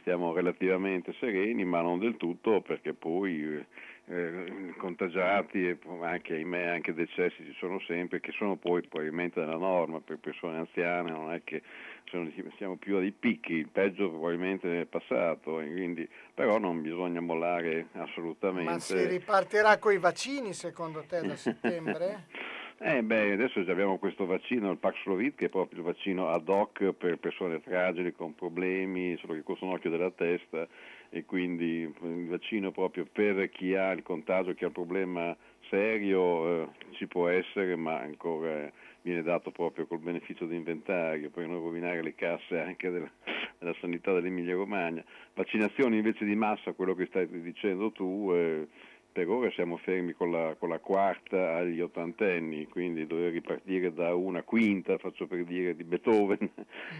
stiamo 0.00 0.32
relativamente 0.32 1.12
sereni, 1.20 1.64
ma 1.64 1.82
non 1.82 1.98
del 1.98 2.16
tutto 2.16 2.62
perché 2.62 2.94
poi 2.94 3.42
eh, 3.44 3.66
eh, 4.12 4.74
contagiati 4.78 5.68
e 5.68 5.78
anche, 6.00 6.34
ahimè, 6.34 6.68
anche 6.68 6.94
decessi 6.94 7.44
ci 7.44 7.54
sono 7.58 7.78
sempre, 7.80 8.20
che 8.20 8.32
sono 8.32 8.56
poi 8.56 8.80
probabilmente 8.80 9.40
nella 9.40 9.58
norma 9.58 10.00
per 10.00 10.16
persone 10.16 10.56
anziane, 10.56 11.10
non 11.10 11.32
è 11.32 11.42
che 11.44 11.62
sono- 12.06 12.28
siamo 12.56 12.76
più 12.76 12.96
a 12.96 13.00
dei 13.00 13.12
picchi, 13.12 13.52
il 13.52 13.68
peggio 13.68 14.08
probabilmente 14.08 14.66
nel 14.66 14.86
passato, 14.86 15.60
e 15.60 15.70
quindi, 15.70 16.08
però 16.34 16.58
non 16.58 16.80
bisogna 16.80 17.20
mollare 17.20 17.88
assolutamente. 17.92 18.70
Ma 18.72 18.78
si 18.78 19.06
ripartirà 19.06 19.78
con 19.78 19.92
i 19.92 19.98
vaccini 19.98 20.54
secondo 20.54 21.04
te 21.06 21.20
da 21.20 21.36
settembre? 21.36 22.24
Eh 22.82 23.02
beh, 23.02 23.32
adesso 23.32 23.60
abbiamo 23.60 23.98
questo 23.98 24.24
vaccino, 24.24 24.70
il 24.70 24.78
Paxlovid, 24.78 25.34
che 25.34 25.46
è 25.46 25.48
proprio 25.50 25.80
il 25.80 25.84
vaccino 25.84 26.30
ad 26.30 26.48
hoc 26.48 26.92
per 26.92 27.18
persone 27.18 27.60
fragili 27.60 28.10
con 28.10 28.34
problemi, 28.34 29.18
solo 29.18 29.34
che 29.34 29.42
costa 29.42 29.66
un 29.66 29.72
occhio 29.72 29.90
della 29.90 30.10
testa 30.10 30.66
e 31.10 31.26
quindi 31.26 31.80
il 31.82 32.26
vaccino 32.26 32.70
proprio 32.70 33.06
per 33.12 33.50
chi 33.50 33.74
ha 33.74 33.90
il 33.90 34.02
contagio, 34.02 34.54
chi 34.54 34.64
ha 34.64 34.68
il 34.68 34.72
problema 34.72 35.36
serio 35.68 36.62
eh, 36.62 36.68
ci 36.92 37.06
può 37.06 37.28
essere, 37.28 37.76
ma 37.76 38.00
ancora 38.00 38.72
viene 39.02 39.22
dato 39.22 39.50
proprio 39.50 39.86
col 39.86 39.98
beneficio 39.98 40.46
di 40.46 40.56
inventario 40.56 41.28
per 41.28 41.46
non 41.46 41.60
rovinare 41.60 42.02
le 42.02 42.14
casse 42.14 42.60
anche 42.60 42.88
della, 42.88 43.10
della 43.58 43.74
sanità 43.78 44.14
dell'Emilia 44.14 44.54
Romagna. 44.54 45.04
Vaccinazioni 45.34 45.98
invece 45.98 46.24
di 46.24 46.34
massa, 46.34 46.72
quello 46.72 46.94
che 46.94 47.04
stai 47.06 47.28
dicendo 47.42 47.92
tu, 47.92 48.30
eh, 48.32 48.66
per 49.12 49.28
ora 49.28 49.50
siamo 49.50 49.76
fermi 49.78 50.12
con 50.12 50.30
la, 50.30 50.54
con 50.58 50.68
la 50.68 50.78
quarta 50.78 51.56
agli 51.56 51.80
ottantenni, 51.80 52.66
quindi 52.68 53.06
dover 53.06 53.32
ripartire 53.32 53.92
da 53.92 54.14
una 54.14 54.42
quinta, 54.42 54.98
faccio 54.98 55.26
per 55.26 55.44
dire, 55.44 55.74
di 55.74 55.84
Beethoven, 55.84 56.50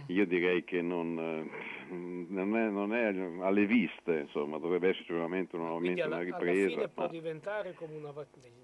io 0.07 0.27
direi 0.27 0.65
che 0.65 0.83
non, 0.83 1.19
eh, 1.19 1.95
non, 2.29 2.57
è, 2.57 2.69
non 2.69 2.95
è 2.95 3.07
alle 3.45 3.67
viste, 3.67 4.21
insomma, 4.21 4.59
dovrebbe 4.59 4.91
esserci 4.91 5.13
veramente 5.13 5.57
un 5.57 5.67
aumento, 5.67 6.03
alla, 6.03 6.17
una 6.17 6.25
alla 6.25 6.39
ripresa. 6.39 6.89
può 6.89 7.05
ma- 7.05 7.11
diventare 7.11 7.75
come 7.75 7.97
una 7.97 8.13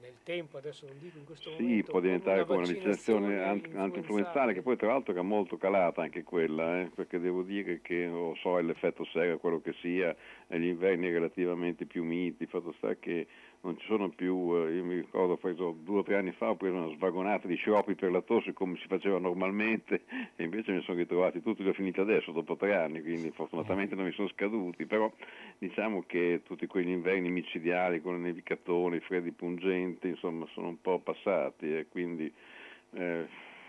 nel, 0.01 0.15
tempo, 0.23 0.57
adesso 0.57 0.87
non 0.87 0.99
dico 0.99 1.19
in 1.19 1.25
questo 1.25 1.51
Sì, 1.51 1.63
momento, 1.63 1.91
può 1.93 2.01
diventare 2.01 2.45
come 2.45 2.59
una 2.59 2.67
vaccinazione 2.67 3.35
vaccinazione 3.37 3.43
anti- 3.43 3.71
antinfluenzale, 3.77 4.55
che 4.55 4.63
poi 4.63 4.77
tra 4.77 4.89
l'altro 4.89 5.13
era 5.13 5.23
molto 5.23 5.57
calata 5.57 6.03
anche 6.03 6.23
quella, 6.23 6.81
eh, 6.81 6.91
perché 6.95 7.19
devo 7.19 7.43
dire 7.43 7.81
che 7.83 8.07
non 8.07 8.35
so 8.37 8.59
l'effetto 8.59 9.05
serio, 9.07 9.39
quello 9.39 9.61
che 9.61 9.73
sia, 9.81 10.15
gli 10.49 10.67
inverni 10.67 11.11
relativamente 11.11 11.87
più 11.87 12.05
miti, 12.05 12.47
fatto 12.47 12.73
sta 12.79 12.95
che 12.97 13.27
non 13.63 13.77
ci 13.79 13.87
sono 13.87 14.09
più, 14.11 14.55
eh, 14.55 14.75
io 14.75 14.85
mi 14.85 14.95
ricordo 14.95 15.33
ho 15.33 15.37
preso 15.37 15.77
due 15.83 15.99
o 15.99 16.03
tre 16.05 16.17
anni 16.17 16.31
fa, 16.33 16.51
ho 16.51 16.57
preso 16.57 16.77
una 16.77 16.95
svagonata 16.95 17.49
di 17.49 17.57
sciroppi 17.57 17.95
per 17.95 18.13
la 18.13 18.21
tosse 18.21 18.53
come 18.53 18.77
si 18.77 18.87
faceva 18.87 19.19
normalmente 19.19 20.03
e 20.37 20.45
invece 20.45 20.73
mi 20.73 20.83
sono 20.83 20.99
ritrovati 20.99 21.43
tutti 21.43 21.65
li 21.65 21.69
ho 21.69 21.73
finiti 21.73 21.99
adesso 21.99 22.31
dopo 22.31 22.57
tre 22.57 22.77
anni, 22.77 23.03
quindi 23.03 23.31
fortunatamente 23.33 23.97
non 23.97 24.05
mi 24.05 24.13
sono 24.13 24.29
scaduti, 24.29 24.87
però 24.87 25.11
diciamo 25.59 26.05
che 26.07 26.43
tutti 26.45 26.67
quegli 26.67 26.91
inverni 26.91 27.29
micidiali 27.29 28.01
con 28.01 28.15
le 28.15 28.21
nevicatone, 28.21 28.97
i 28.97 29.01
freddi 29.01 29.33
pungenti, 29.33 30.09
insomma 30.09 30.47
sono 30.53 30.69
un 30.69 30.81
po' 30.81 31.01
passati 31.01 31.77
e 31.77 31.87
quindi 31.89 32.33
eh, 32.93 33.27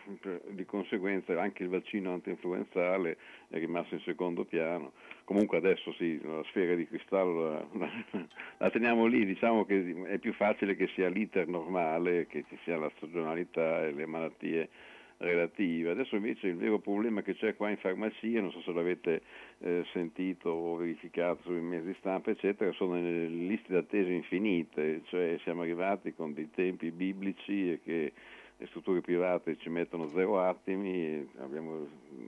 di 0.49 0.65
conseguenza 0.65 1.39
anche 1.39 1.63
il 1.63 1.69
vaccino 1.69 2.13
antinfluenzale 2.13 3.17
è 3.49 3.57
rimasto 3.57 3.95
in 3.95 4.01
secondo 4.01 4.45
piano. 4.45 4.93
Comunque 5.23 5.57
adesso 5.57 5.91
sì, 5.93 6.19
la 6.23 6.43
sfera 6.45 6.75
di 6.75 6.87
cristallo 6.87 7.49
la, 7.49 7.65
la- 7.73 8.27
la 8.57 8.69
teniamo 8.69 9.05
lì, 9.05 9.25
diciamo 9.25 9.65
che 9.65 10.05
è 10.07 10.17
più 10.17 10.33
facile 10.33 10.75
che 10.75 10.87
sia 10.95 11.09
l'iter 11.09 11.47
normale, 11.47 12.27
che 12.27 12.45
ci 12.47 12.57
sia 12.63 12.77
la 12.77 12.91
stagionalità 12.95 13.85
e 13.85 13.91
le 13.91 14.05
malattie 14.05 14.69
relative. 15.17 15.91
Adesso 15.91 16.15
invece 16.15 16.47
il 16.47 16.57
vero 16.57 16.79
problema 16.79 17.21
che 17.21 17.35
c'è 17.35 17.55
qua 17.55 17.69
in 17.69 17.77
farmacia, 17.77 18.39
non 18.39 18.51
so 18.51 18.61
se 18.61 18.71
l'avete 18.71 19.21
eh, 19.59 19.83
sentito 19.91 20.49
o 20.49 20.75
verificato 20.75 21.41
sui 21.43 21.59
mezzi 21.59 21.95
stampa, 21.99 22.31
eccetera, 22.31 22.71
sono 22.73 22.95
le 22.95 23.27
liste 23.27 23.73
d'attesa 23.73 24.09
infinite, 24.09 25.01
cioè 25.05 25.37
siamo 25.43 25.61
arrivati 25.61 26.13
con 26.13 26.33
dei 26.33 26.49
tempi 26.51 26.91
biblici 26.91 27.79
che 27.83 28.13
le 28.57 28.65
strutture 28.67 29.01
private 29.01 29.57
ci 29.57 29.69
mettono 29.69 30.09
zero 30.09 30.41
attimi, 30.41 31.27
abbiamo 31.37 31.87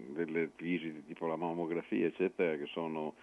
delle 0.09 0.49
visite 0.57 1.03
tipo 1.05 1.25
la 1.27 1.35
mammografia, 1.35 2.05
eccetera, 2.05 2.55
che 2.55 2.67
sono 2.67 3.15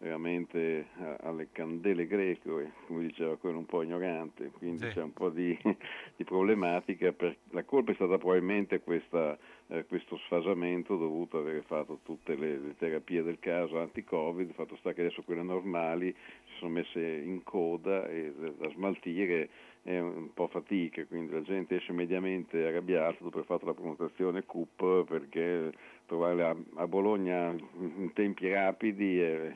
veramente 0.00 0.58
eh, 0.58 1.16
alle 1.20 1.48
candele 1.52 2.06
greco, 2.06 2.58
e, 2.58 2.70
come 2.86 3.02
diceva 3.06 3.36
quello 3.36 3.58
un 3.58 3.66
po' 3.66 3.82
ignorante, 3.82 4.50
quindi 4.56 4.86
Sì. 4.86 4.92
c'è 4.92 5.02
un 5.02 5.12
po' 5.12 5.28
di, 5.28 5.56
di 6.16 6.24
problematica. 6.24 7.12
Per, 7.12 7.36
la 7.50 7.64
colpa 7.64 7.92
è 7.92 7.94
stata 7.94 8.16
probabilmente 8.16 8.80
questa, 8.80 9.38
eh, 9.68 9.84
questo 9.86 10.16
sfasamento 10.24 10.96
dovuto 10.96 11.38
ad 11.38 11.48
aver 11.48 11.64
fatto 11.64 12.00
tutte 12.02 12.34
le, 12.34 12.58
le 12.58 12.76
terapie 12.78 13.22
del 13.22 13.38
caso 13.38 13.78
anti-Covid, 13.78 14.52
fatto 14.52 14.76
sta 14.76 14.92
che 14.94 15.02
adesso 15.02 15.22
quelle 15.22 15.42
normali 15.42 16.14
si 16.46 16.52
sono 16.58 16.72
messe 16.72 17.00
in 17.00 17.42
coda 17.42 18.06
e 18.08 18.32
da 18.56 18.68
smaltire 18.70 19.48
è 19.82 19.98
un 19.98 20.32
po' 20.34 20.46
fatica, 20.48 21.04
quindi 21.06 21.32
la 21.32 21.42
gente 21.42 21.76
esce 21.76 21.92
mediamente 21.92 22.66
arrabbiata 22.66 23.16
dopo 23.20 23.38
aver 23.38 23.46
fatto 23.46 23.66
la 23.66 23.74
prenotazione 23.74 24.44
CUP 24.44 25.04
perché 25.06 25.72
trovare 26.06 26.44
a, 26.44 26.56
a 26.76 26.86
Bologna 26.86 27.48
in 27.50 28.10
tempi 28.12 28.50
rapidi 28.52 29.20
è, 29.20 29.54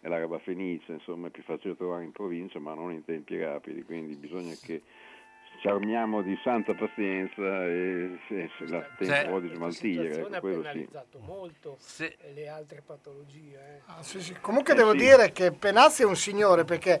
è 0.00 0.08
la 0.08 0.18
roba 0.18 0.38
fenice, 0.40 0.92
insomma 0.92 1.28
è 1.28 1.30
più 1.30 1.42
facile 1.42 1.76
trovare 1.76 2.04
in 2.04 2.12
provincia 2.12 2.58
ma 2.58 2.74
non 2.74 2.92
in 2.92 3.04
tempi 3.04 3.38
rapidi, 3.38 3.82
quindi 3.82 4.14
bisogna 4.16 4.52
che 4.62 4.82
ci 5.60 5.68
armiamo 5.68 6.22
di 6.22 6.36
santa 6.42 6.74
pazienza 6.74 7.66
e 7.66 8.18
se, 8.26 8.50
se 8.58 8.66
la 8.66 8.84
tempo 8.98 9.38
di 9.38 9.48
smaltire, 9.54 10.18
ecco, 10.18 10.34
ha 10.34 10.40
quello 10.40 10.56
sì. 10.56 10.60
penalizzato 10.62 11.18
molto 11.20 11.78
eh, 12.00 12.32
le 12.34 12.48
altre 12.48 12.82
patologie. 12.84 13.54
eh. 13.56 13.80
Ah, 13.86 14.02
sì, 14.02 14.20
sì. 14.20 14.34
Comunque 14.40 14.72
Eh, 14.72 14.76
devo 14.76 14.90
sì. 14.90 14.96
dire 14.96 15.30
che 15.30 15.52
Penazzi 15.52 16.02
è 16.02 16.06
un 16.06 16.16
signore 16.16 16.64
perché 16.64 17.00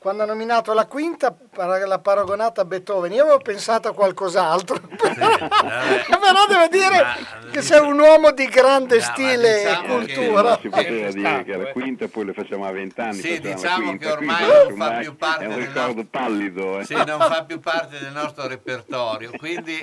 quando 0.00 0.22
ha 0.22 0.26
nominato 0.26 0.72
la 0.72 0.86
quinta 0.86 1.36
l'ha 1.56 1.98
paragonata 1.98 2.62
a 2.62 2.64
Beethoven, 2.64 3.12
io 3.12 3.20
avevo 3.24 3.36
pensato 3.40 3.88
a 3.88 3.92
qualcos'altro. 3.92 4.80
Però 4.96 6.46
devo 6.48 6.68
dire 6.70 7.04
che 7.50 7.60
sei 7.60 7.80
un 7.80 7.98
uomo 7.98 8.30
di 8.30 8.46
grande 8.46 9.02
stile 9.02 9.58
diciamo 9.58 10.00
e 10.00 10.06
che- 10.06 10.14
cultura. 10.14 10.42
Non 10.42 10.58
si 10.62 10.68
poteva 10.70 11.10
dire 11.10 11.44
che 11.44 11.52
alla 11.52 11.72
quinta 11.72 12.08
poi 12.08 12.24
le 12.24 12.32
facciamo 12.32 12.64
a 12.64 12.70
vent'anni. 12.70 13.20
Sì, 13.20 13.40
facciamo 13.42 13.50
la 13.50 13.52
diciamo 13.52 13.86
quinta, 13.88 14.06
che 14.06 14.12
ormai 14.12 14.44
quindi 14.46 14.78
non 14.78 14.88
fa 14.88 14.98
più 15.00 15.16
parte 15.16 15.44
È 15.44 15.46
un 15.48 15.58
ricordo 15.58 16.04
pallido. 16.08 16.78
Eh. 16.78 16.84
Sì, 16.86 16.94
non 16.94 17.20
fa 17.20 17.44
più 17.44 17.60
parte 17.60 17.98
del 17.98 18.12
nostro 18.12 18.46
repertorio, 18.46 19.32
quindi... 19.36 19.78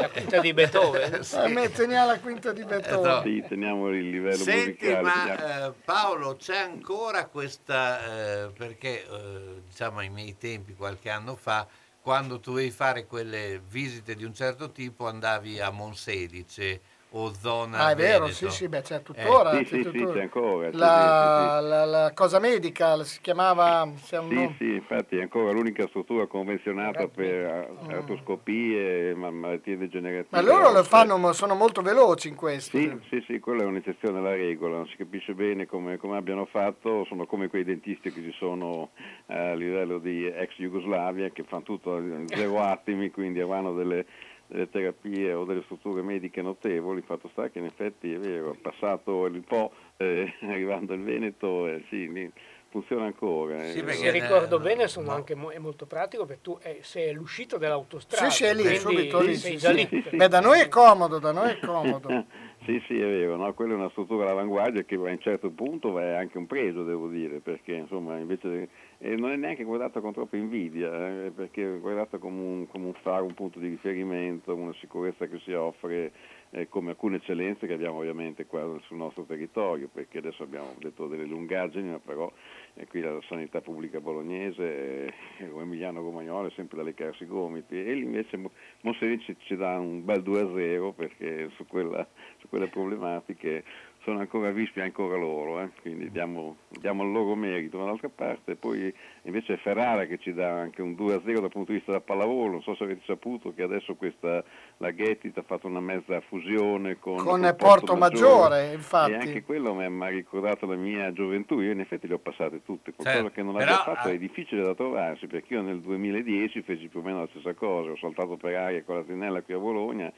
La 0.00 0.08
quinta 0.10 0.40
di 0.40 0.52
Beethoven? 0.52 1.20
A 1.32 1.48
me 1.48 1.70
teniamo 1.72 2.06
la 2.08 2.18
quinta 2.18 2.52
di 2.52 2.62
Beethoven. 2.62 3.22
Sì, 3.22 3.44
teniamo 3.48 3.88
il 3.88 4.10
livello 4.10 4.36
Senti, 4.42 4.84
musicale. 4.86 5.00
ma 5.00 5.66
eh, 5.66 5.72
Paolo, 5.82 6.36
c'è 6.36 6.58
ancora 6.58 7.24
questa, 7.24 8.00
eh, 8.04 8.50
perché 8.54 9.04
eh, 9.04 9.61
diciamo 9.66 9.98
ai 9.98 10.10
miei 10.10 10.36
tempi, 10.36 10.74
qualche 10.74 11.10
anno 11.10 11.36
fa, 11.36 11.66
quando 12.00 12.38
dovevi 12.38 12.70
fare 12.70 13.06
quelle 13.06 13.60
visite 13.60 14.14
di 14.14 14.24
un 14.24 14.34
certo 14.34 14.72
tipo 14.72 15.06
andavi 15.06 15.60
a 15.60 15.70
Monselice 15.70 16.80
o 17.14 17.32
zona 17.34 17.78
Ah, 17.78 17.90
è 17.90 17.94
vero, 17.96 18.24
Veneto. 18.24 18.34
sì, 18.34 18.50
sì, 18.50 18.68
beh, 18.68 18.80
c'è 18.82 19.02
tuttora. 19.02 19.50
Sì, 19.58 19.64
sì, 19.64 19.70
c'è 19.82 19.90
sì, 19.90 19.98
tuttora. 19.98 20.12
c'è 20.12 20.20
ancora, 20.22 20.70
sì, 20.70 20.76
La, 20.78 21.60
la- 21.60 21.84
la 21.84 22.12
cosa 22.14 22.38
medica 22.38 23.02
si 23.04 23.20
chiamava. 23.20 23.90
Sì, 23.96 24.14
nome. 24.16 24.54
sì, 24.58 24.74
infatti 24.74 25.16
è 25.18 25.22
ancora 25.22 25.52
l'unica 25.52 25.86
struttura 25.88 26.26
convenzionata 26.26 27.08
per 27.08 27.70
artroscopie, 27.88 29.14
ma- 29.14 29.30
malattie 29.30 29.76
degenerative. 29.76 30.28
Ma 30.30 30.40
loro 30.42 30.72
lo 30.72 30.82
fanno, 30.84 31.16
ma 31.18 31.32
sono 31.32 31.54
molto 31.54 31.82
veloci 31.82 32.28
in 32.28 32.34
questo. 32.34 32.76
Sì, 32.78 32.90
sì, 33.10 33.22
sì, 33.26 33.38
quella 33.40 33.62
è 33.62 33.66
un'eccezione 33.66 34.18
alla 34.18 34.34
regola, 34.34 34.76
non 34.76 34.86
si 34.88 34.96
capisce 34.96 35.34
bene 35.34 35.66
come, 35.66 35.96
come 35.98 36.16
abbiano 36.16 36.46
fatto, 36.46 37.04
sono 37.06 37.26
come 37.26 37.48
quei 37.48 37.64
dentisti 37.64 38.12
che 38.12 38.22
ci 38.22 38.34
sono 38.38 38.90
eh, 39.26 39.36
a 39.50 39.54
livello 39.54 39.98
di 39.98 40.26
ex 40.26 40.54
Jugoslavia 40.56 41.30
che 41.30 41.44
fanno 41.44 41.62
tutto 41.62 41.96
in 41.98 42.26
zero 42.28 42.60
attimi, 42.62 43.10
quindi 43.10 43.40
avranno 43.40 43.74
delle, 43.74 44.06
delle 44.52 44.68
terapie 44.68 45.32
o 45.32 45.44
delle 45.44 45.62
strutture 45.62 46.02
mediche 46.02 46.42
notevoli, 46.42 47.00
fatto 47.00 47.28
sta 47.32 47.48
che 47.48 47.58
in 47.58 47.64
effetti 47.64 48.12
è 48.12 48.18
vero, 48.18 48.54
passato 48.60 49.24
il 49.26 49.42
Po, 49.42 49.72
eh, 49.96 50.34
arrivando 50.42 50.92
il 50.92 51.02
Veneto, 51.02 51.66
eh, 51.66 51.82
sì, 51.88 52.30
funziona 52.68 53.06
ancora. 53.06 53.64
eh. 53.64 53.70
Se 53.70 54.10
ricordo 54.10 54.58
bene 54.58 54.88
sono 54.88 55.10
anche 55.10 55.34
mo- 55.34 55.50
è 55.50 55.58
molto 55.58 55.86
pratico 55.86 56.26
perché 56.26 56.42
tu 56.42 56.58
eh, 56.62 56.78
sei 56.82 57.10
all'uscita 57.10 57.56
dell'autostrada. 57.56 58.30
Sì, 58.30 58.44
sì, 58.44 58.50
è 58.50 58.54
lì, 58.54 58.76
subito 58.76 59.20
lì. 59.20 59.34
sei 59.36 59.58
sì, 59.58 59.66
sì. 59.66 59.74
lì. 59.74 60.16
Beh, 60.16 60.28
da 60.28 60.40
noi 60.40 60.60
è 60.60 60.68
comodo, 60.68 61.18
da 61.18 61.32
noi 61.32 61.50
è 61.50 61.58
comodo. 61.58 62.08
Sì, 62.64 62.80
sì, 62.86 62.94
è 62.94 63.04
vero, 63.04 63.34
no? 63.34 63.52
quella 63.54 63.72
è 63.72 63.74
una 63.74 63.90
struttura 63.90 64.22
all'avanguardia 64.22 64.84
che 64.84 64.94
a 64.94 65.00
un 65.00 65.18
certo 65.18 65.50
punto 65.50 65.98
è 65.98 66.12
anche 66.12 66.38
un 66.38 66.46
pregio, 66.46 66.84
devo 66.84 67.08
dire, 67.08 67.40
perché 67.40 67.72
insomma 67.72 68.18
invece 68.18 68.68
e 69.04 69.16
non 69.16 69.32
è 69.32 69.36
neanche 69.36 69.64
guardata 69.64 70.00
con 70.00 70.12
troppa 70.12 70.36
invidia, 70.36 71.24
eh, 71.24 71.32
perché 71.34 71.74
è 71.74 71.78
guardata 71.80 72.18
come 72.18 72.40
un, 72.40 72.68
come 72.68 72.86
un 72.86 72.94
faro, 73.02 73.24
un 73.24 73.34
punto 73.34 73.58
di 73.58 73.66
riferimento, 73.66 74.54
una 74.54 74.72
sicurezza 74.74 75.26
che 75.26 75.40
si 75.40 75.52
offre 75.52 76.12
eh, 76.50 76.68
come 76.68 76.90
alcune 76.90 77.16
eccellenze 77.16 77.66
che 77.66 77.72
abbiamo 77.72 77.98
ovviamente 77.98 78.46
qua 78.46 78.78
sul 78.84 78.98
nostro 78.98 79.24
territorio, 79.24 79.88
perché 79.92 80.18
adesso 80.18 80.44
abbiamo 80.44 80.76
detto 80.78 81.08
delle 81.08 81.24
lungaggini, 81.24 81.90
ma 81.90 81.98
però 81.98 82.30
eh, 82.74 82.86
qui 82.86 83.00
la 83.00 83.18
sanità 83.26 83.60
pubblica 83.60 83.98
bolognese, 83.98 85.06
eh, 85.08 85.50
Emiliano 85.52 86.00
Romagnolo 86.00 86.46
è 86.46 86.52
sempre 86.52 86.76
da 86.76 86.84
leccarsi 86.84 87.24
i 87.24 87.26
gomiti 87.26 87.84
e 87.84 87.94
lì 87.94 88.04
invece 88.04 88.38
Monselici 88.82 89.34
ci 89.40 89.56
dà 89.56 89.80
un 89.80 90.04
bel 90.04 90.22
2-0 90.22 90.94
perché 90.94 91.50
su, 91.56 91.66
quella, 91.66 92.06
su 92.38 92.48
quelle 92.48 92.68
problematiche 92.68 93.64
sono 94.02 94.18
ancora 94.18 94.50
vispi 94.50 94.80
ancora 94.80 95.16
loro, 95.16 95.60
eh? 95.60 95.70
quindi 95.80 96.10
diamo, 96.10 96.56
diamo, 96.68 97.04
il 97.04 97.12
loro 97.12 97.34
merito 97.34 97.78
dall'altra 97.78 98.08
parte, 98.08 98.56
poi 98.56 98.92
invece 99.22 99.54
è 99.54 99.56
Ferrara 99.58 100.06
che 100.06 100.18
ci 100.18 100.32
dà 100.34 100.50
anche 100.50 100.82
un 100.82 100.92
2-0 100.92 101.40
dal 101.40 101.50
punto 101.50 101.70
di 101.70 101.78
vista 101.78 101.92
del 101.92 102.02
pallavolo, 102.02 102.52
non 102.52 102.62
so 102.62 102.74
se 102.74 102.84
avete 102.84 103.02
saputo 103.06 103.54
che 103.54 103.62
adesso 103.62 103.94
questa, 103.94 104.42
la 104.78 104.90
Ghetit 104.90 105.38
ha 105.38 105.42
fatto 105.42 105.68
una 105.68 105.80
mezza 105.80 106.20
fusione 106.22 106.98
con, 106.98 107.16
con, 107.16 107.40
con 107.40 107.54
Porto 107.56 107.94
Maggiore, 107.94 108.48
Maggiore, 108.48 108.72
infatti. 108.72 109.12
E 109.12 109.14
anche 109.14 109.42
quello 109.44 109.74
mi 109.74 110.04
ha 110.04 110.08
ricordato 110.08 110.66
la 110.66 110.76
mia 110.76 111.12
gioventù, 111.12 111.60
io 111.60 111.70
in 111.70 111.80
effetti 111.80 112.08
le 112.08 112.14
ho 112.14 112.18
passate 112.18 112.62
tutte, 112.64 112.92
qualcosa 112.92 113.20
Certo, 113.20 113.34
che 113.34 113.42
non 113.42 113.54
però, 113.54 113.72
abbia 113.72 113.94
fatto 113.94 114.08
ah- 114.08 114.12
è 114.12 114.18
difficile 114.18 114.62
da 114.62 114.74
trovarsi, 114.74 115.28
perché 115.28 115.54
io 115.54 115.62
nel 115.62 115.80
2010 115.80 116.62
feci 116.62 116.88
più 116.88 117.00
o 117.00 117.02
meno 117.02 117.20
la 117.20 117.28
stessa 117.30 117.54
cosa, 117.54 117.92
ho 117.92 117.96
saltato 117.96 118.36
per 118.36 118.56
aria 118.56 118.82
con 118.82 118.96
la 118.96 119.02
Tinella 119.02 119.42
qui 119.42 119.54
a 119.54 119.58
Bologna, 119.58 120.12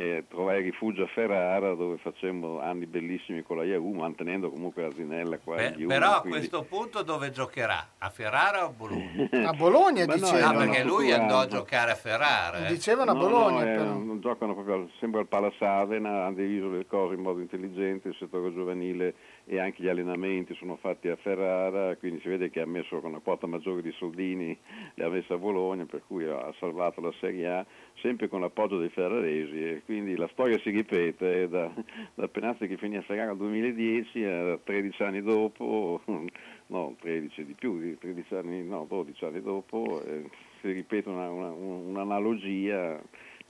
e 0.00 0.24
trovai 0.28 0.62
rifugio 0.62 1.02
a 1.02 1.06
Ferrara 1.08 1.74
dove 1.74 1.96
facemmo 1.96 2.60
anni 2.60 2.86
bellissimi 2.86 3.42
con 3.42 3.56
la 3.56 3.64
Yahoo 3.64 3.92
mantenendo 3.94 4.48
comunque 4.48 4.82
la 4.82 4.92
Zinella 4.92 5.38
qua 5.38 5.56
Beh, 5.56 5.62
Yahoo, 5.76 5.86
però 5.88 6.06
a 6.12 6.20
quindi- 6.20 6.38
questo 6.38 6.62
punto 6.62 7.02
dove 7.02 7.32
giocherà? 7.32 7.94
A 7.98 8.08
Ferrara 8.08 8.62
o 8.64 8.68
a 8.68 8.72
Bologna? 8.72 9.28
A 9.48 9.52
Bologna 9.54 10.06
Ma 10.06 10.14
no. 10.14 10.26
Ah, 10.28 10.54
perché 10.54 10.84
lui 10.84 11.10
andò 11.10 11.38
a 11.40 11.46
giocare 11.48 11.90
a 11.90 11.94
Ferrara. 11.96 12.66
eh. 12.66 12.68
Dicevano 12.68 13.10
a 13.10 13.14
No, 13.14 13.20
Bologna, 13.20 13.64
no, 13.64 13.72
eh, 13.72 13.76
però. 13.76 13.92
non 13.98 14.20
giocano 14.20 14.54
proprio 14.54 14.88
sempre 15.00 15.20
al 15.20 15.26
Palasavena, 15.26 16.26
hanno 16.26 16.34
diviso 16.36 16.68
le 16.70 16.86
cose 16.86 17.14
in 17.14 17.20
modo 17.20 17.40
intelligente, 17.40 18.06
il 18.08 18.16
settore 18.20 18.52
giovanile 18.54 19.14
e 19.50 19.58
anche 19.58 19.82
gli 19.82 19.88
allenamenti 19.88 20.54
sono 20.56 20.76
fatti 20.76 21.08
a 21.08 21.16
Ferrara, 21.16 21.96
quindi 21.96 22.20
si 22.20 22.28
vede 22.28 22.50
che 22.50 22.60
ha 22.60 22.66
messo 22.66 23.00
con 23.00 23.08
una 23.10 23.20
quota 23.20 23.46
maggiore 23.46 23.80
di 23.80 23.90
soldini, 23.92 24.54
le 24.94 25.04
ha 25.04 25.08
messe 25.08 25.32
a 25.32 25.38
Bologna, 25.38 25.86
per 25.86 26.02
cui 26.06 26.26
ha 26.26 26.52
salvato 26.58 27.00
la 27.00 27.12
Serie 27.18 27.48
A, 27.48 27.66
sempre 28.02 28.28
con 28.28 28.40
l'appoggio 28.42 28.78
dei 28.78 28.90
ferraresi. 28.90 29.56
E 29.64 29.82
quindi 29.86 30.16
la 30.16 30.28
storia 30.32 30.58
si 30.58 30.68
ripete, 30.68 31.42
eh, 31.44 31.48
da, 31.48 31.72
da 32.14 32.28
Penazzi 32.28 32.66
che 32.66 32.76
finì 32.76 32.98
a 32.98 33.02
Ferrara 33.02 33.28
nel 33.28 33.38
2010 33.38 34.24
a 34.24 34.58
13 34.62 35.02
anni 35.02 35.22
dopo, 35.22 36.02
no 36.68 36.94
13 37.00 37.44
di 37.46 37.54
più, 37.54 37.80
di 37.80 37.96
13 37.96 38.34
anni, 38.34 38.62
no 38.62 38.84
12 38.86 39.24
anni 39.24 39.40
dopo, 39.40 40.02
eh, 40.04 40.28
si 40.60 40.72
ripete 40.72 41.08
una- 41.08 41.30
una- 41.30 41.52
un'analogia 41.52 43.00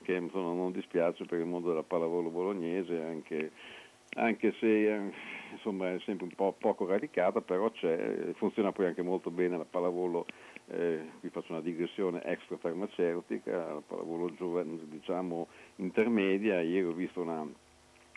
che 0.02 0.14
insomma, 0.14 0.52
non 0.52 0.70
dispiace 0.70 1.24
per 1.24 1.40
il 1.40 1.46
mondo 1.46 1.68
della 1.70 1.82
pallavolo 1.82 2.30
bolognese, 2.30 3.02
anche, 3.02 3.50
anche 4.14 4.54
se 4.60 4.94
eh, 4.94 5.12
insomma, 5.52 5.92
è 5.92 5.98
sempre 6.00 6.26
un 6.26 6.34
po' 6.34 6.54
poco 6.58 6.86
radicata, 6.86 7.40
però 7.40 7.70
c'è, 7.70 8.32
funziona 8.34 8.72
poi 8.72 8.86
anche 8.86 9.02
molto 9.02 9.30
bene 9.30 9.56
la 9.56 9.64
pallavolo, 9.64 10.26
eh, 10.68 11.10
qui 11.20 11.28
faccio 11.30 11.52
una 11.52 11.60
digressione 11.60 12.22
extrafarmaceutica, 12.24 13.74
la 13.74 13.82
pallavolo 13.86 14.34
giovane, 14.34 14.78
diciamo 14.84 15.46
intermedia, 15.76 16.60
ieri 16.60 16.86
ho 16.86 16.92
visto 16.92 17.20
una, 17.20 17.46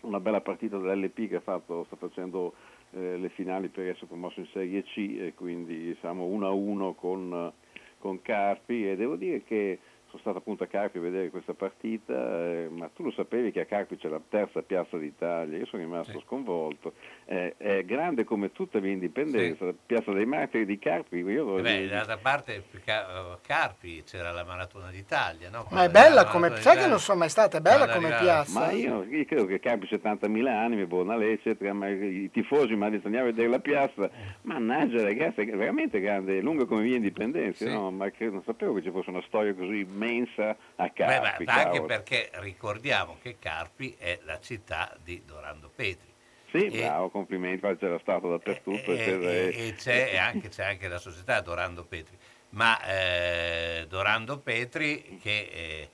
una 0.01 0.19
bella 0.19 0.41
partita 0.41 0.77
dell'LP 0.77 1.29
che 1.29 1.39
fatto, 1.39 1.83
sta 1.85 1.95
facendo 1.95 2.53
eh, 2.91 3.17
le 3.17 3.29
finali 3.29 3.69
per 3.69 3.87
essere 3.87 4.07
promosso 4.07 4.39
in 4.39 4.47
Serie 4.47 4.83
C 4.83 4.97
e 5.19 5.33
quindi 5.35 5.95
siamo 5.99 6.27
1-1 6.27 6.95
con, 6.95 7.51
con 7.99 8.21
Carpi. 8.21 8.89
E 8.89 8.95
devo 8.95 9.15
dire 9.15 9.43
che 9.43 9.79
sono 10.11 10.21
stato 10.21 10.37
appunto 10.39 10.63
a 10.63 10.67
Carpi 10.67 10.97
a 10.97 11.01
vedere 11.01 11.29
questa 11.29 11.53
partita, 11.53 12.13
eh, 12.13 12.67
ma 12.69 12.89
tu 12.93 13.03
lo 13.03 13.11
sapevi 13.11 13.51
che 13.51 13.61
a 13.61 13.65
Carpi 13.65 13.95
c'è 13.97 14.09
la 14.09 14.19
terza 14.29 14.61
piazza 14.61 14.97
d'Italia, 14.97 15.57
io 15.57 15.65
sono 15.65 15.81
rimasto 15.81 16.19
sconvolto, 16.25 16.93
Eh, 17.25 17.55
è 17.57 17.85
grande 17.85 18.25
come 18.25 18.51
tutta 18.51 18.77
l'indipendenza, 18.79 19.63
la 19.63 19.73
piazza 19.85 20.11
dei 20.11 20.25
martiri 20.25 20.65
di 20.65 20.77
Carpi, 20.77 21.17
io 21.19 21.57
Eh 21.57 21.61
Beh, 21.61 21.87
d'altra 21.87 22.17
parte 22.17 22.55
eh, 22.83 23.37
Carpi 23.41 24.03
c'era 24.03 24.31
la 24.31 24.43
maratona 24.43 24.89
d'Italia, 24.91 25.49
no? 25.49 25.65
Ma 25.71 25.85
è 25.85 25.89
bella 25.89 26.25
come... 26.25 26.53
Sai 26.57 26.77
che 26.77 26.87
non 26.87 26.99
sono 26.99 27.19
mai 27.19 27.29
stata, 27.29 27.57
è 27.57 27.61
bella 27.61 27.87
come 27.87 28.07
arrivava- 28.11 28.43
piazza? 28.43 28.59
Ma 28.59 28.71
io, 28.71 29.03
io 29.03 29.23
credo 29.25 29.45
che 29.45 29.59
Carpi 29.61 29.87
70.000 29.89 30.45
anime, 30.47 30.85
Bonale, 30.87 31.31
eccetera, 31.31 31.71
ma 31.73 31.87
i 31.87 32.29
tifosi 32.33 32.75
mi 32.75 32.81
hanno 32.81 32.89
detto 32.91 33.05
andiamo 33.05 33.27
a 33.27 33.31
vedere 33.31 33.47
la 33.47 33.59
piazza, 33.59 34.09
mannaggia 34.41 35.01
ragazzi, 35.03 35.41
è 35.41 35.55
veramente 35.55 36.01
grande, 36.01 36.37
è 36.37 36.41
lunga 36.41 36.65
come 36.65 36.81
via 36.83 36.97
Indipendenza, 36.97 37.65
Sì. 37.65 37.71
no? 37.71 37.91
ma 37.91 38.09
che 38.09 38.25
non 38.29 38.43
sapevo 38.43 38.73
che 38.73 38.81
ci 38.83 38.91
fosse 38.91 39.09
una 39.09 39.23
storia 39.27 39.53
così 39.53 39.85
immensa 40.05 40.57
a 40.75 40.91
Beh, 40.93 41.05
ma- 41.05 41.21
Carpi. 41.21 41.43
ma 41.45 41.53
anche 41.55 41.81
perché 41.83 42.29
ricordiamo 42.35 43.17
che 43.21 43.37
Carpi 43.39 43.95
è 43.97 44.19
la 44.23 44.39
città 44.39 44.95
di 45.01 45.23
Dorando 45.25 45.69
Petri. 45.73 46.09
Sì, 46.51 46.65
E- 46.65 46.81
bravo, 46.81 47.09
complimenti, 47.09 47.61
c'era 47.77 47.97
stato 47.99 48.29
dappertutto. 48.29 48.91
e, 48.91 48.93
eccetera, 48.93 49.31
e- 49.31 49.53
e- 49.55 49.67
e 49.67 49.73
c'è, 49.75 50.17
anche, 50.17 50.49
c'è 50.49 50.65
anche 50.65 50.87
la 50.87 50.97
società 50.97 51.39
Dorando 51.41 51.85
Petri, 51.85 52.17
ma 52.49 52.81
eh, 52.83 53.85
Dorando 53.87 54.39
Petri 54.39 55.17
che 55.21 55.49
eh, 55.51 55.89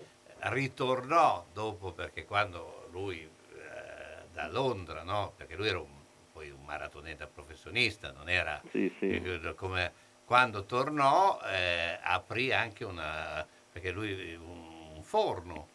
ritornò 0.50 1.46
dopo 1.54 1.92
perché 1.92 2.26
quando 2.26 2.88
lui 2.92 3.20
eh, 3.22 4.28
da 4.32 4.48
Londra, 4.48 5.04
no? 5.04 5.34
perché 5.36 5.56
lui 5.56 5.68
era 5.68 5.80
un, 5.80 5.92
poi 6.32 6.50
un 6.50 6.64
maratoneta 6.64 7.28
professionista, 7.28 8.12
non 8.12 8.30
era 8.30 8.60
Sì, 8.72 8.92
sì. 9.00 9.10
eh, 9.12 9.54
come 9.56 10.06
quando 10.26 10.66
tornò 10.66 11.40
eh, 11.46 12.00
aprì 12.02 12.52
anche 12.52 12.84
una 12.84 13.46
perché 13.78 13.92
lui 13.92 14.36
un, 14.36 15.02
forno 15.04 15.70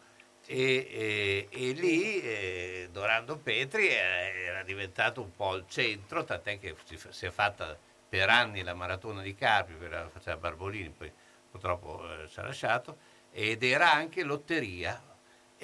e, 0.45 0.87
e- 0.91 1.47
e 1.49 1.71
lì 1.71 2.21
eh, 2.21 2.89
Dorando 2.91 3.37
Petri 3.37 3.87
era 3.87 4.61
diventato 4.63 5.21
un 5.21 5.33
po' 5.33 5.55
il 5.55 5.65
centro, 5.67 6.25
tant'è 6.25 6.59
che 6.59 6.75
si, 6.83 7.25
è 7.25 7.29
fatta 7.29 7.77
per 8.09 8.29
anni 8.29 8.61
la 8.61 8.73
maratona 8.73 9.21
di 9.21 9.33
Carpi, 9.33 9.77
quella 9.77 10.01
la 10.03 10.09
faceva 10.09 10.37
Barbolini, 10.37 10.89
poi 10.89 11.11
purtroppo 11.49 12.03
eh, 12.23 12.27
ci 12.27 12.39
ha 12.39 12.43
lasciato, 12.43 12.97
ed 13.31 13.63
era 13.63 13.91
anche 13.91 14.23
lotteria. 14.23 15.01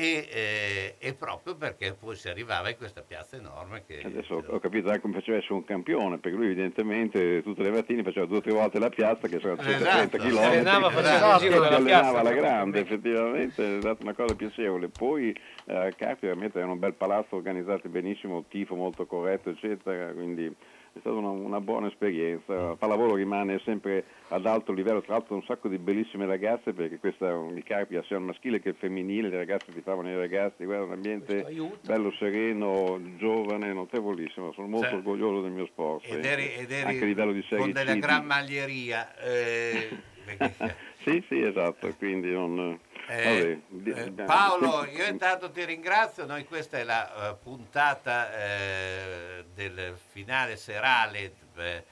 E, 0.01 0.29
eh, 0.31 0.95
e 0.97 1.13
proprio 1.13 1.57
perché 1.57 1.93
poi 1.93 2.15
si 2.15 2.29
arrivava 2.29 2.69
in 2.69 2.77
questa 2.77 3.01
piazza 3.01 3.35
enorme 3.35 3.83
che 3.85 3.99
Adesso 4.01 4.41
ho- 4.47 4.59
capito 4.59 4.87
anche 4.87 5.01
come 5.01 5.15
faceva 5.15 5.35
essere 5.39 5.55
un 5.55 5.65
campione, 5.65 6.19
perché 6.19 6.37
lui 6.37 6.45
evidentemente 6.45 7.43
tutte 7.43 7.63
le 7.63 7.69
mattine 7.69 8.01
faceva 8.01 8.25
due 8.25 8.37
o 8.37 8.41
tre 8.41 8.53
volte 8.53 8.79
la 8.79 8.87
piazza, 8.87 9.27
che 9.27 9.39
sono 9.39 9.57
130 9.57 10.15
Esatto. 10.15 10.17
km. 10.17 10.29
Si 10.31 10.37
allenava, 10.37 10.87
il 10.87 11.39
giro 11.39 11.59
della 11.59 11.75
allenava 11.75 12.19
alla 12.21 12.31
grande, 12.31 12.79
effettivamente 12.79 13.75
è 13.75 13.79
stata 13.81 14.01
una 14.03 14.13
cosa 14.13 14.35
piacevole. 14.35 14.87
Poi 14.87 15.37
eh, 15.65 15.93
Carpi 15.97 16.27
veramente 16.27 16.59
era 16.59 16.71
un 16.71 16.79
bel 16.79 16.93
palazzo 16.93 17.35
organizzato 17.35 17.89
benissimo, 17.89 18.45
tifo 18.47 18.75
molto 18.75 19.05
corretto, 19.05 19.49
eccetera, 19.49 20.13
quindi 20.13 20.55
è 20.93 20.99
stata 20.99 21.15
una, 21.15 21.29
una 21.29 21.61
buona 21.61 21.87
esperienza. 21.87 22.53
Il 22.71 22.75
pallavolo 22.77 23.15
rimane 23.15 23.59
sempre 23.63 24.03
ad 24.29 24.45
alto 24.45 24.71
livello, 24.71 25.01
tra 25.01 25.13
l'altro 25.13 25.35
un 25.35 25.43
sacco 25.43 25.67
di 25.67 25.77
bellissime 25.77 26.25
ragazze, 26.25 26.73
perché 26.73 26.97
questa, 26.97 27.29
il 27.29 27.63
Carpi 27.63 27.95
ha 27.95 28.03
sia 28.03 28.17
il 28.17 28.23
maschile 28.23 28.59
che 28.59 28.69
il 28.69 28.75
femminile, 28.75 29.29
le 29.29 29.37
ragazze 29.37 29.71
ti 29.73 29.81
favano 29.81 30.09
i 30.09 30.15
ragazzi, 30.15 30.65
guarda 30.65 30.85
un 30.85 30.91
ambiente 30.93 31.45
bello, 31.81 32.11
sereno, 32.17 32.99
giovane, 33.17 33.71
notevolissimo, 33.73 34.51
sono 34.53 34.67
molto 34.67 34.87
Sì. 34.89 34.95
orgoglioso 34.95 35.41
del 35.41 35.51
mio 35.51 35.65
sport. 35.67 36.05
ed 36.11 36.25
eri, 36.25 36.53
ed 36.53 36.71
eri 36.71 36.87
anche 36.89 37.03
a 37.03 37.07
livello 37.07 37.31
di 37.31 37.41
serie 37.43 37.57
con 37.65 37.71
della 37.71 37.93
C, 37.93 37.99
gran 37.99 38.25
maglieria 38.25 39.15
eh, 39.17 39.89
perché- 40.25 40.75
Sì, 41.03 41.23
sì, 41.27 41.41
esatto, 41.41 41.93
quindi 41.97 42.31
non... 42.31 42.79
Eh, 43.07 43.61
eh, 43.85 44.11
Paolo, 44.25 44.85
io 44.85 45.05
intanto 45.07 45.49
ti 45.49 45.65
ringrazio, 45.65 46.25
noi 46.27 46.45
questa 46.45 46.77
è 46.77 46.83
la 46.83 47.31
eh, 47.31 47.35
puntata 47.41 48.31
eh, 48.37 49.45
del 49.55 49.97
finale 50.11 50.57
serale 50.57 51.33
eh, 51.55 51.83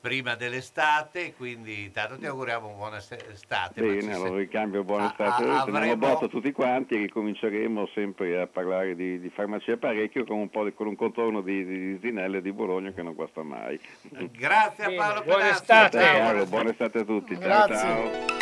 prima 0.00 0.34
dell'estate, 0.34 1.34
quindi 1.34 1.84
intanto 1.84 2.16
ti 2.16 2.24
auguriamo 2.26 2.68
una 2.68 2.76
buona 2.76 2.96
estate. 2.96 3.82
Bene, 3.82 4.14
allora 4.14 4.36
ricambio 4.36 4.82
buona 4.82 5.10
estate, 5.10 5.44
a- 5.44 5.60
avremo- 5.60 5.96
botta 5.96 6.26
tutti 6.26 6.50
quanti 6.52 6.94
e 6.94 6.98
ricominceremo 6.98 7.86
sempre 7.92 8.40
a 8.40 8.46
parlare 8.46 8.96
di, 8.96 9.20
di 9.20 9.28
farmacia 9.28 9.76
parecchio 9.76 10.24
con 10.24 10.38
un, 10.38 10.48
po' 10.48 10.64
di, 10.64 10.72
con 10.72 10.86
un 10.86 10.96
contorno 10.96 11.42
di, 11.42 11.64
di 11.66 11.98
Zinelle 12.00 12.38
e 12.38 12.42
di 12.42 12.50
Bologna 12.52 12.92
che 12.92 13.02
non 13.02 13.12
guasta 13.14 13.42
mai. 13.42 13.78
Grazie 14.32 14.84
a 14.84 14.88
Bene, 14.88 14.98
Paolo 14.98 15.22
buona 15.22 15.38
Penazzi. 15.42 15.60
estate. 15.60 16.00
Ciao, 16.00 16.34
Ciao. 16.34 16.46
buona 16.46 16.70
estate 16.70 16.98
a 16.98 17.04
tutti. 17.04 17.34
Ciao, 17.34 17.42
Grazie. 17.42 17.76
ciao. 17.76 18.41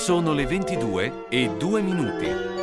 Sono 0.00 0.32
le 0.32 0.46
22 0.46 1.26
e 1.28 1.50
2 1.58 1.82
minuti. 1.82 2.59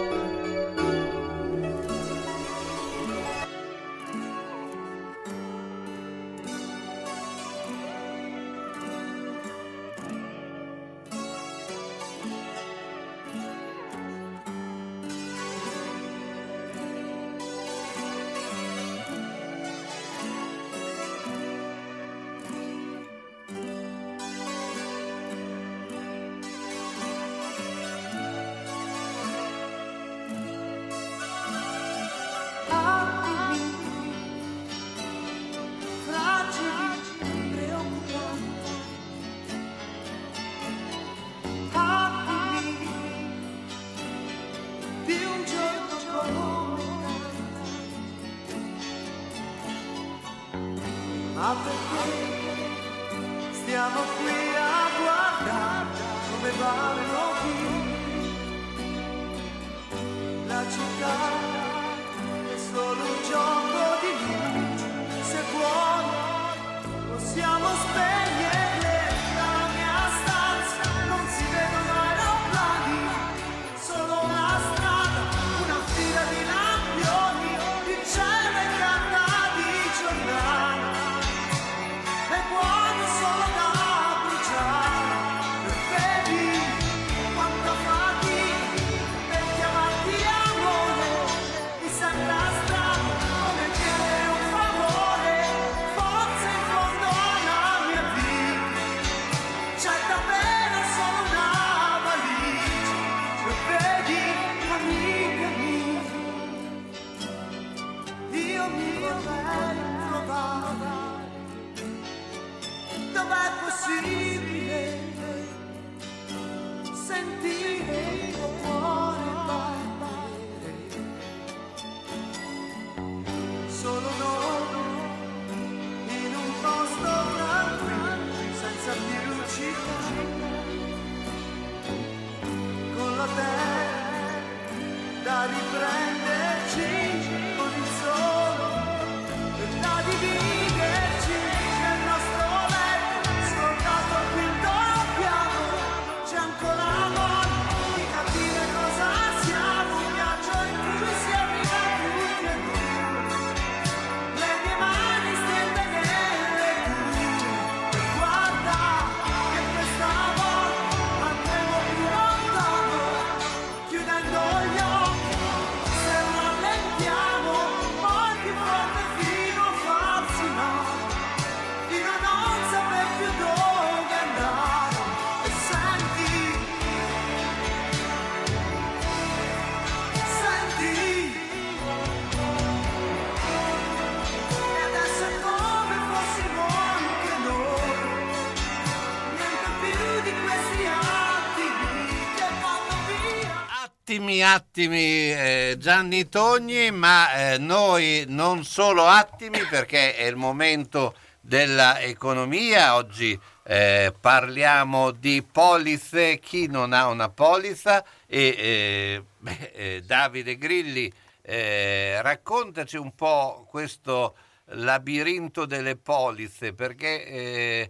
Buoni 194.28 194.43
attimi 194.43 195.32
eh, 195.32 195.75
Gianni 195.80 196.28
Togni, 196.28 196.91
ma 196.91 197.53
eh, 197.53 197.57
noi 197.57 198.25
non 198.28 198.65
solo 198.65 199.05
attimi 199.05 199.59
perché 199.69 200.17
è 200.17 200.25
il 200.25 200.36
momento 200.36 201.15
dell'economia. 201.39 202.95
Oggi 202.95 203.39
eh, 203.63 204.13
parliamo 204.19 205.11
di 205.11 205.41
polizze, 205.49 206.39
chi 206.39 206.67
non 206.67 206.91
ha 206.91 207.07
una 207.07 207.30
polizza 207.30 208.03
e 208.25 208.55
eh, 208.57 209.23
beh, 209.39 209.71
eh, 209.73 210.01
Davide 210.05 210.57
Grilli 210.57 211.09
eh, 211.41 212.21
raccontaci 212.21 212.97
un 212.97 213.15
po' 213.15 213.65
questo 213.69 214.36
labirinto 214.71 215.65
delle 215.65 215.95
polizze 215.95 216.73
perché 216.73 217.89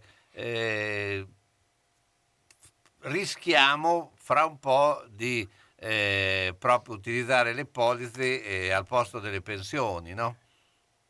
rischiamo 2.99 4.11
fra 4.15 4.45
un 4.45 4.59
po' 4.59 5.03
di 5.09 5.49
eh, 5.79 6.55
proprio 6.57 6.95
utilizzare 6.95 7.53
le 7.53 7.65
polizze 7.65 8.43
eh, 8.43 8.71
al 8.71 8.85
posto 8.85 9.19
delle 9.19 9.41
pensioni, 9.41 10.13
no? 10.13 10.35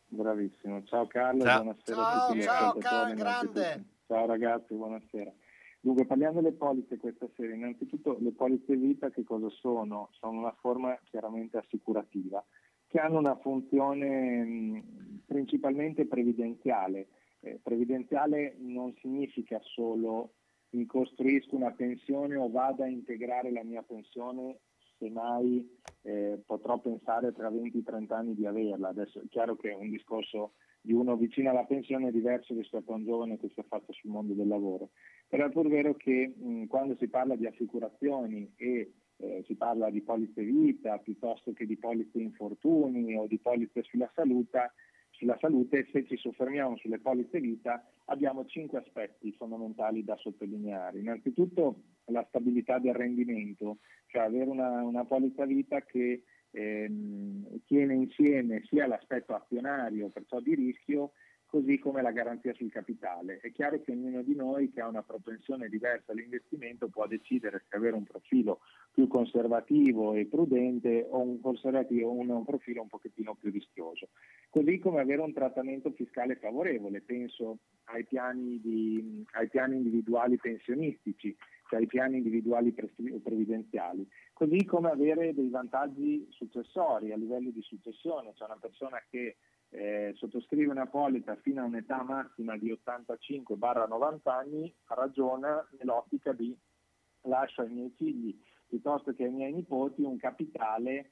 Bravissimo, 0.09 0.83
ciao 0.83 1.05
Carlo, 1.07 1.43
Ciao. 1.43 1.63
buonasera 1.63 1.95
Ciao, 1.95 2.05
a 2.05 2.27
tutti 2.27 2.41
ciao, 2.41 2.71
innanzitutto. 3.07 3.15
grande. 3.15 3.85
Ciao 4.07 4.25
ragazzi, 4.25 4.73
buonasera. 4.73 5.33
Dunque, 5.79 6.05
parliamo 6.05 6.41
delle 6.41 6.55
polizze 6.55 6.97
questa 6.97 7.27
sera. 7.35 7.53
Innanzitutto 7.53 8.17
le 8.19 8.31
polizze 8.31 8.75
vita 8.75 9.09
che 9.09 9.23
cosa 9.23 9.49
sono? 9.49 10.09
Sono 10.19 10.39
una 10.39 10.55
forma 10.59 10.97
chiaramente 11.03 11.57
assicurativa 11.57 12.43
che 12.87 12.99
hanno 12.99 13.19
una 13.19 13.37
funzione 13.37 14.43
mh, 14.43 15.21
principalmente 15.25 16.05
previdenziale. 16.05 17.07
Eh, 17.41 17.59
previdenziale 17.61 18.55
non 18.59 18.95
significa 19.01 19.59
solo 19.61 20.33
mi 20.71 20.85
costruisco 20.85 21.55
una 21.55 21.71
pensione 21.71 22.35
o 22.35 22.49
vado 22.49 22.83
a 22.83 22.87
integrare 22.87 23.51
la 23.51 23.63
mia 23.63 23.83
pensione 23.83 24.59
se 24.97 25.09
mai 25.09 25.67
eh, 26.01 26.41
potrò 26.45 26.79
pensare 26.79 27.31
tra 27.33 27.49
20-30 27.49 28.13
anni 28.13 28.35
di 28.35 28.45
averla. 28.45 28.89
Adesso 28.89 29.21
è 29.21 29.27
chiaro 29.29 29.55
che 29.55 29.71
un 29.71 29.89
discorso 29.89 30.53
di 30.81 30.93
uno 30.93 31.15
vicino 31.15 31.49
alla 31.49 31.65
pensione 31.65 32.07
è 32.07 32.11
diverso 32.11 32.53
rispetto 32.53 32.91
a 32.91 32.95
un 32.95 33.03
giovane 33.03 33.37
che 33.37 33.49
si 33.53 33.59
è 33.59 33.63
fatto 33.67 33.91
sul 33.93 34.09
mondo 34.09 34.33
del 34.33 34.47
lavoro. 34.47 34.89
Però 35.27 35.45
è 35.45 35.51
pur 35.51 35.67
vero 35.67 35.95
che 35.95 36.33
mh, 36.35 36.65
quando 36.65 36.95
si 36.97 37.07
parla 37.07 37.35
di 37.35 37.45
assicurazioni 37.45 38.53
e 38.55 38.93
eh, 39.17 39.43
si 39.45 39.55
parla 39.55 39.89
di 39.89 40.01
polizze 40.01 40.43
vita 40.43 40.97
piuttosto 40.99 41.51
che 41.53 41.65
di 41.65 41.77
polizze 41.77 42.19
infortuni 42.19 43.15
o 43.15 43.27
di 43.27 43.39
polizze 43.39 43.83
sulla 43.83 44.09
salute, 44.13 44.73
sulla 45.17 45.37
salute, 45.39 45.87
se 45.91 46.05
ci 46.05 46.15
soffermiamo 46.15 46.77
sulle 46.77 46.99
polizze 46.99 47.39
vita, 47.39 47.83
abbiamo 48.05 48.45
cinque 48.45 48.79
aspetti 48.79 49.33
fondamentali 49.33 50.03
da 50.03 50.15
sottolineare. 50.15 50.99
Innanzitutto 50.99 51.81
la 52.05 52.23
stabilità 52.29 52.77
del 52.77 52.93
rendimento, 52.93 53.79
cioè 54.07 54.21
avere 54.21 54.49
una, 54.49 54.83
una 54.83 55.05
polizza 55.05 55.45
vita 55.45 55.81
che 55.81 56.23
ehm, 56.51 57.61
tiene 57.65 57.95
insieme 57.95 58.61
sia 58.65 58.87
l'aspetto 58.87 59.33
azionario, 59.33 60.09
perciò 60.09 60.39
di 60.39 60.53
rischio, 60.53 61.13
così 61.47 61.79
come 61.79 62.01
la 62.01 62.11
garanzia 62.11 62.53
sul 62.53 62.71
capitale. 62.71 63.39
È 63.39 63.51
chiaro 63.51 63.81
che 63.81 63.93
ognuno 63.93 64.21
di 64.21 64.35
noi 64.35 64.69
che 64.69 64.81
ha 64.81 64.87
una 64.87 65.01
propensione 65.01 65.69
diversa 65.69 66.11
all'investimento 66.11 66.89
può 66.89 67.07
decidere 67.07 67.63
se 67.67 67.75
avere 67.77 67.95
un 67.95 68.03
profilo 68.03 68.59
più 68.91 69.07
conservativo 69.07 70.13
e 70.13 70.25
prudente 70.25 71.07
o 71.09 71.21
un, 71.21 71.39
un, 71.41 72.43
profilo 72.45 72.81
un 72.81 72.87
pochettino 72.89 73.35
più 73.35 73.49
rischioso. 73.49 74.09
Così 74.49 74.77
come 74.79 74.99
avere 74.99 75.21
un 75.21 75.33
trattamento 75.33 75.91
fiscale 75.91 76.35
favorevole, 76.35 77.01
penso 77.01 77.59
ai 77.85 78.03
piani, 78.03 78.59
di, 78.59 79.23
ai 79.31 79.47
piani 79.47 79.77
individuali 79.77 80.37
pensionistici, 80.37 81.35
cioè 81.69 81.79
ai 81.79 81.87
piani 81.87 82.17
individuali 82.17 82.71
pre- 82.71 82.91
previdenziali, 83.23 84.05
così 84.33 84.65
come 84.65 84.89
avere 84.89 85.33
dei 85.33 85.49
vantaggi 85.49 86.27
successori 86.29 87.13
a 87.13 87.17
livello 87.17 87.51
di 87.51 87.61
successione, 87.61 88.33
cioè 88.35 88.47
una 88.47 88.59
persona 88.59 89.01
che 89.09 89.37
eh, 89.69 90.13
sottoscrive 90.15 90.71
una 90.71 90.87
polizza 90.87 91.35
fino 91.35 91.61
a 91.61 91.65
un'età 91.65 92.03
massima 92.03 92.57
di 92.57 92.71
85-90 92.85 94.19
anni, 94.23 94.73
ragiona 94.87 95.67
nell'ottica 95.77 96.31
di 96.33 96.57
lascio 97.21 97.61
ai 97.61 97.69
miei 97.69 97.93
figli 97.95 98.39
piuttosto 98.67 99.13
che 99.13 99.23
ai 99.23 99.31
miei 99.31 99.53
nipoti 99.53 100.03
un 100.03 100.17
capitale 100.17 101.11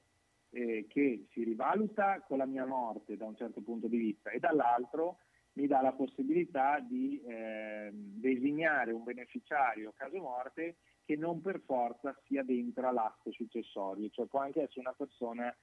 eh, 0.50 0.86
che 0.88 1.26
si 1.30 1.42
rivaluta 1.44 2.22
con 2.26 2.38
la 2.38 2.46
mia 2.46 2.66
morte 2.66 3.16
da 3.16 3.26
un 3.26 3.36
certo 3.36 3.60
punto 3.60 3.88
di 3.88 3.96
vista 3.96 4.30
e 4.30 4.38
dall'altro 4.38 5.18
mi 5.54 5.66
dà 5.66 5.80
la 5.80 5.92
possibilità 5.92 6.80
di 6.80 7.20
eh, 7.26 7.90
designare 7.92 8.92
un 8.92 9.04
beneficiario 9.04 9.92
caso 9.96 10.18
morte 10.18 10.76
che 11.04 11.16
non 11.16 11.40
per 11.40 11.60
forza 11.64 12.14
sia 12.26 12.42
dentro 12.42 12.88
all'atto 12.88 13.30
successorio, 13.30 14.10
cioè 14.10 14.26
può 14.26 14.40
anche 14.40 14.62
essere 14.62 14.80
una 14.80 14.94
persona 14.94 15.54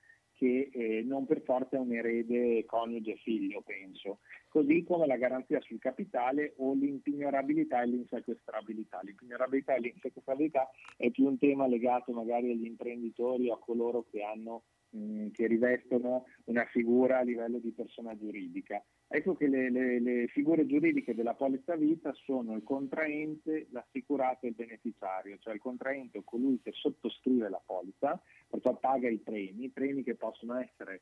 che 0.44 0.70
eh, 0.74 1.04
non 1.04 1.26
per 1.26 1.42
forza 1.44 1.78
è 1.78 1.80
un 1.80 1.94
erede 1.94 2.66
coniuge 2.66 3.16
figlio, 3.24 3.62
penso. 3.62 4.20
Così 4.50 4.84
come 4.84 5.08
la 5.08 5.16
garanzia 5.16 5.62
sul 5.62 5.80
capitale 5.80 6.56
o 6.58 6.74
l'impignorabilità 6.74 7.82
e 7.82 7.88
l'insequestrabilità. 7.88 9.00
L'impignorabilità 9.04 9.76
e 9.76 9.80
l'insequestrabilità 9.80 10.70
è 10.98 11.10
più 11.12 11.28
un 11.28 11.38
tema 11.38 11.66
legato 11.66 12.12
magari 12.12 12.52
agli 12.52 12.66
imprenditori 12.66 13.48
o 13.48 13.54
a 13.54 13.60
coloro 13.60 14.06
che 14.12 14.22
hanno 14.22 14.64
mh, 14.94 15.30
che 15.32 15.48
rivestono 15.48 16.26
una 16.46 16.66
figura 16.66 17.20
a 17.20 17.24
livello 17.24 17.60
di 17.60 17.72
persona 17.72 18.18
giuridica. 18.18 18.84
Ecco 19.08 19.36
che 19.36 19.48
le, 19.48 19.70
le, 19.70 20.00
le, 20.00 20.28
figure 20.28 20.66
giuridiche 20.66 21.14
della 21.14 21.36
polizza 21.36 21.76
vita 21.76 22.12
sono 22.26 22.56
il 22.56 22.64
contraente, 22.64 23.68
l'assicurato 23.72 24.46
e 24.46 24.50
il 24.50 24.56
beneficiario, 24.56 25.38
cioè 25.40 25.54
il 25.54 25.60
contraente 25.60 26.20
è 26.20 26.24
colui 26.24 26.60
che 26.64 26.72
sottoscrive 26.74 27.48
la 27.50 27.62
polizza, 27.64 28.20
perciò 28.54 28.76
paga 28.76 29.10
i 29.10 29.18
premi, 29.18 29.72
premi 29.72 30.04
che 30.04 30.14
possono 30.14 30.60
essere 30.60 31.02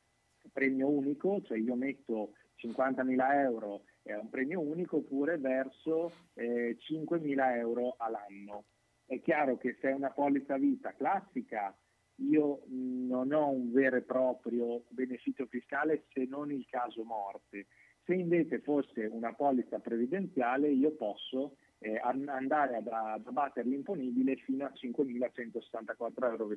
premio 0.52 0.88
unico, 0.88 1.42
cioè 1.42 1.58
io 1.58 1.74
metto 1.74 2.32
50.000 2.56 3.34
euro 3.42 3.84
è 4.02 4.14
un 4.14 4.30
premio 4.30 4.60
unico 4.60 4.96
oppure 4.96 5.36
verso 5.36 6.12
eh, 6.34 6.78
5.000 6.78 7.56
euro 7.56 7.96
all'anno. 7.98 8.64
È 9.04 9.20
chiaro 9.20 9.58
che 9.58 9.76
se 9.80 9.90
è 9.90 9.92
una 9.92 10.10
polizza 10.10 10.56
vita 10.56 10.94
classica 10.94 11.76
io 12.16 12.62
non 12.68 13.32
ho 13.32 13.50
un 13.50 13.70
vero 13.70 13.96
e 13.96 14.02
proprio 14.02 14.84
beneficio 14.88 15.44
fiscale 15.46 16.06
se 16.12 16.24
non 16.24 16.50
il 16.50 16.66
caso 16.70 17.04
morte. 17.04 17.66
Se 18.04 18.14
invece 18.14 18.60
fosse 18.60 19.04
una 19.04 19.34
polizza 19.34 19.78
previdenziale 19.78 20.70
io 20.70 20.92
posso 20.92 21.56
eh, 21.82 22.00
andare 22.02 22.76
ad, 22.76 22.86
ad 22.86 23.26
abbattere 23.26 23.68
l'imponibile 23.68 24.36
fino 24.36 24.64
a 24.64 24.72
5.174,27 24.74 26.22
euro, 26.22 26.48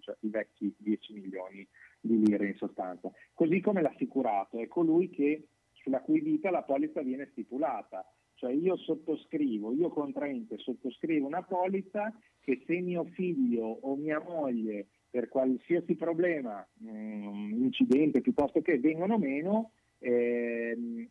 cioè 0.00 0.16
i 0.20 0.28
vecchi 0.28 0.74
10 0.78 1.12
milioni 1.12 1.68
di 2.00 2.24
lire 2.24 2.46
in 2.46 2.56
sostanza. 2.56 3.10
Così 3.34 3.60
come 3.60 3.82
l'assicurato, 3.82 4.58
è 4.58 4.66
colui 4.66 5.10
che, 5.10 5.48
sulla 5.74 6.00
cui 6.00 6.20
vita 6.20 6.50
la 6.50 6.62
polizza 6.62 7.02
viene 7.02 7.28
stipulata. 7.30 8.04
Cioè 8.34 8.52
io 8.52 8.76
sottoscrivo, 8.76 9.72
io 9.72 9.88
contraente 9.88 10.58
sottoscrivo 10.58 11.26
una 11.26 11.42
polizza 11.42 12.12
che 12.40 12.62
se 12.66 12.80
mio 12.80 13.04
figlio 13.04 13.66
o 13.66 13.96
mia 13.96 14.20
moglie 14.20 14.86
per 15.10 15.28
qualsiasi 15.28 15.96
problema, 15.96 16.66
mh, 16.74 17.56
incidente 17.58 18.20
piuttosto 18.20 18.62
che 18.62 18.78
vengono 18.78 19.18
meno, 19.18 19.72
ehm, 19.98 21.08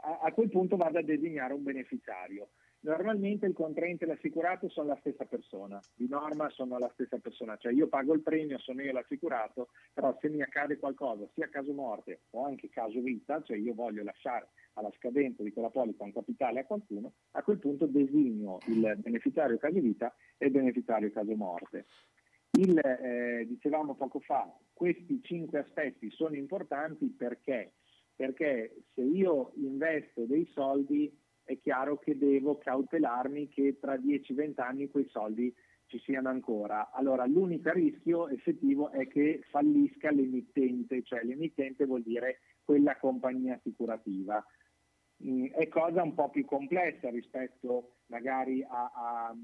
a, 0.00 0.32
quel 0.32 0.48
punto 0.48 0.76
vado 0.76 0.98
a 0.98 1.02
designare 1.02 1.52
un 1.52 1.62
beneficiario. 1.62 2.50
Normalmente 2.80 3.44
il 3.46 3.54
contraente 3.54 4.04
e 4.04 4.06
l'assicurato 4.06 4.68
sono 4.68 4.88
la 4.88 4.98
stessa 5.00 5.24
persona, 5.24 5.80
di 5.96 6.06
norma 6.08 6.48
sono 6.50 6.78
la 6.78 6.88
stessa 6.94 7.18
persona, 7.18 7.56
cioè 7.56 7.72
io 7.72 7.88
pago 7.88 8.14
il 8.14 8.22
premio, 8.22 8.58
sono 8.58 8.82
io 8.82 8.92
l'assicurato, 8.92 9.70
però 9.92 10.16
se 10.20 10.28
mi 10.28 10.42
accade 10.42 10.78
qualcosa, 10.78 11.28
sia 11.34 11.48
caso 11.48 11.72
morte 11.72 12.20
o 12.30 12.44
anche 12.44 12.68
caso 12.68 13.00
vita, 13.00 13.42
cioè 13.42 13.56
io 13.56 13.74
voglio 13.74 14.04
lasciare 14.04 14.50
alla 14.74 14.92
scadenza 14.96 15.42
di 15.42 15.52
quella 15.52 15.70
polizza 15.70 16.04
un 16.04 16.12
capitale 16.12 16.60
a 16.60 16.64
qualcuno, 16.66 17.14
a 17.32 17.42
quel 17.42 17.58
punto 17.58 17.86
designo 17.86 18.58
il 18.68 18.96
beneficiario 18.98 19.58
caso 19.58 19.80
vita 19.80 20.14
e 20.36 20.46
il 20.46 20.52
beneficiario 20.52 21.10
caso 21.10 21.34
morte. 21.34 21.86
Il, 22.52 22.78
eh, 22.78 23.44
dicevamo 23.46 23.96
poco 23.96 24.20
fa, 24.20 24.56
questi 24.72 25.20
cinque 25.22 25.58
aspetti 25.58 26.10
sono 26.10 26.36
importanti 26.36 27.08
perché? 27.08 27.72
Perché 28.18 28.82
se 28.94 29.02
io 29.02 29.52
investo 29.58 30.24
dei 30.24 30.44
soldi 30.52 31.16
è 31.44 31.56
chiaro 31.60 31.98
che 31.98 32.18
devo 32.18 32.58
cautelarmi 32.58 33.48
che 33.48 33.78
tra 33.78 33.94
10-20 33.94 34.60
anni 34.60 34.90
quei 34.90 35.06
soldi 35.08 35.54
ci 35.86 36.00
siano 36.00 36.28
ancora. 36.28 36.90
Allora 36.90 37.24
l'unico 37.26 37.70
rischio 37.70 38.28
effettivo 38.28 38.90
è 38.90 39.06
che 39.06 39.42
fallisca 39.50 40.10
l'emittente, 40.10 41.04
cioè 41.04 41.22
l'emittente 41.22 41.86
vuol 41.86 42.02
dire 42.02 42.40
quella 42.64 42.96
compagnia 42.96 43.54
assicurativa. 43.54 44.44
Mm, 45.24 45.46
è 45.52 45.68
cosa 45.68 46.02
un 46.02 46.14
po' 46.14 46.28
più 46.28 46.44
complessa 46.44 47.10
rispetto 47.10 47.98
magari 48.06 48.64
a, 48.64 48.90
a, 48.92 49.36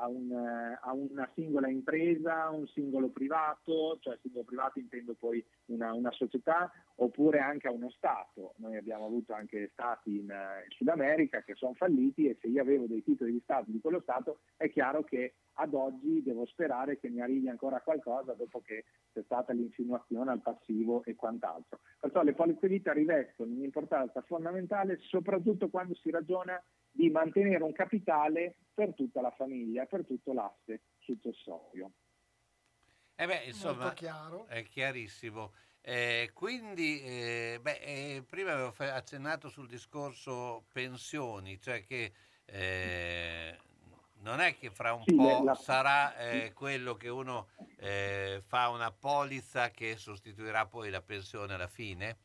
a, 0.00 0.08
un, 0.08 0.32
a 0.32 0.92
una 0.92 1.28
singola 1.34 1.68
impresa, 1.68 2.50
un 2.50 2.66
singolo 2.68 3.08
privato, 3.08 3.98
cioè 4.00 4.18
singolo 4.20 4.44
privato 4.44 4.78
intendo 4.78 5.14
poi 5.14 5.44
una, 5.66 5.92
una, 5.92 6.10
società, 6.12 6.70
oppure 6.96 7.38
anche 7.38 7.68
a 7.68 7.72
uno 7.72 7.90
Stato. 7.90 8.54
Noi 8.56 8.76
abbiamo 8.76 9.06
avuto 9.06 9.32
anche 9.32 9.70
Stati 9.72 10.18
in, 10.18 10.28
in 10.28 10.70
Sud 10.70 10.88
America 10.88 11.42
che 11.42 11.54
sono 11.54 11.74
falliti 11.74 12.28
e 12.28 12.36
se 12.40 12.48
io 12.48 12.60
avevo 12.60 12.86
dei 12.86 13.02
titoli 13.02 13.32
di 13.32 13.40
Stato 13.42 13.70
di 13.70 13.80
quello 13.80 14.00
Stato 14.00 14.40
è 14.56 14.68
chiaro 14.70 15.02
che 15.04 15.34
ad 15.58 15.74
oggi 15.74 16.22
devo 16.22 16.44
sperare 16.46 16.98
che 16.98 17.08
mi 17.08 17.20
arrivi 17.20 17.48
ancora 17.48 17.80
qualcosa 17.80 18.34
dopo 18.34 18.60
che 18.60 18.84
c'è 19.12 19.22
stata 19.22 19.52
l'insinuazione 19.52 20.30
al 20.30 20.42
passivo 20.42 21.02
e 21.04 21.14
quant'altro. 21.14 21.80
Perciò 21.98 22.22
le 22.22 22.34
polizze 22.34 22.68
vita 22.68 22.92
rivestono 22.92 23.52
un'importanza 23.52 24.20
fondamentale 24.22 24.98
soprattutto 24.98 25.68
quando 25.68 25.94
si 25.94 26.10
ragiona 26.10 26.62
di 26.96 27.10
mantenere 27.10 27.62
un 27.62 27.72
capitale 27.72 28.56
per 28.72 28.94
tutta 28.94 29.20
la 29.20 29.30
famiglia, 29.30 29.86
per 29.86 30.04
tutto 30.06 30.32
l'asse 30.32 30.82
successorio. 30.98 31.92
Eh 33.18 33.26
beh, 33.26 33.44
insomma, 33.44 33.98
è 34.44 34.62
chiarissimo. 34.68 35.54
Eh, 35.80 36.30
quindi, 36.34 37.00
eh, 37.02 37.58
beh, 37.62 37.78
eh, 37.80 38.24
prima 38.28 38.52
avevo 38.52 38.74
accennato 38.92 39.48
sul 39.48 39.68
discorso 39.68 40.66
pensioni, 40.72 41.58
cioè 41.60 41.84
che 41.84 42.12
eh, 42.44 43.58
non 44.16 44.40
è 44.40 44.56
che 44.56 44.70
fra 44.70 44.92
un 44.92 45.08
Sì, 45.08 45.14
po' 45.14 45.44
la- 45.44 45.54
sarà 45.54 46.16
eh, 46.16 46.52
quello 46.54 46.96
che 46.96 47.08
uno 47.08 47.48
eh, 47.76 48.42
fa 48.44 48.68
una 48.68 48.92
polizza 48.92 49.70
che 49.70 49.96
sostituirà 49.96 50.66
poi 50.66 50.90
la 50.90 51.02
pensione 51.02 51.54
alla 51.54 51.68
fine, 51.68 52.18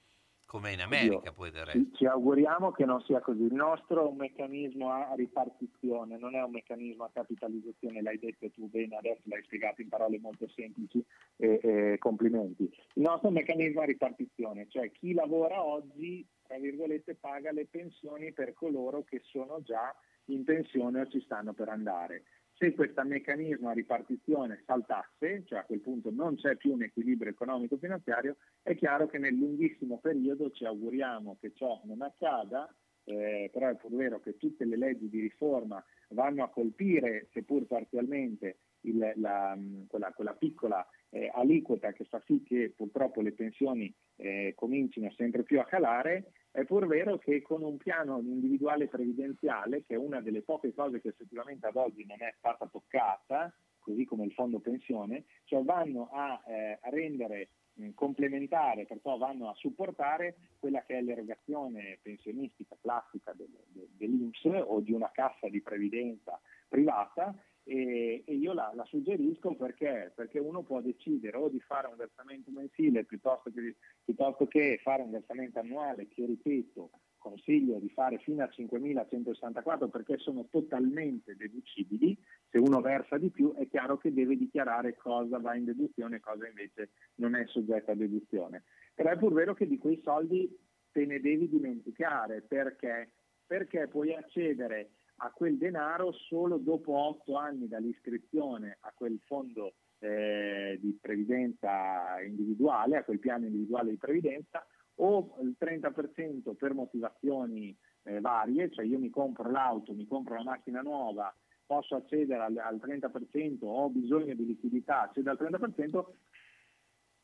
come 0.52 0.74
in 0.74 0.82
America 0.82 1.32
poi 1.32 1.50
del 1.50 1.64
resto. 1.64 1.80
Ci, 1.80 1.96
ci 1.96 2.06
auguriamo 2.06 2.72
che 2.72 2.84
non 2.84 3.02
sia 3.04 3.22
così. 3.22 3.44
Il 3.44 3.54
nostro 3.54 4.04
è 4.04 4.10
un 4.10 4.18
meccanismo 4.18 4.90
a 4.92 5.14
ripartizione, 5.16 6.18
non 6.18 6.36
è 6.36 6.44
un 6.44 6.52
meccanismo 6.52 7.06
a 7.06 7.10
capitalizzazione, 7.14 8.02
l'hai 8.02 8.20
detto 8.20 8.52
tu 8.52 8.68
bene, 8.68 8.98
adesso 8.98 9.22
l'hai 9.30 9.42
spiegato 9.44 9.82
in 9.82 9.88
parole 9.88 10.20
molto 10.20 10.50
semplici 10.50 11.02
e, 11.38 11.60
e 11.64 11.98
complimenti. 12.00 12.64
Il 12.96 13.04
nostro 13.04 13.28
è 13.28 13.32
un 13.32 13.38
meccanismo 13.38 13.80
a 13.80 13.86
ripartizione, 13.86 14.68
cioè 14.68 14.92
chi 14.92 15.14
lavora 15.14 15.64
oggi, 15.64 16.28
tra 16.46 16.58
virgolette, 16.58 17.16
paga 17.16 17.54
le 17.54 17.68
pensioni 17.68 18.34
per 18.34 18.52
coloro 18.54 19.06
che 19.06 19.22
sono 19.24 19.62
già 19.62 19.96
in 20.26 20.44
pensione 20.44 21.00
o 21.00 21.08
ci 21.08 21.22
stanno 21.22 21.54
per 21.54 21.70
andare. 21.70 22.24
Se 22.62 22.76
questo 22.76 23.04
meccanismo 23.04 23.70
a 23.70 23.74
ripartizione 23.74 24.62
saltasse, 24.68 25.42
cioè 25.48 25.58
a 25.58 25.64
quel 25.64 25.80
punto 25.80 26.12
non 26.12 26.36
c'è 26.36 26.58
più 26.58 26.74
un 26.74 26.84
equilibrio 26.84 27.32
economico-finanziario, 27.32 28.36
è 28.62 28.76
chiaro 28.76 29.08
che 29.08 29.18
nel 29.18 29.34
lunghissimo 29.34 29.98
periodo 29.98 30.52
ci 30.52 30.64
auguriamo 30.66 31.38
che 31.42 31.54
ciò 31.56 31.82
non 31.86 32.04
accada, 32.04 32.72
eh, 33.06 33.50
però 33.52 33.68
è 33.68 33.76
pur 33.78 33.96
vero 33.96 34.20
che 34.20 34.38
tutte 34.38 34.66
le 34.66 34.78
leggi 34.78 35.10
di 35.10 35.22
riforma 35.22 35.84
vanno 36.10 36.44
a 36.44 36.50
colpire, 36.52 37.30
seppur 37.34 37.66
parzialmente, 37.66 38.60
il- 38.82 39.12
la- 39.16 39.56
mh, 39.56 39.88
quella, 39.88 40.12
quella 40.14 40.34
piccola 40.36 40.88
eh, 41.10 41.32
aliquota 41.34 41.92
che 41.94 42.04
fa 42.06 42.22
sì 42.28 42.44
che 42.44 42.74
purtroppo 42.76 43.22
le 43.22 43.32
pensioni 43.32 43.92
eh, 44.18 44.54
comincino 44.56 45.10
sempre 45.18 45.42
più 45.42 45.60
a 45.60 45.66
calare, 45.66 46.32
è 46.52 46.66
pur 46.66 46.86
vero 46.86 47.18
che 47.18 47.42
con 47.42 47.64
un 47.64 47.78
piano 47.78 48.20
individuale 48.20 48.88
previdenziale, 48.88 49.84
che 49.84 49.94
è 49.96 49.98
una 49.98 50.20
delle 50.22 50.42
poche 50.42 50.74
cose 50.74 51.00
che 51.00 51.10
effettivamente 51.10 51.68
ad 51.68 51.76
oggi 51.78 52.06
non 52.06 52.22
è 52.22 52.34
stata 52.38 52.68
toccata, 52.68 53.54
così 53.80 54.06
come 54.06 54.26
il 54.26 54.34
fondo 54.34 54.60
pensione, 54.60 55.24
cioè 55.46 55.64
vanno 55.64 56.10
a, 56.12 56.42
eh, 56.48 56.78
a 56.82 56.90
rendere 56.90 57.50
mh, 57.74 57.92
complementare, 57.92 58.86
perciò 58.86 59.18
vanno 59.18 59.50
a 59.50 59.56
supportare 59.56 60.36
quella 60.60 60.84
che 60.84 60.98
è 60.98 61.02
l'erogazione 61.02 62.00
pensionistica 62.02 62.76
classica 62.82 63.32
del- 63.34 63.48
del- 63.68 63.90
dell'Inps 63.92 64.44
o 64.44 64.82
di 64.82 64.92
una 64.92 65.10
cassa 65.12 65.48
di 65.48 65.62
previdenza 65.62 66.40
privata 66.68 67.34
e, 67.64 68.24
e 68.26 68.34
io 68.34 68.54
la, 68.54 68.72
la 68.76 68.86
suggerisco 68.86 69.56
perché? 69.56 70.12
perché 70.16 70.40
uno 70.40 70.64
può 70.64 70.82
decidere 70.82 71.38
o 71.38 71.50
di 71.50 71.60
fare 71.60 71.88
un 71.88 71.96
versamento 71.96 72.52
mensile 72.52 73.04
piuttosto 73.04 73.52
che, 73.52 73.76
piuttosto 74.04 74.48
che 74.48 74.80
fare 74.82 75.02
un 75.02 75.12
versamento 75.12 75.60
annuale 75.60 76.08
che 76.08 76.26
ripeto 76.26 76.90
consiglio 77.22 77.78
di 77.78 77.90
fare 77.90 78.18
fino 78.18 78.44
a 78.44 78.50
5.164 78.52 79.90
perché 79.90 80.18
sono 80.18 80.48
totalmente 80.50 81.36
deducibili, 81.36 82.18
se 82.50 82.58
uno 82.58 82.82
versa 82.82 83.18
di 83.18 83.30
più 83.30 83.54
è 83.54 83.68
chiaro 83.70 83.98
che 83.98 84.12
deve 84.12 84.36
dichiarare 84.36 84.98
cosa 84.98 85.38
va 85.38 85.56
in 85.56 85.66
deduzione 85.66 86.18
e 86.18 86.20
cosa 86.20 86.48
invece 86.48 86.90
non 87.16 87.36
è 87.36 87.46
soggetta 87.46 87.92
a 87.92 87.96
deduzione. 87.96 88.64
Però 88.94 89.10
è 89.10 89.18
pur 89.18 89.34
vero 89.34 89.54
che 89.54 89.68
di 89.68 89.78
quei 89.78 90.02
soldi 90.04 90.50
te 90.92 91.06
ne 91.06 91.22
devi 91.22 91.48
dimenticare 91.48 92.42
perché, 92.42 93.12
perché 93.46 93.88
puoi 93.88 94.14
accedere 94.14 94.90
a 95.24 95.32
quel 95.32 95.58
denaro 95.58 96.12
solo 96.12 96.58
dopo 96.58 96.94
otto 96.94 97.36
anni 97.36 97.68
dall'iscrizione 97.68 98.78
a 98.82 98.92
quel 98.96 99.20
fondo 99.26 99.74
eh, 100.00 100.80
di 100.82 100.98
previdenza 101.00 102.20
individuale, 102.26 102.98
a 102.98 103.04
quel 103.04 103.20
piano 103.20 103.46
individuale 103.46 103.92
di 103.92 103.98
previdenza, 103.98 104.66
o 104.96 105.38
il 105.42 105.56
30% 105.60 106.56
per 106.56 106.74
motivazioni 106.74 107.76
eh, 108.04 108.20
varie, 108.20 108.72
cioè 108.72 108.86
io 108.86 108.98
mi 108.98 109.10
compro 109.10 109.50
l'auto, 109.50 109.94
mi 109.94 110.08
compro 110.08 110.36
la 110.36 110.44
macchina 110.44 110.82
nuova, 110.82 111.34
posso 111.66 111.96
accedere 111.96 112.42
al, 112.42 112.58
al 112.58 112.78
30%, 112.78 113.58
ho 113.62 113.90
bisogno 113.90 114.34
di 114.34 114.46
liquidità, 114.46 115.04
accedo 115.04 115.30
al 115.30 115.38
30%, 115.40 116.04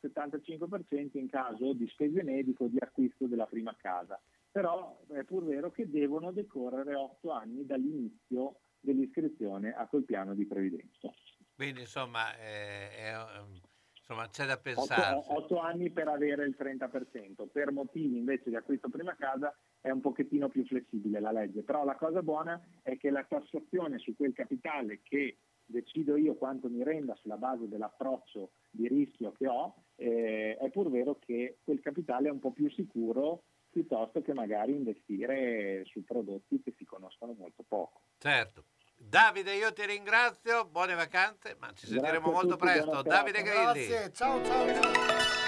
75% 0.06 1.18
in 1.18 1.28
caso 1.28 1.72
di 1.72 1.88
spese 1.88 2.22
mediche 2.22 2.62
o 2.62 2.68
di 2.68 2.78
acquisto 2.78 3.26
della 3.26 3.46
prima 3.46 3.74
casa. 3.76 4.20
Però 4.50 5.00
è 5.08 5.22
pur 5.24 5.44
vero 5.44 5.70
che 5.70 5.88
devono 5.88 6.32
decorrere 6.32 6.94
otto 6.94 7.30
anni 7.30 7.66
dall'inizio 7.66 8.60
dell'iscrizione 8.80 9.72
a 9.72 9.86
quel 9.86 10.04
piano 10.04 10.34
di 10.34 10.46
previdenza. 10.46 11.10
Quindi 11.54 11.80
insomma, 11.80 12.36
eh, 12.38 12.90
è, 12.90 13.14
insomma 13.96 14.28
c'è 14.28 14.46
da 14.46 14.54
Otto, 14.54 14.62
pensarci. 14.62 15.30
otto 15.32 15.58
anni 15.58 15.90
per 15.90 16.08
avere 16.08 16.44
il 16.46 16.56
30%, 16.58 17.48
per 17.50 17.72
motivi 17.72 18.16
invece 18.16 18.50
di 18.50 18.56
acquisto 18.56 18.88
prima 18.88 19.14
casa 19.16 19.54
è 19.80 19.90
un 19.90 20.00
pochettino 20.00 20.48
più 20.48 20.64
flessibile 20.64 21.20
la 21.20 21.32
legge, 21.32 21.62
però 21.62 21.84
la 21.84 21.96
cosa 21.96 22.22
buona 22.22 22.60
è 22.82 22.96
che 22.96 23.10
la 23.10 23.24
tassazione 23.24 23.98
su 23.98 24.14
quel 24.16 24.32
capitale 24.32 25.00
che 25.02 25.38
decido 25.66 26.16
io 26.16 26.34
quanto 26.34 26.68
mi 26.68 26.82
renda 26.82 27.14
sulla 27.16 27.36
base 27.36 27.68
dell'approccio 27.68 28.50
di 28.70 28.88
rischio 28.88 29.32
che 29.32 29.46
ho, 29.46 29.74
eh, 29.96 30.56
è 30.56 30.70
pur 30.70 30.90
vero 30.90 31.18
che 31.18 31.58
quel 31.62 31.80
capitale 31.80 32.28
è 32.28 32.30
un 32.30 32.38
po' 32.38 32.52
più 32.52 32.70
sicuro 32.70 33.42
piuttosto 33.70 34.22
che 34.22 34.32
magari 34.32 34.72
investire 34.72 35.82
su 35.86 36.04
prodotti 36.04 36.60
che 36.62 36.74
si 36.76 36.84
conoscono 36.84 37.34
molto 37.38 37.64
poco. 37.66 38.02
Certo. 38.18 38.64
Davide, 39.00 39.54
io 39.54 39.72
ti 39.72 39.86
ringrazio, 39.86 40.66
buone 40.66 40.94
vacanze, 40.94 41.56
ma 41.60 41.72
ci 41.72 41.86
sentiremo 41.86 42.30
molto 42.30 42.56
tutti, 42.56 42.64
presto. 42.64 43.02
Davide. 43.02 43.42
Grilli. 43.42 43.86
Grazie, 43.86 44.12
ciao 44.12 44.44
ciao 44.44 44.66
ciao. 44.74 45.47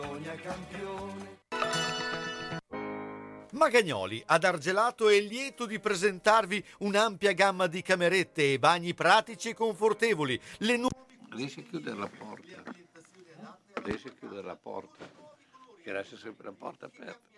Bologna 0.00 0.34
campione. 0.36 1.38
Magagnoli 3.52 4.22
ad 4.24 4.44
Argelato 4.44 5.10
è 5.10 5.20
lieto 5.20 5.66
di 5.66 5.78
presentarvi 5.78 6.64
un'ampia 6.78 7.32
gamma 7.32 7.66
di 7.66 7.82
camerette 7.82 8.54
e 8.54 8.58
bagni 8.58 8.94
pratici 8.94 9.50
e 9.50 9.54
confortevoli. 9.54 10.40
Le 10.60 10.76
nu- 10.78 10.88
Riesci 11.32 11.60
a 11.60 11.62
chiudere 11.64 11.98
la 11.98 12.08
porta? 12.08 12.62
Riesci 13.82 14.08
a 14.08 14.12
chiudere 14.18 14.46
la 14.46 14.56
porta? 14.56 15.06
Che 15.82 15.92
lascia 15.92 16.16
sempre 16.16 16.46
la 16.46 16.54
porta 16.56 16.86
aperta. 16.86 17.29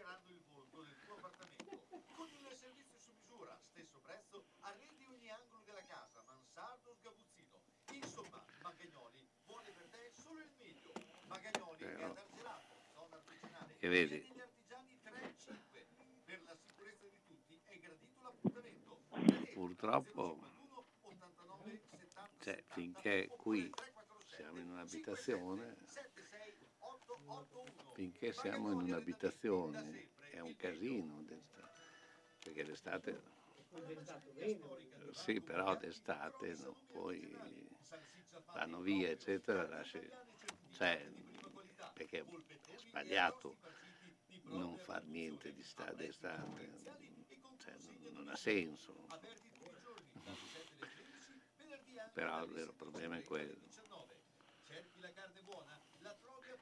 Che 13.82 13.88
vedi? 13.88 14.24
Purtroppo, 19.54 20.38
cioè, 22.38 22.62
finché 22.68 23.28
qui 23.36 23.68
siamo 24.36 24.60
in 24.60 24.70
un'abitazione, 24.70 25.74
finché 27.94 28.32
siamo 28.32 28.70
in 28.70 28.82
un'abitazione 28.82 30.10
è 30.30 30.38
un 30.38 30.54
casino. 30.54 31.24
perché 32.38 32.64
bene. 33.00 33.20
sì, 35.10 35.40
però 35.40 35.76
d'estate 35.76 36.54
no, 36.60 36.76
poi 36.92 37.36
vanno 38.54 38.78
via, 38.80 39.09
eccetera, 39.09 39.66
lasci, 39.66 40.09
cioè, 40.70 41.04
perché 41.93 42.20
è 42.20 42.24
sbagliato 42.77 43.56
non 44.44 44.77
far 44.78 45.05
niente 45.05 45.52
di 45.52 45.62
sta- 45.62 45.93
d'estate, 45.93 46.70
cioè, 47.59 47.74
non 48.12 48.28
ha 48.28 48.36
senso. 48.36 48.94
Però 52.12 52.44
il 52.44 52.52
vero 52.52 52.73
problema 52.73 53.16
è 53.16 53.23
quello. 53.23 53.56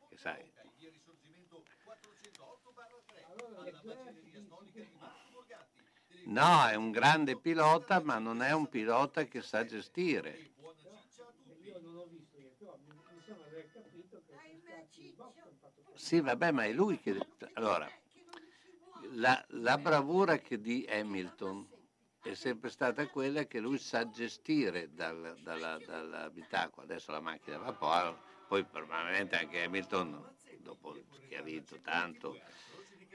Che 0.09 0.17
sai, 0.17 0.51
no, 6.27 6.67
è 6.67 6.75
un 6.75 6.91
grande 6.91 7.37
pilota, 7.37 8.01
ma 8.01 8.19
non 8.19 8.43
è 8.43 8.53
un 8.53 8.69
pilota 8.69 9.25
che 9.25 9.43
sa 9.43 9.65
gestire. 9.65 10.53
Sì, 15.95 16.21
vabbè, 16.21 16.51
ma 16.51 16.65
è 16.65 16.73
lui 16.73 16.99
che... 16.99 17.19
Allora, 17.55 17.91
la, 19.13 19.45
la 19.49 19.79
bravura 19.79 20.39
che 20.39 20.61
di 20.61 20.87
Hamilton 20.89 21.69
è 22.23 22.35
sempre 22.35 22.71
stata 22.71 23.07
quella 23.09 23.45
che 23.45 23.61
lui 23.61 23.79
sa 23.79 24.09
gestire 24.11 24.93
dal, 24.93 25.37
dalla, 25.43 25.79
dall'abitacolo. 25.79 26.87
Adesso 26.87 27.13
la 27.13 27.21
macchina 27.21 27.59
va 27.59 27.67
vapore, 27.67 28.17
poi 28.47 28.65
probabilmente 28.65 29.37
anche 29.37 29.63
Hamilton, 29.65 30.37
dopo 30.59 30.97
che 31.29 31.37
ha 31.37 31.43
vinto 31.43 31.79
tanto, 31.83 32.39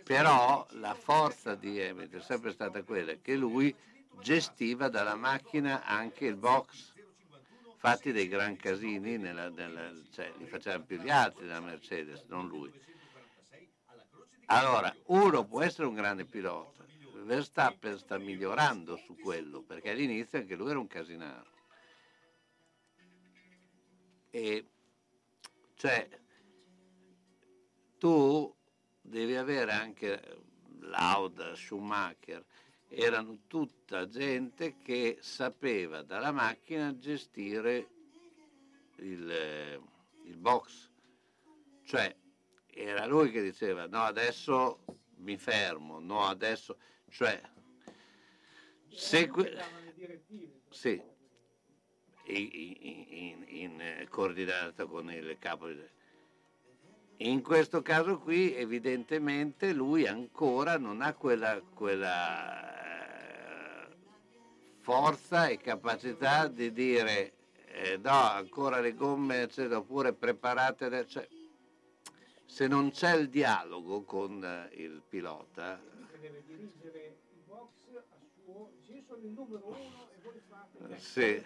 però 0.04 0.66
la 0.72 0.94
forza 0.96 1.56
di 1.56 1.82
Hamilton 1.82 2.20
è 2.20 2.24
sempre 2.24 2.52
stata 2.52 2.84
quella 2.84 3.14
che 3.16 3.36
lui 3.36 3.76
gestiva 4.20 4.90
dalla 4.90 5.16
macchina 5.16 5.84
anche 5.84 6.26
il 6.26 6.36
box. 6.36 6.94
Fatti 7.86 8.12
dei 8.12 8.28
gran 8.28 8.56
casini, 8.56 9.16
nella, 9.20 9.48
nella- 9.50 9.94
cioè, 10.10 10.34
li 10.40 10.48
facevano 10.48 10.86
più 10.86 10.98
gli 10.98 11.12
altri 11.12 11.46
nella 11.46 11.60
Mercedes, 11.62 12.24
non 12.30 12.48
lui. 12.48 12.74
Allora, 14.46 14.92
uno 15.06 15.46
può 15.46 15.62
essere 15.62 15.86
un 15.86 15.94
grande 15.94 16.26
pilota, 16.26 16.84
Verstappen 17.26 18.00
sta 18.00 18.18
migliorando 18.18 18.96
su 18.96 19.16
quello, 19.16 19.62
perché 19.62 19.92
all'inizio 19.92 20.40
anche 20.40 20.56
lui 20.56 20.72
era 20.72 20.80
un 20.80 20.88
casinaro. 20.88 21.46
E 24.32 24.66
cioè, 25.76 26.10
tu 28.00 28.52
devi 29.00 29.36
avere 29.36 29.72
anche 29.74 30.40
Lauda, 30.80 31.54
Schumacher, 31.56 32.44
erano 32.88 33.40
tutta 33.48 34.08
gente 34.08 34.76
che 34.82 35.18
sapeva 35.22 36.02
dalla 36.04 36.32
macchina 36.32 36.96
gestire 36.98 37.88
il, 38.98 39.30
eh, 39.30 39.82
il 40.26 40.38
box. 40.38 40.92
Cioè, 41.84 42.16
era 42.68 43.06
lui 43.06 43.32
che 43.32 43.42
diceva 43.42 43.86
no 43.88 44.02
adesso 44.02 44.84
mi 45.18 45.38
fermo, 45.38 46.00
no 46.00 46.26
adesso, 46.26 46.78
cioè 47.10 47.42
se 48.90 49.28
que- 49.28 49.56
sì, 50.70 51.02
in, 52.28 52.50
in- 52.52 53.46
in- 53.48 53.82
eh, 53.82 54.08
coordinata 54.10 54.86
con 54.86 55.12
il 55.12 55.36
capo. 55.40 55.68
di- 55.68 55.94
In 57.18 57.42
questo 57.42 57.82
caso 57.82 58.20
qui 58.20 58.54
evidentemente 58.56 59.72
lui 59.74 60.06
ancora 60.08 60.78
non 60.78 61.02
ha 61.02 61.14
quella, 61.14 61.62
quella 61.62 62.75
forza 64.86 65.48
e 65.48 65.58
capacità 65.58 66.48
di 66.48 66.72
dire 66.72 67.34
eh, 67.70 67.98
no, 67.98 68.12
ancora 68.12 68.80
le 68.80 68.94
gomme 68.94 69.42
eccetera, 69.42 69.80
oppure 69.80 70.14
preparate, 70.14 71.08
cioè, 71.08 71.28
se 72.46 72.68
non 72.68 72.92
c'è 72.92 73.16
il 73.16 73.30
dialogo 73.30 74.04
con 74.04 74.44
eh, 74.44 74.70
il 74.76 75.02
pilota, 75.10 75.82
deve 76.22 76.44
dirigere 76.46 77.18
i 77.34 77.42
box 77.48 77.72
a 77.96 78.04
suo. 78.36 78.74
Se 78.86 78.92
io 78.92 79.02
sono 79.08 79.24
il 79.24 79.32
numero 79.32 79.66
uno 79.66 80.08
e 80.12 80.22
voi 80.22 80.40
fate. 80.48 81.00
Sì. 81.00 81.44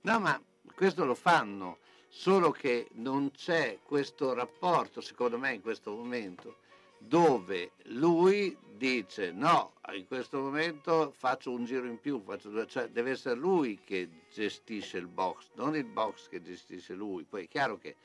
No, 0.00 0.18
ma 0.18 0.42
questo 0.74 1.04
lo 1.04 1.14
fanno, 1.14 1.78
solo 2.08 2.50
che 2.50 2.88
non 2.94 3.30
c'è 3.30 3.78
questo 3.84 4.34
rapporto, 4.34 5.00
secondo 5.00 5.38
me, 5.38 5.54
in 5.54 5.62
questo 5.62 5.94
momento, 5.94 6.56
dove 6.98 7.74
lui 7.84 8.58
dice 8.76 9.32
no, 9.32 9.74
in 9.92 10.06
questo 10.06 10.40
momento 10.40 11.12
faccio 11.16 11.50
un 11.50 11.64
giro 11.64 11.86
in 11.86 11.98
più, 12.00 12.22
due", 12.22 12.66
cioè 12.66 12.88
deve 12.88 13.10
essere 13.10 13.34
lui 13.34 13.80
che 13.84 14.08
gestisce 14.32 14.98
il 14.98 15.06
box, 15.06 15.50
non 15.54 15.76
il 15.76 15.84
box 15.84 16.28
che 16.28 16.42
gestisce 16.42 16.94
lui. 16.94 17.24
Poi 17.24 17.44
è 17.44 17.48
chiaro 17.48 17.78
che 17.78 17.96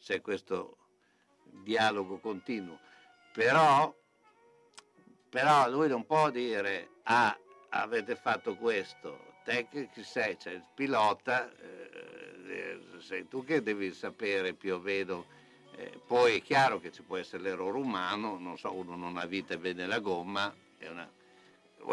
c'è 0.00 0.20
questo 0.20 0.76
dialogo 1.44 2.18
continuo, 2.18 2.78
però, 3.32 3.94
però 5.28 5.70
lui 5.70 5.88
non 5.88 6.04
può 6.06 6.30
dire 6.30 6.88
ah, 7.04 7.36
avete 7.70 8.16
fatto 8.16 8.56
questo, 8.56 9.32
te 9.44 9.66
che 9.68 9.88
sei, 10.02 10.38
cioè 10.38 10.54
il 10.54 10.64
pilota, 10.74 11.52
eh, 11.56 12.80
sei 12.98 13.28
tu 13.28 13.44
che 13.44 13.62
devi 13.62 13.92
sapere 13.92 14.54
più 14.54 14.74
o 14.74 14.78
meno, 14.78 15.26
eh, 15.76 16.00
poi 16.06 16.36
è 16.36 16.42
chiaro 16.42 16.78
che 16.78 16.92
ci 16.92 17.02
può 17.02 17.16
essere 17.16 17.42
l'errore 17.42 17.78
umano, 17.78 18.38
non 18.38 18.56
so, 18.56 18.72
uno 18.72 18.94
non 18.94 19.16
ha 19.16 19.26
vita 19.26 19.54
e 19.54 19.56
vede 19.56 19.86
la 19.86 19.98
gomma, 19.98 20.54
è 20.78 20.88
una, 20.88 21.08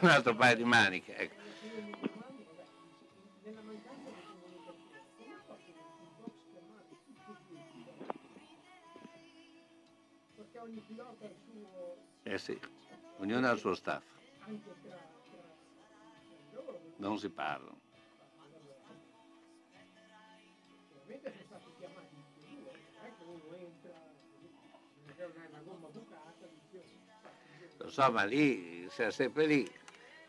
un 0.00 0.08
altro 0.08 0.34
paio 0.34 0.56
di 0.56 0.64
maniche. 0.64 1.16
Ecco. 1.16 1.46
Eh 12.24 12.38
sì, 12.38 12.58
ognuno 13.18 13.48
ha 13.48 13.52
il 13.52 13.58
suo 13.58 13.74
staff, 13.74 14.04
non 16.96 17.18
si 17.18 17.30
parlano. 17.30 17.77
"Oh, 27.88 27.90
Lo 27.90 27.90
so, 27.90 28.12
ma 28.12 28.24
lì 28.24 28.86
siamo 28.90 29.10
sempre 29.10 29.46
lì. 29.46 29.60
Il 29.60 29.70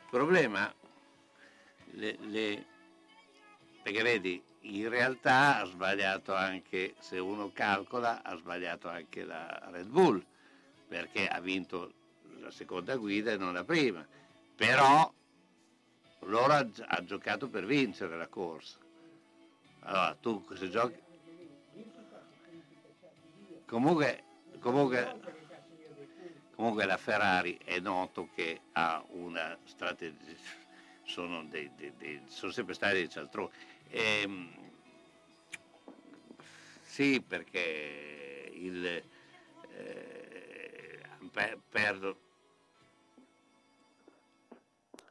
problema, 0.10 0.74
le- 1.92 2.18
le- 2.22 2.66
perché 3.84 4.02
vedi, 4.02 4.42
in 4.62 4.88
realtà 4.88 5.58
ha 5.60 5.66
sbagliato 5.66 6.34
anche, 6.34 6.96
se 7.00 7.18
uno 7.20 7.52
calcola, 7.54 8.24
ha 8.24 8.36
sbagliato 8.38 8.88
anche 8.88 9.26
la 9.26 9.68
Red 9.72 9.88
Bull, 9.88 10.24
perché 10.88 11.28
ha 11.28 11.40
vinto 11.42 11.92
la 12.40 12.50
seconda 12.52 12.96
guida 12.96 13.32
e 13.32 13.38
non 13.38 13.54
la 13.54 13.66
prima. 13.66 14.06
Però 14.56 15.12
loro 16.20 16.54
ha, 16.54 16.66
ha 16.88 17.04
giocato 17.04 17.50
per 17.50 17.66
vincere 17.66 18.16
la 18.18 18.28
corsa. 18.28 18.78
Allora, 19.82 20.16
tu 20.20 20.46
se 20.56 20.70
giochi... 20.70 20.98
Comunque, 23.66 24.24
comunque, 24.60 25.20
comunque 26.60 26.84
la 26.84 26.98
Ferrari 26.98 27.58
è 27.64 27.80
noto 27.80 28.28
che 28.36 28.60
ha 28.74 29.02
una 29.12 29.58
strategia, 29.64 30.36
sono, 31.06 31.46
dei- 31.46 31.72
dei- 31.78 31.94
dei- 31.98 32.22
sono 32.28 32.52
sempre 32.52 32.74
stati 32.74 32.96
dei 32.96 33.10
cialtroni. 33.10 33.50
Ehm, 33.92 34.50
sì, 36.82 37.24
perché 37.26 38.52
il, 38.56 38.86
eh, 39.72 41.02
per- 41.32 41.60
perdo- 41.70 42.20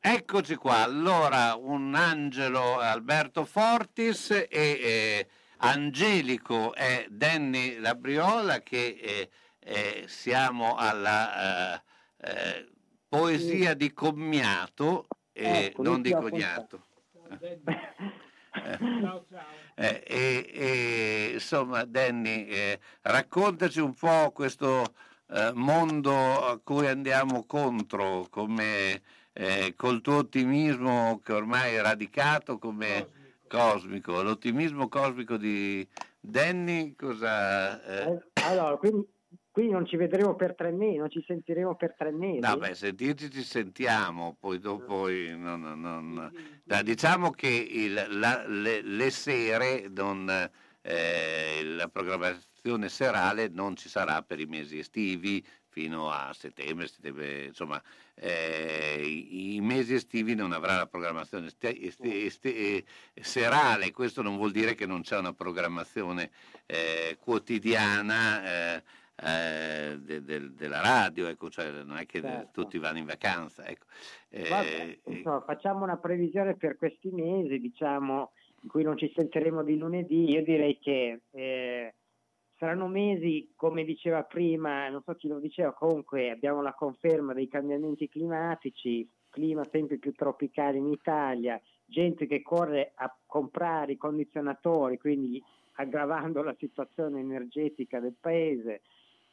Eccoci 0.00 0.54
qua, 0.56 0.82
allora 0.82 1.54
un 1.54 1.94
angelo 1.94 2.78
Alberto 2.78 3.46
Fortis 3.46 4.30
e 4.32 4.46
eh, 4.50 5.28
Angelico 5.58 6.74
è 6.74 7.06
Danny 7.08 7.78
Labriola 7.78 8.60
che 8.62 8.98
eh, 9.00 9.30
eh, 9.68 10.04
siamo 10.06 10.74
alla 10.76 11.76
eh, 11.76 11.82
eh, 12.22 12.68
poesia 13.08 13.74
di 13.74 13.92
commiato 13.92 15.06
e 15.32 15.66
Ecco, 15.66 15.82
non 15.82 16.00
di 16.00 16.10
cognato. 16.12 16.86
Ciao 18.50 19.26
ciao. 19.30 19.46
Eh, 19.74 20.02
e, 20.06 20.50
e, 20.52 21.30
insomma, 21.34 21.84
Danny, 21.84 22.46
eh, 22.46 22.80
raccontaci 23.02 23.80
un 23.80 23.94
po' 23.94 24.32
questo 24.32 24.94
eh, 25.28 25.52
mondo 25.54 26.46
a 26.46 26.58
cui 26.58 26.86
andiamo 26.86 27.44
contro, 27.44 28.26
come 28.30 29.02
eh, 29.32 29.74
col 29.76 30.00
tuo 30.00 30.16
ottimismo 30.16 31.20
che 31.22 31.32
ormai 31.32 31.74
è 31.74 31.82
radicato 31.82 32.58
come 32.58 33.06
cosmico. 33.46 34.22
L'ottimismo 34.22 34.88
cosmico 34.88 35.36
di 35.36 35.86
Danny 36.18 36.94
cosa... 36.96 37.80
eh, 37.84 38.10
Eh, 38.10 38.22
Allora, 38.44 38.76
qui, 39.58 39.68
non 39.70 39.84
ci 39.86 39.96
vedremo 39.96 40.36
per 40.36 40.54
tre 40.54 40.70
mesi, 40.70 40.98
non 40.98 41.10
ci 41.10 41.20
sentiremo 41.26 41.74
per 41.74 41.92
tre 41.98 42.12
mesi. 42.12 42.38
No, 42.38 42.56
beh, 42.58 42.76
sentirci 42.76 43.28
ci 43.28 43.42
sentiamo, 43.42 44.36
poi 44.38 44.60
dopo 44.60 45.08
non- 45.08 45.80
non- 45.80 46.32
Dai, 46.62 46.84
diciamo 46.84 47.32
che 47.32 47.48
il- 47.48 48.06
la- 48.20 48.46
le, 48.46 48.82
le 48.82 49.10
sere, 49.10 49.88
non, 49.92 50.30
eh, 50.82 51.64
la 51.64 51.88
programmazione 51.88 52.88
serale 52.88 53.48
non 53.48 53.74
ci 53.74 53.88
sarà 53.88 54.22
per 54.22 54.38
i 54.38 54.46
mesi 54.46 54.78
estivi 54.78 55.44
fino 55.70 56.08
a 56.08 56.32
settembre, 56.34 56.86
settembre, 56.86 57.46
insomma, 57.46 57.82
eh, 58.14 59.00
i, 59.04 59.56
i 59.56 59.60
mesi 59.60 59.94
estivi 59.94 60.36
non 60.36 60.52
avrà 60.52 60.76
la 60.76 60.86
programmazione 60.86 61.46
este- 61.48 61.80
este- 61.80 62.24
este- 62.26 62.54
eh, 62.56 62.84
serale, 63.20 63.90
questo 63.90 64.22
non 64.22 64.36
vuol 64.36 64.52
dire 64.52 64.76
che 64.76 64.86
non 64.86 65.02
c'è 65.02 65.18
una 65.18 65.32
programmazione 65.32 66.30
eh, 66.66 67.16
quotidiana. 67.18 68.76
eh, 68.76 68.82
eh, 69.20 69.98
de- 70.00 70.22
del- 70.22 70.52
della 70.52 70.80
radio, 70.80 71.26
ecco, 71.26 71.50
cioè 71.50 71.70
non 71.82 71.96
è 71.96 72.06
che 72.06 72.20
Certo. 72.20 72.62
tutti 72.62 72.78
vanno 72.78 72.98
in 72.98 73.06
vacanza. 73.06 73.64
Ecco. 73.66 73.86
Eh, 74.28 74.48
Vabbè, 74.48 74.98
insomma, 75.06 75.40
facciamo 75.40 75.84
una 75.84 75.96
previsione 75.96 76.54
per 76.56 76.76
questi 76.76 77.10
mesi, 77.10 77.58
diciamo, 77.58 78.32
in 78.62 78.68
cui 78.68 78.82
non 78.82 78.96
ci 78.96 79.12
sentiremo 79.14 79.62
di 79.62 79.76
lunedì. 79.76 80.30
Io 80.30 80.42
direi 80.44 80.78
che 80.78 81.22
eh, 81.30 81.94
saranno 82.56 82.86
mesi, 82.86 83.52
come 83.56 83.84
diceva 83.84 84.22
prima, 84.22 84.88
non 84.88 85.02
so 85.02 85.14
chi 85.14 85.28
lo 85.28 85.38
diceva, 85.38 85.72
comunque 85.72 86.30
abbiamo 86.30 86.62
la 86.62 86.74
conferma 86.74 87.32
dei 87.32 87.48
cambiamenti 87.48 88.08
climatici, 88.08 89.08
clima 89.30 89.64
sempre 89.70 89.98
più 89.98 90.12
tropicale 90.12 90.78
in 90.78 90.86
Italia, 90.88 91.60
gente 91.84 92.26
che 92.26 92.42
corre 92.42 92.92
a 92.94 93.14
comprare 93.26 93.92
i 93.92 93.96
condizionatori, 93.96 94.98
quindi 94.98 95.42
aggravando 95.74 96.42
la 96.42 96.54
situazione 96.58 97.20
energetica 97.20 98.00
del 98.00 98.16
paese. 98.18 98.82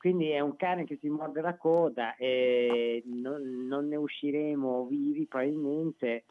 Quindi 0.06 0.30
è 0.30 0.40
un 0.40 0.56
cane 0.56 0.84
che 0.84 0.98
si 0.98 1.10
morde 1.10 1.42
la 1.42 1.58
coda 1.58 2.16
e 2.16 3.02
non, 3.08 3.66
non 3.66 3.88
ne 3.88 3.96
usciremo 3.96 4.86
vivi 4.86 5.26
probabilmente. 5.26 6.26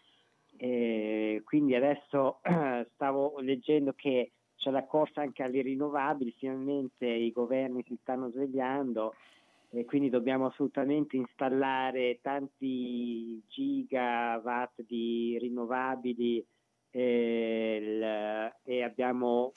E 0.57 1.43
quindi 1.45 1.75
adesso 1.75 2.39
stavo 2.95 3.41
leggendo 3.41 3.93
che 3.97 4.31
c'è 4.55 4.71
la 4.71 4.85
corsa 4.85 5.23
anche 5.23 5.43
alle 5.43 5.61
rinnovabili, 5.63 6.31
finalmente 6.39 7.05
i 7.05 7.33
governi 7.33 7.83
si 7.85 7.99
stanno 8.01 8.31
svegliando 8.31 9.17
e 9.71 9.85
quindi 9.85 10.09
dobbiamo 10.09 10.47
assolutamente 10.47 11.17
installare 11.17 12.21
tanti 12.23 13.43
gigawatt 13.49 14.83
di 14.87 15.37
rinnovabili 15.41 16.47
e, 16.93 17.79
il- 17.83 18.55
e 18.73 18.83
abbiamo 18.85 19.51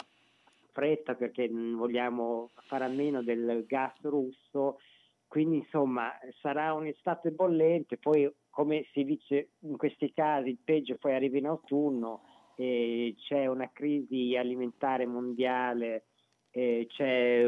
fretta 0.77 1.15
perché 1.15 1.47
non 1.47 1.75
vogliamo 1.75 2.51
fare 2.67 2.85
a 2.85 2.87
meno 2.87 3.23
del 3.23 3.65
gas 3.65 3.99
russo, 4.01 4.77
quindi 5.25 5.57
insomma 5.57 6.11
sarà 6.39 6.73
un'estate 6.73 7.31
bollente, 7.31 7.97
poi 7.97 8.31
come 8.51 8.85
si 8.91 9.03
dice 9.03 9.53
in 9.61 9.75
questi 9.75 10.13
casi 10.13 10.49
il 10.49 10.59
peggio 10.63 10.97
poi 10.97 11.15
arriva 11.15 11.39
in 11.39 11.47
autunno 11.47 12.21
e 12.55 13.15
c'è 13.17 13.47
una 13.47 13.71
crisi 13.71 14.35
alimentare 14.37 15.07
mondiale, 15.07 16.05
c'è 16.51 17.45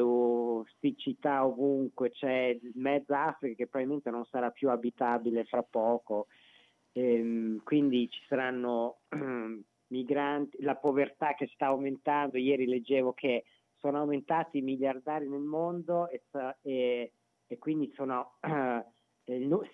siccità 0.80 1.46
ovunque, 1.46 2.10
c'è 2.12 2.58
mezza 2.74 3.26
Africa 3.28 3.56
che 3.56 3.68
probabilmente 3.68 4.10
non 4.10 4.26
sarà 4.26 4.50
più 4.50 4.70
abitabile 4.70 5.46
fra 5.46 5.64
poco, 5.64 6.28
Ehm, 6.94 7.62
quindi 7.64 8.10
ci 8.10 8.20
saranno 8.28 9.00
migranti, 9.90 10.62
la 10.62 10.76
povertà 10.76 11.34
che 11.36 11.48
sta 11.54 11.68
aumentando, 11.68 12.38
ieri 12.38 12.66
leggevo 12.66 13.14
che 13.14 13.46
sono 13.78 14.00
aumentati 14.00 14.58
i 14.58 14.62
miliardari 14.62 15.28
nel 15.28 15.42
mondo 15.42 16.10
e, 16.10 16.24
e- 16.62 17.12
e 17.48 17.58
quindi 17.58 17.92
sono 17.96 18.34
eh, 18.42 18.84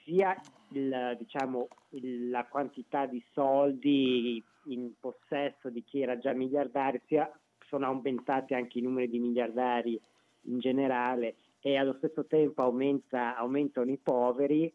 sia 0.03 0.39
il, 0.71 1.15
diciamo, 1.17 1.67
il- 1.91 2.29
la 2.29 2.45
quantità 2.45 3.05
di 3.05 3.23
soldi 3.31 4.43
in 4.65 4.93
possesso 4.99 5.69
di 5.69 5.83
chi 5.83 6.01
era 6.01 6.17
già 6.17 6.33
miliardario, 6.33 7.01
sia 7.05 7.29
sono 7.67 7.85
aumentati 7.87 8.53
anche 8.53 8.79
i 8.79 8.81
numeri 8.81 9.09
di 9.09 9.19
miliardari 9.19 9.99
in 10.43 10.59
generale 10.59 11.35
e 11.59 11.77
allo 11.77 11.93
stesso 11.97 12.25
tempo 12.25 12.61
aumenta- 12.61 13.35
aumentano 13.35 13.91
i 13.91 13.97
poveri. 13.97 14.71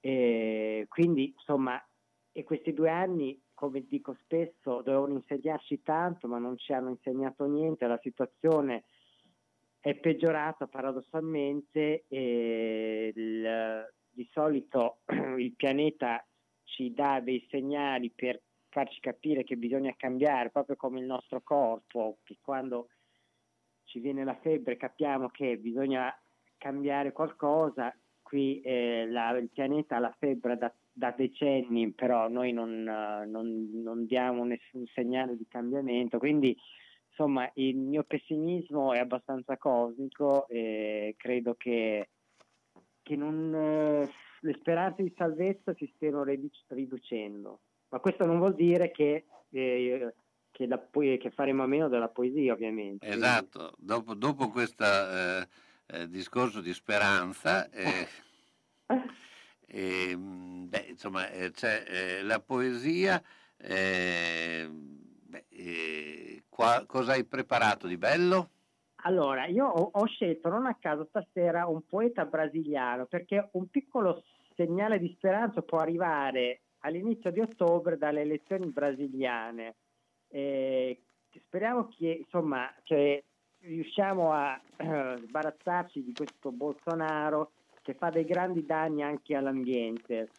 E 0.00 0.86
quindi 0.88 1.32
insomma, 1.36 1.82
e 2.32 2.44
questi 2.44 2.72
due 2.72 2.90
anni, 2.90 3.40
come 3.56 3.86
dico 3.86 4.14
spesso, 4.20 4.82
dovevano 4.82 5.14
insegnarci 5.14 5.82
tanto, 5.82 6.28
ma 6.28 6.38
non 6.38 6.58
ci 6.58 6.74
hanno 6.74 6.90
insegnato 6.90 7.46
niente. 7.46 7.86
La 7.86 7.98
situazione 8.02 8.84
è 9.80 9.94
peggiorata 9.94 10.66
paradossalmente 10.66 12.04
e 12.06 13.12
il- 13.14 13.94
di 14.10 14.28
solito 14.30 14.98
il 15.38 15.54
pianeta 15.56 16.24
ci 16.64 16.92
dà 16.92 17.20
dei 17.20 17.46
segnali 17.50 18.10
per 18.10 18.42
farci 18.68 19.00
capire 19.00 19.42
che 19.42 19.56
bisogna 19.56 19.94
cambiare, 19.96 20.50
proprio 20.50 20.76
come 20.76 21.00
il 21.00 21.06
nostro 21.06 21.40
corpo, 21.40 22.18
che 22.24 22.36
quando 22.42 22.88
ci 23.84 24.00
viene 24.00 24.22
la 24.22 24.36
febbre 24.42 24.76
capiamo 24.76 25.28
che 25.30 25.56
bisogna 25.56 26.14
cambiare 26.58 27.12
qualcosa, 27.12 27.96
qui 28.20 28.60
eh, 28.60 29.06
la- 29.08 29.36
il 29.38 29.48
pianeta 29.48 29.96
ha 29.96 30.00
la 30.00 30.14
febbre 30.18 30.58
da, 30.58 30.74
da 30.96 31.10
decenni, 31.14 31.92
però 31.92 32.26
noi 32.28 32.52
non, 32.52 32.88
eh, 32.88 33.26
non- 33.26 33.68
non 33.82 34.06
diamo 34.06 34.44
nessun 34.44 34.86
segnale 34.94 35.36
di 35.36 35.46
cambiamento, 35.46 36.16
quindi 36.16 36.56
insomma 37.10 37.50
il 37.56 37.76
mio 37.76 38.02
pessimismo 38.04 38.94
è 38.94 38.98
abbastanza 38.98 39.58
cosmico 39.58 40.48
e 40.48 41.14
credo 41.18 41.54
che, 41.54 42.08
che 43.02 43.14
non, 43.14 43.54
eh, 43.54 44.10
le 44.40 44.56
speranze 44.58 45.02
di 45.02 45.12
salvezza 45.14 45.74
si 45.74 45.90
stiano 45.96 46.22
ridu- 46.22 46.64
riducendo, 46.68 47.60
ma 47.90 47.98
questo 47.98 48.24
non 48.24 48.38
vuol 48.38 48.54
dire 48.54 48.90
che, 48.90 49.26
eh, 49.50 50.14
che, 50.50 50.66
la 50.66 50.82
che 50.90 51.30
faremo 51.30 51.62
a 51.62 51.66
meno 51.66 51.88
della 51.88 52.08
poesia 52.08 52.54
ovviamente. 52.54 53.06
Esatto, 53.06 53.74
dopo, 53.76 54.14
dopo 54.14 54.48
questo 54.48 54.84
discorso 56.08 56.62
di 56.62 56.72
speranza, 56.72 57.68
eh, 59.66 60.10
ehm, 60.10 60.68
beh, 60.68 60.86
insomma, 60.88 61.30
eh, 61.30 61.50
c'è 61.50 61.84
eh, 61.86 62.22
la 62.22 62.40
poesia, 62.40 63.22
eh, 63.56 64.68
beh, 64.70 65.44
eh, 65.48 66.42
qua- 66.48 66.84
cosa 66.86 67.12
hai 67.12 67.24
preparato 67.24 67.86
di 67.86 67.96
bello? 67.96 68.50
Allora, 69.02 69.46
io 69.46 69.66
ho, 69.66 69.90
ho 69.92 70.06
scelto 70.06 70.48
non 70.48 70.66
a 70.66 70.76
caso 70.80 71.06
stasera 71.08 71.66
un 71.66 71.84
poeta 71.86 72.24
brasiliano 72.24 73.06
perché 73.06 73.50
un 73.52 73.68
piccolo 73.68 74.22
segnale 74.54 74.98
di 74.98 75.12
speranza 75.16 75.62
può 75.62 75.78
arrivare 75.78 76.62
all'inizio 76.80 77.30
di 77.30 77.40
ottobre 77.40 77.98
dalle 77.98 78.22
elezioni 78.22 78.66
brasiliane. 78.66 79.76
Eh, 80.28 81.02
speriamo 81.44 81.88
che, 81.88 82.08
insomma, 82.24 82.72
che 82.82 83.24
riusciamo 83.60 84.32
a 84.32 84.60
eh, 84.76 85.16
sbarazzarci 85.26 86.02
di 86.02 86.12
questo 86.12 86.50
Bolsonaro 86.50 87.52
che 87.86 87.94
fa 87.94 88.10
dei 88.10 88.24
grandi 88.24 88.66
danni 88.66 89.04
anche 89.04 89.36
all'ambiente. 89.36 90.30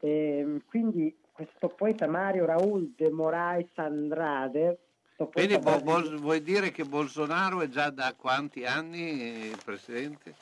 Ehm, 0.00 0.62
quindi 0.64 1.14
questo 1.30 1.68
poeta 1.68 2.06
Mario 2.06 2.46
Raúl 2.46 2.94
de 2.96 3.10
Moraes 3.10 3.68
Andrade, 3.74 4.78
Quindi 5.16 5.58
Bo- 5.58 5.80
Bol- 5.80 6.18
vuoi 6.18 6.42
dire 6.42 6.72
che 6.72 6.84
Bolsonaro 6.84 7.60
è 7.60 7.68
già 7.68 7.90
da 7.90 8.14
quanti 8.16 8.64
anni 8.64 9.50
eh, 9.50 9.56
presidente? 9.62 10.34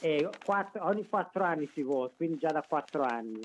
Eh, 0.00 0.28
quattro- 0.44 0.84
ogni 0.84 1.08
quattro 1.08 1.44
anni 1.44 1.70
si 1.72 1.82
vota, 1.82 2.12
quindi 2.16 2.36
già 2.36 2.50
da 2.50 2.62
quattro 2.66 3.02
anni. 3.04 3.40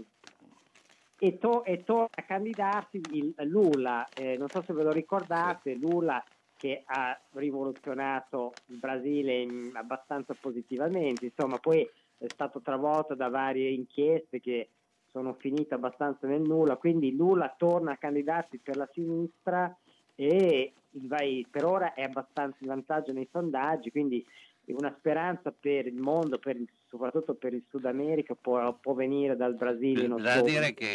E, 1.20 1.38
to- 1.38 1.64
e 1.64 1.84
torna 1.84 2.08
a 2.12 2.24
candidarsi 2.24 3.00
il 3.12 3.34
Lula, 3.44 4.06
eh, 4.16 4.36
non 4.38 4.50
so 4.50 4.62
se 4.66 4.74
ve 4.74 4.84
lo 4.84 4.92
ricordate, 4.92 5.76
Lula 5.76 6.22
che 6.58 6.82
ha 6.86 7.18
rivoluzionato 7.34 8.54
il 8.68 8.78
Brasile 8.78 9.48
abbastanza 9.74 10.34
positivamente, 10.40 11.26
insomma 11.26 11.58
poi 11.60 11.88
è 12.18 12.26
stato 12.30 12.62
travolto 12.62 13.16
da 13.16 13.30
varie 13.30 13.70
inchieste 13.70 14.40
che 14.40 14.70
sono 15.12 15.34
finite 15.34 15.74
abbastanza 15.74 16.28
nel 16.28 16.42
nulla, 16.42 16.76
quindi 16.76 17.16
Lula 17.16 17.54
torna 17.58 17.94
a 17.94 17.98
candidarsi 17.98 18.58
per 18.60 18.76
la 18.78 18.90
sinistra 18.92 19.76
e 20.16 20.74
vai- 20.92 21.46
per 21.50 21.66
ora 21.66 21.94
è 21.94 22.02
abbastanza 22.04 22.58
in 22.62 22.68
vantaggio 22.68 23.14
nei 23.14 23.28
sondaggi, 23.32 23.92
quindi 23.92 24.26
una 24.68 24.94
speranza 24.98 25.54
per 25.58 25.88
il 25.88 25.96
mondo, 25.96 26.40
per 26.40 26.58
il- 26.58 26.68
soprattutto 26.90 27.36
per 27.36 27.54
il 27.54 27.64
Sud 27.70 27.86
America, 27.86 28.36
può, 28.36 28.74
può 28.74 28.94
venire 28.94 29.38
dal 29.38 29.56
Brasile 29.56 30.08
Bisogna 30.08 30.16
ottobre. 30.34 30.52
dire 30.52 30.74
che 30.74 30.86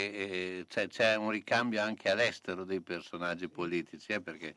eh, 0.59 0.65
c'è, 0.69 0.89
c'è 0.89 1.17
un 1.17 1.31
ricambio 1.31 1.81
anche 1.81 2.11
all'estero 2.11 2.65
dei 2.65 2.81
personaggi 2.83 3.49
politici, 3.49 4.13
eh, 4.13 4.21
perché 4.21 4.55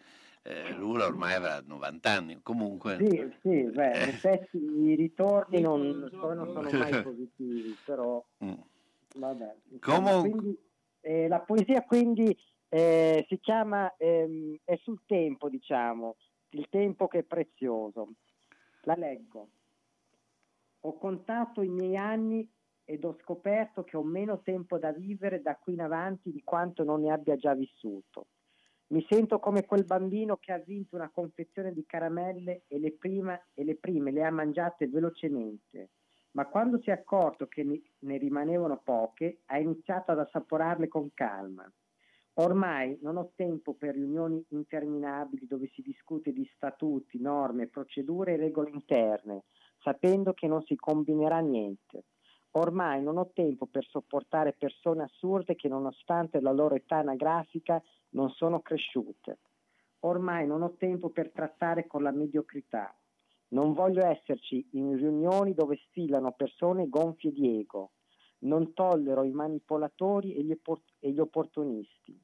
eh, 0.48 0.74
Lula 0.74 1.08
ormai 1.08 1.34
avrà 1.34 1.60
90 1.66 2.12
anni, 2.12 2.40
comunque... 2.44 2.98
Sì, 3.00 3.34
sì, 3.42 3.64
beh, 3.64 3.98
in 4.04 4.10
effetti 4.10 4.58
i 4.58 4.96
ritorni 4.96 5.60
non, 5.60 6.08
non 6.12 6.12
sono 6.12 6.70
mai 6.72 7.02
positivi, 7.02 7.76
però 7.84 8.24
Mm. 8.44 8.54
vabbè. 9.16 9.56
insomma, 9.72 10.12
Comun- 10.12 10.30
quindi, 10.30 10.60
eh, 11.02 11.28
la 11.28 11.40
poesia 11.40 11.82
quindi 11.84 12.38
eh, 12.70 13.26
si 13.28 13.40
chiama 13.40 13.96
ehm, 13.98 14.58
È 14.64 14.76
sul 14.84 15.02
tempo, 15.08 15.50
diciamo, 15.50 16.16
il 16.50 16.68
tempo 16.70 17.08
che 17.08 17.20
è 17.20 17.24
prezioso. 17.24 18.10
La 18.82 18.96
leggo. 18.96 19.50
Ho 20.82 20.98
contato 20.98 21.64
i 21.64 21.70
miei 21.70 21.98
anni 21.98 22.48
ed 22.84 23.04
ho 23.04 23.18
scoperto 23.24 23.84
che 23.84 23.98
ho 23.98 24.04
meno 24.04 24.42
tempo 24.44 24.78
da 24.78 24.92
vivere 24.92 25.42
da 25.42 25.56
qui 25.56 25.74
in 25.74 25.82
avanti 25.82 26.32
di 26.32 26.44
quanto 26.44 26.84
non 26.84 27.02
ne 27.02 27.12
abbia 27.12 27.36
già 27.36 27.56
vissuto. 27.56 28.28
Mi 28.88 29.04
sento 29.10 29.40
come 29.40 29.66
quel 29.66 29.84
bambino 29.84 30.38
che 30.38 30.52
ha 30.52 30.60
vinto 30.60 30.96
una 30.96 31.10
confezione 31.10 31.74
di 31.74 31.86
caramelle 31.88 32.66
e 32.68 32.78
le, 32.78 32.94
prima, 32.94 33.40
e 33.54 33.64
le 33.64 33.78
prime 33.78 34.12
le 34.12 34.24
ha 34.24 34.30
mangiate 34.30 34.88
velocemente, 34.88 35.90
ma 36.32 36.46
quando 36.48 36.80
si 36.80 36.92
è 36.92 36.94
accorto 36.94 37.48
che 37.48 37.64
ne- 37.64 37.82
ne 38.00 38.18
rimanevano 38.18 38.82
poche, 38.84 39.42
ha 39.46 39.58
iniziato 39.58 40.12
ad 40.12 40.20
assaporarle 40.20 40.88
con 40.88 41.12
calma. 41.14 41.68
Ormai 42.38 42.98
non 43.02 43.18
ho 43.18 43.32
tempo 43.34 43.74
per 43.74 43.96
riunioni 43.96 44.46
interminabili 44.50 45.48
dove 45.48 45.68
si 45.74 45.82
discute 45.82 46.32
di 46.32 46.48
statuti, 46.54 47.20
norme, 47.20 47.68
procedure 47.68 48.34
e 48.34 48.38
regole 48.38 48.72
interne, 48.72 49.46
sapendo 49.80 50.34
che 50.34 50.46
non 50.46 50.62
si 50.64 50.76
combinerà 50.76 51.40
niente. 51.40 52.04
Ormai 52.58 53.04
non 53.04 53.18
ho 53.18 53.32
tempo 53.34 53.66
per 53.66 53.86
sopportare 53.86 54.54
persone 54.54 55.04
assurde 55.04 55.56
che 55.56 55.68
nonostante 55.68 56.40
la 56.40 56.54
loro 56.54 56.76
età 56.76 56.98
anagrafica 56.98 57.84
non 58.12 58.30
sono 58.30 58.62
cresciute. 58.62 59.40
Ormai 60.00 60.48
non 60.48 60.62
ho 60.62 60.76
tempo 60.78 61.10
per 61.10 61.32
trattare 61.32 61.86
con 61.86 62.02
la 62.02 62.12
mediocrità. 62.12 62.96
Non 63.50 63.74
voglio 63.74 64.06
esserci 64.06 64.66
in 64.72 64.96
riunioni 64.96 65.54
dove 65.54 65.78
sfilano 65.88 66.32
persone 66.32 66.88
gonfie 66.88 67.34
di 67.34 67.60
ego. 67.60 67.92
Non 68.40 68.74
tollero 68.74 69.24
i 69.24 69.32
manipolatori 69.32 70.36
e 70.36 70.44
gli, 70.44 70.52
oppor- 70.52 70.94
e 71.00 71.12
gli 71.12 71.20
opportunisti. 71.20 72.18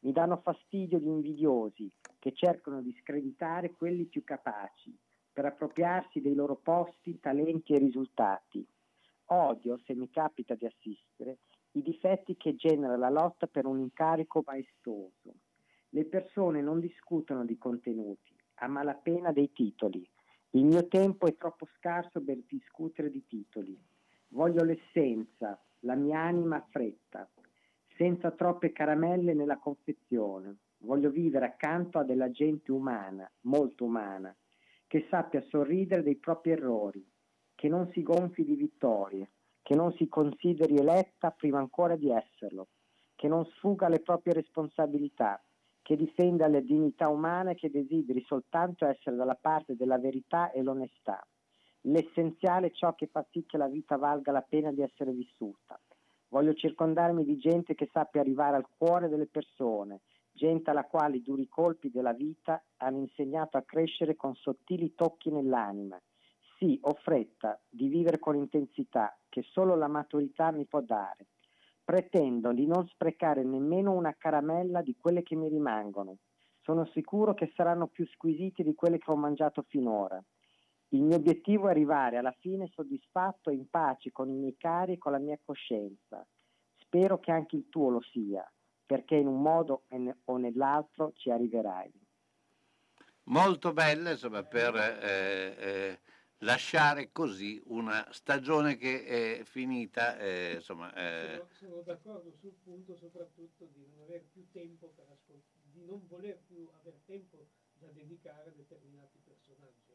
Mi 0.00 0.12
danno 0.12 0.36
fastidio 0.42 0.98
gli 0.98 1.06
invidiosi 1.06 1.90
che 2.18 2.32
cercano 2.34 2.82
di 2.82 2.94
screditare 3.00 3.72
quelli 3.72 4.04
più 4.04 4.22
capaci 4.22 4.94
per 5.32 5.46
appropriarsi 5.46 6.20
dei 6.20 6.34
loro 6.34 6.56
posti, 6.56 7.18
talenti 7.20 7.72
e 7.72 7.78
risultati. 7.78 8.66
Odio, 9.30 9.78
se 9.84 9.94
mi 9.94 10.08
capita 10.08 10.54
di 10.54 10.64
assistere, 10.64 11.38
i 11.72 11.82
difetti 11.82 12.36
che 12.36 12.54
genera 12.54 12.96
la 12.96 13.10
lotta 13.10 13.46
per 13.46 13.66
un 13.66 13.78
incarico 13.78 14.42
maestoso. 14.46 15.34
Le 15.90 16.04
persone 16.06 16.62
non 16.62 16.80
discutono 16.80 17.44
di 17.44 17.58
contenuti, 17.58 18.34
a 18.56 18.68
malapena 18.68 19.32
dei 19.32 19.52
titoli. 19.52 20.08
Il 20.50 20.64
mio 20.64 20.86
tempo 20.88 21.26
è 21.26 21.36
troppo 21.36 21.66
scarso 21.76 22.22
per 22.22 22.38
discutere 22.46 23.10
di 23.10 23.26
titoli. 23.26 23.78
Voglio 24.28 24.64
l'essenza, 24.64 25.60
la 25.80 25.94
mia 25.94 26.20
anima 26.20 26.64
fretta, 26.70 27.28
senza 27.96 28.30
troppe 28.30 28.72
caramelle 28.72 29.34
nella 29.34 29.58
confezione. 29.58 30.56
Voglio 30.78 31.10
vivere 31.10 31.44
accanto 31.44 31.98
a 31.98 32.04
della 32.04 32.30
gente 32.30 32.72
umana, 32.72 33.30
molto 33.42 33.84
umana, 33.84 34.34
che 34.86 35.06
sappia 35.10 35.42
sorridere 35.42 36.02
dei 36.02 36.16
propri 36.16 36.52
errori, 36.52 37.06
che 37.58 37.68
non 37.68 37.90
si 37.90 38.04
gonfi 38.04 38.44
di 38.44 38.54
vittorie, 38.54 39.30
che 39.62 39.74
non 39.74 39.92
si 39.94 40.06
consideri 40.06 40.76
eletta 40.76 41.32
prima 41.32 41.58
ancora 41.58 41.96
di 41.96 42.08
esserlo, 42.08 42.68
che 43.16 43.26
non 43.26 43.44
sfuga 43.46 43.86
alle 43.86 43.98
proprie 43.98 44.32
responsabilità, 44.32 45.42
che 45.82 45.96
difenda 45.96 46.46
le 46.46 46.62
dignità 46.62 47.08
umane 47.08 47.50
e 47.50 47.54
che 47.56 47.68
desideri 47.68 48.22
soltanto 48.28 48.86
essere 48.86 49.16
dalla 49.16 49.34
parte 49.34 49.74
della 49.74 49.98
verità 49.98 50.52
e 50.52 50.62
l'onestà. 50.62 51.20
L'essenziale 51.80 52.68
è 52.68 52.70
ciò 52.70 52.94
che 52.94 53.08
fa 53.08 53.26
sì 53.28 53.44
che 53.44 53.56
la 53.56 53.66
vita 53.66 53.96
valga 53.96 54.30
la 54.30 54.46
pena 54.48 54.70
di 54.70 54.82
essere 54.82 55.10
vissuta. 55.10 55.80
Voglio 56.28 56.54
circondarmi 56.54 57.24
di 57.24 57.38
gente 57.38 57.74
che 57.74 57.88
sappia 57.90 58.20
arrivare 58.20 58.54
al 58.54 58.68
cuore 58.76 59.08
delle 59.08 59.26
persone, 59.26 60.02
gente 60.30 60.70
alla 60.70 60.84
quale 60.84 61.16
i 61.16 61.22
duri 61.22 61.48
colpi 61.48 61.90
della 61.90 62.12
vita 62.12 62.62
hanno 62.76 62.98
insegnato 62.98 63.56
a 63.56 63.62
crescere 63.62 64.14
con 64.14 64.36
sottili 64.36 64.94
tocchi 64.94 65.32
nell'anima. 65.32 66.00
Sì, 66.58 66.76
ho 66.82 66.94
fretta 66.94 67.60
di 67.68 67.86
vivere 67.86 68.18
con 68.18 68.34
intensità 68.34 69.16
che 69.28 69.42
solo 69.42 69.76
la 69.76 69.86
maturità 69.86 70.50
mi 70.50 70.66
può 70.66 70.80
dare. 70.80 71.28
Pretendo 71.84 72.52
di 72.52 72.66
non 72.66 72.86
sprecare 72.88 73.44
nemmeno 73.44 73.92
una 73.92 74.14
caramella 74.18 74.82
di 74.82 74.96
quelle 74.98 75.22
che 75.22 75.36
mi 75.36 75.48
rimangono. 75.48 76.16
Sono 76.62 76.84
sicuro 76.86 77.32
che 77.32 77.52
saranno 77.54 77.86
più 77.86 78.04
squisiti 78.08 78.64
di 78.64 78.74
quelle 78.74 78.98
che 78.98 79.10
ho 79.10 79.16
mangiato 79.16 79.64
finora. 79.68 80.20
Il 80.88 81.02
mio 81.02 81.16
obiettivo 81.16 81.68
è 81.68 81.70
arrivare 81.70 82.16
alla 82.16 82.34
fine 82.40 82.68
soddisfatto 82.74 83.50
e 83.50 83.54
in 83.54 83.70
pace 83.70 84.10
con 84.10 84.28
i 84.28 84.34
miei 84.34 84.56
cari 84.58 84.94
e 84.94 84.98
con 84.98 85.12
la 85.12 85.18
mia 85.18 85.38
coscienza. 85.42 86.26
Spero 86.76 87.20
che 87.20 87.30
anche 87.30 87.54
il 87.54 87.68
tuo 87.68 87.88
lo 87.88 88.00
sia, 88.00 88.44
perché 88.84 89.14
in 89.14 89.28
un 89.28 89.40
modo 89.40 89.84
o 90.24 90.36
nell'altro 90.38 91.12
ci 91.14 91.30
arriverai. 91.30 91.92
molto 93.24 93.72
bella 93.72 94.10
insomma, 94.10 94.42
per 94.42 94.74
eh, 94.74 95.54
eh, 95.58 96.00
lasciare 96.38 97.10
così 97.12 97.60
una 97.66 98.06
stagione 98.12 98.76
che 98.76 99.38
è 99.40 99.44
finita 99.44 100.16
eh, 100.18 100.54
insomma, 100.56 100.92
eh, 100.94 101.32
Sono, 101.34 101.48
sono 101.52 101.82
d'accordo 101.82 102.32
sul 102.40 102.54
punto 102.62 102.94
soprattutto 102.96 103.64
di 103.72 103.84
non 103.90 104.02
avere 104.04 104.24
più 104.32 104.46
tempo 104.52 104.92
per 104.94 105.06
ascoltare, 105.10 105.58
di 105.72 105.84
non 105.84 106.06
voler 106.06 106.38
più 106.46 106.68
avere 106.80 107.00
tempo 107.06 107.46
da 107.78 107.86
dedicare 107.88 108.50
a 108.50 108.52
determinati 108.52 109.18
personaggi. 109.24 109.86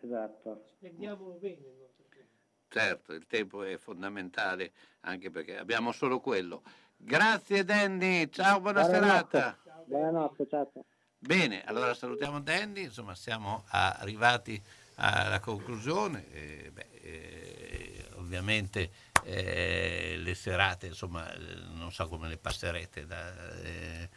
Esatto. 0.00 0.64
Spendiamolo 0.66 1.34
bene 1.34 1.66
il 1.66 1.76
nostro 1.78 2.04
tempo. 2.10 2.32
certo 2.68 3.12
il 3.12 3.26
tempo 3.26 3.62
è 3.62 3.76
fondamentale 3.78 4.72
anche 5.00 5.30
perché 5.30 5.56
abbiamo 5.56 5.92
solo 5.92 6.20
quello 6.20 6.62
grazie 6.96 7.64
Danny 7.64 8.28
ciao 8.30 8.60
buona 8.60 8.82
Buonanotte. 8.82 9.38
serata 9.38 9.58
Buonanotte, 9.86 10.46
ciao. 10.48 10.70
Bene, 11.18 11.62
allora 11.64 11.94
salutiamo 11.94 12.40
Dandy, 12.40 12.84
insomma 12.84 13.14
siamo 13.14 13.64
arrivati 13.68 14.60
alla 14.96 15.40
conclusione, 15.40 16.26
eh, 16.32 16.70
beh, 16.72 16.86
eh, 17.02 18.04
ovviamente 18.16 18.90
eh, 19.26 20.16
le 20.18 20.34
serate 20.34 20.86
insomma 20.88 21.32
eh, 21.32 21.38
non 21.74 21.90
so 21.92 22.06
come 22.08 22.28
le 22.28 22.36
passerete 22.36 23.06
da, 23.06 23.52
eh, 23.62 24.08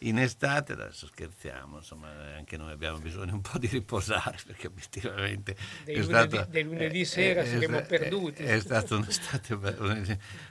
in 0.00 0.18
estate, 0.18 0.72
adesso 0.72 1.06
scherziamo, 1.06 1.76
insomma 1.78 2.08
anche 2.36 2.56
noi 2.56 2.72
abbiamo 2.72 2.98
bisogno 2.98 3.34
un 3.34 3.40
po' 3.40 3.58
di 3.58 3.66
riposare 3.68 4.38
perché 4.44 4.66
obiettivamente 4.66 5.56
Dei 5.84 5.96
lunedì- 6.04 6.34
stato- 6.36 6.50
dei 6.50 6.62
lunedì 6.64 7.00
eh, 7.00 7.04
sera 7.04 7.44
saremo 7.44 7.78
è- 7.78 7.86
perduti. 7.86 8.42
È, 8.42 8.58
stata 8.60 8.96
un'estate, 8.96 9.54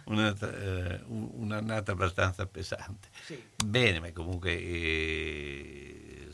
un'annata 0.06 1.92
abbastanza 1.92 2.46
pesante. 2.48 3.10
Sì. 3.24 3.42
Bene, 3.66 4.00
ma 4.00 4.12
comunque 4.14 4.52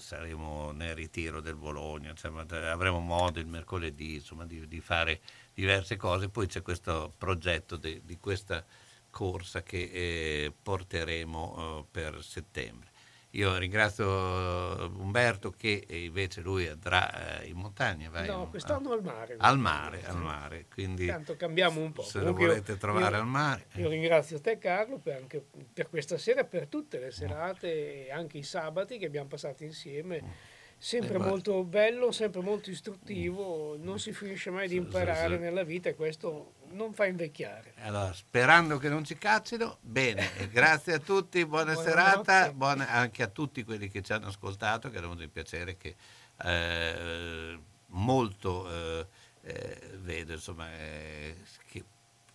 saremo 0.02 0.72
nel 0.72 0.96
ritiro 0.96 1.40
del 1.40 1.56
Bologna, 1.56 2.10
insomma, 2.10 2.42
avremo 2.42 3.00
modo 3.00 3.40
il 3.40 3.48
mercoledì 3.48 4.16
insomma, 4.16 4.46
di, 4.46 4.68
di 4.68 4.82
fare 4.82 5.22
diverse 5.54 5.96
cose, 5.96 6.28
poi 6.28 6.48
c'è 6.48 6.62
questo 6.62 7.14
progetto 7.18 7.78
de- 7.78 8.02
di 8.04 8.18
questa 8.18 8.66
corsa 9.10 9.62
che 9.62 9.90
eh, 9.94 10.54
porteremo 10.62 11.84
eh, 11.84 11.88
per 11.90 12.24
settembre. 12.24 12.91
Io 13.32 13.56
ringrazio 13.58 14.06
eh, 14.06 14.92
Umberto 14.98 15.52
che 15.52 15.86
eh, 15.88 16.04
invece 16.04 16.42
lui 16.42 16.68
andrà 16.68 17.40
eh, 17.42 17.48
in 17.48 17.56
montagna, 17.56 18.10
vai 18.10 18.28
No, 18.28 18.50
quest'anno 18.50 18.92
al 18.92 19.02
mare. 19.02 19.36
al 19.38 19.58
mare, 19.58 20.04
al 20.06 20.18
mare, 20.18 20.66
quindi 20.74 21.06
Tanto 21.06 21.38
cambiamo 21.38 21.80
un 21.80 21.94
po'. 21.94 22.02
se 22.04 22.20
lo 22.20 22.28
io- 22.28 22.34
volete 22.34 22.78
trovare 22.78 23.16
io- 23.16 23.22
al 23.22 23.28
mare. 23.28 23.68
Io 23.76 23.88
ringrazio 23.88 24.42
te 24.42 24.58
Carlo 24.58 24.98
per, 24.98 25.16
anche 25.16 25.42
per 25.72 25.88
questa 25.88 26.18
sera, 26.18 26.44
per 26.44 26.68
tutte 26.68 27.00
le 27.00 27.12
serate 27.12 28.08
e 28.08 28.12
anche 28.12 28.38
i 28.38 28.44
sabati 28.44 28.98
che 28.98 29.06
abbiamo 29.06 29.28
passato 29.30 29.64
insieme. 29.64 30.50
Sempre 30.78 31.16
Eh, 31.16 31.20
ma- 31.20 31.28
molto 31.28 31.64
bello, 31.64 32.12
sempre 32.12 32.42
molto 32.42 32.70
istruttivo, 32.70 33.78
non 33.78 33.98
si 34.00 34.12
finisce 34.12 34.50
mai 34.50 34.68
di 34.68 34.76
imparare 34.76 35.38
nella 35.38 35.64
vita 35.64 35.88
e 35.90 35.96
questo 35.96 36.54
non 36.72 36.94
fa 36.94 37.06
invecchiare. 37.06 37.74
Allora, 37.82 38.14
sperando 38.14 38.78
che 38.78 38.90
non 38.90 39.04
ci 39.06 39.18
cazzino, 39.18 39.78
bene, 39.82 40.50
grazie 40.52 40.94
a 40.94 41.00
tutti, 41.00 41.46
buona 41.46 41.74
Buonanotte. 41.74 41.90
serata, 42.00 42.54
buona 42.54 42.90
anche 42.90 43.24
a 43.24 43.28
tutti 43.28 43.64
quelli 43.64 43.90
che 43.90 44.02
ci 44.02 44.14
hanno 44.14 44.28
ascoltato, 44.28 44.90
che 44.90 44.98
hanno 44.98 45.08
avuto 45.08 45.24
il 45.24 45.30
piacere 45.30 45.78
che 45.78 45.96
eh, 46.44 47.60
molto 47.88 48.70
eh, 48.72 49.08
eh, 49.44 49.98
vedo, 50.02 50.34
insomma, 50.34 50.72
eh, 50.74 51.38
che, 51.68 51.84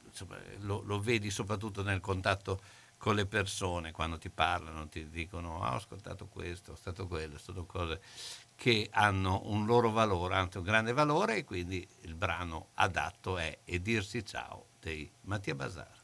insomma, 0.07 0.37
lo, 0.61 0.83
lo 0.83 1.01
vedi 1.01 1.31
soprattutto 1.31 1.83
nel 1.83 2.01
contatto 2.01 2.61
con 2.99 3.15
le 3.15 3.27
persone, 3.27 3.93
quando 3.93 4.17
ti 4.19 4.31
parlano, 4.31 4.89
ti 4.89 5.09
dicono 5.11 5.63
"Ah, 5.63 5.73
ho 5.73 5.77
ascoltato 5.77 6.27
questo, 6.27 6.73
ho 6.73 6.77
stato 6.77 7.07
quello, 7.07 7.37
sono 7.39 7.65
cose 7.67 8.01
che 8.57 8.89
hanno 8.91 9.43
un 9.45 9.67
loro 9.67 9.91
valore, 9.91 10.35
anzi 10.35 10.57
un 10.57 10.65
grande 10.65 10.93
valore 10.93 11.37
e 11.37 11.45
quindi 11.45 11.87
il 12.01 12.15
brano 12.15 12.71
adatto 12.75 13.39
è 13.39 13.59
E 13.65 13.81
dirsi 13.81 14.25
ciao 14.25 14.71
dei 14.81 15.11
Mattia 15.23 15.55
Bazar. 15.55 15.96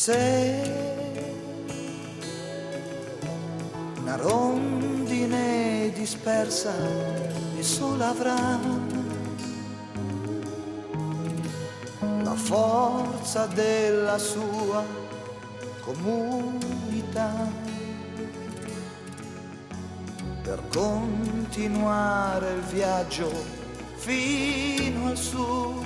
E 0.00 0.02
se 0.02 0.62
una 3.98 4.16
rondine 4.16 5.92
dispersa 5.92 6.72
e 7.58 7.62
sola 7.62 8.08
avrà 8.08 8.58
la 12.22 12.34
forza 12.34 13.44
della 13.48 14.16
sua 14.16 14.82
comunità 15.82 17.34
per 20.42 20.62
continuare 20.72 22.52
il 22.52 22.62
viaggio 22.72 23.30
fino 23.96 25.08
al 25.08 25.16
sud. 25.18 25.79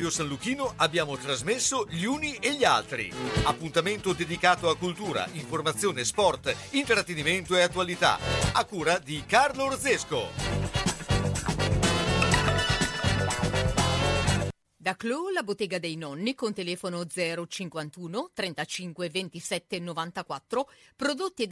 Radio 0.00 0.16
San 0.16 0.28
Luchino 0.28 0.72
abbiamo 0.76 1.18
trasmesso 1.18 1.86
Gli 1.90 2.04
Uni 2.04 2.36
e 2.36 2.54
gli 2.54 2.64
Altri. 2.64 3.12
Appuntamento 3.42 4.14
dedicato 4.14 4.70
a 4.70 4.76
cultura, 4.78 5.28
informazione, 5.32 6.04
sport, 6.04 6.56
intrattenimento 6.70 7.54
e 7.54 7.60
attualità. 7.60 8.18
A 8.54 8.64
cura 8.64 8.98
di 8.98 9.22
Carlo 9.26 9.64
Orzesco. 9.64 10.60
Da 14.74 14.96
Clo, 14.96 15.28
la 15.28 15.42
bottega 15.42 15.78
dei 15.78 15.96
nonni 15.96 16.34
con 16.34 16.54
telefono 16.54 17.04
051 17.04 18.30
35 18.32 19.10
27 19.10 19.78
94, 19.78 20.70
prodotti 20.96 21.44
da 21.44 21.48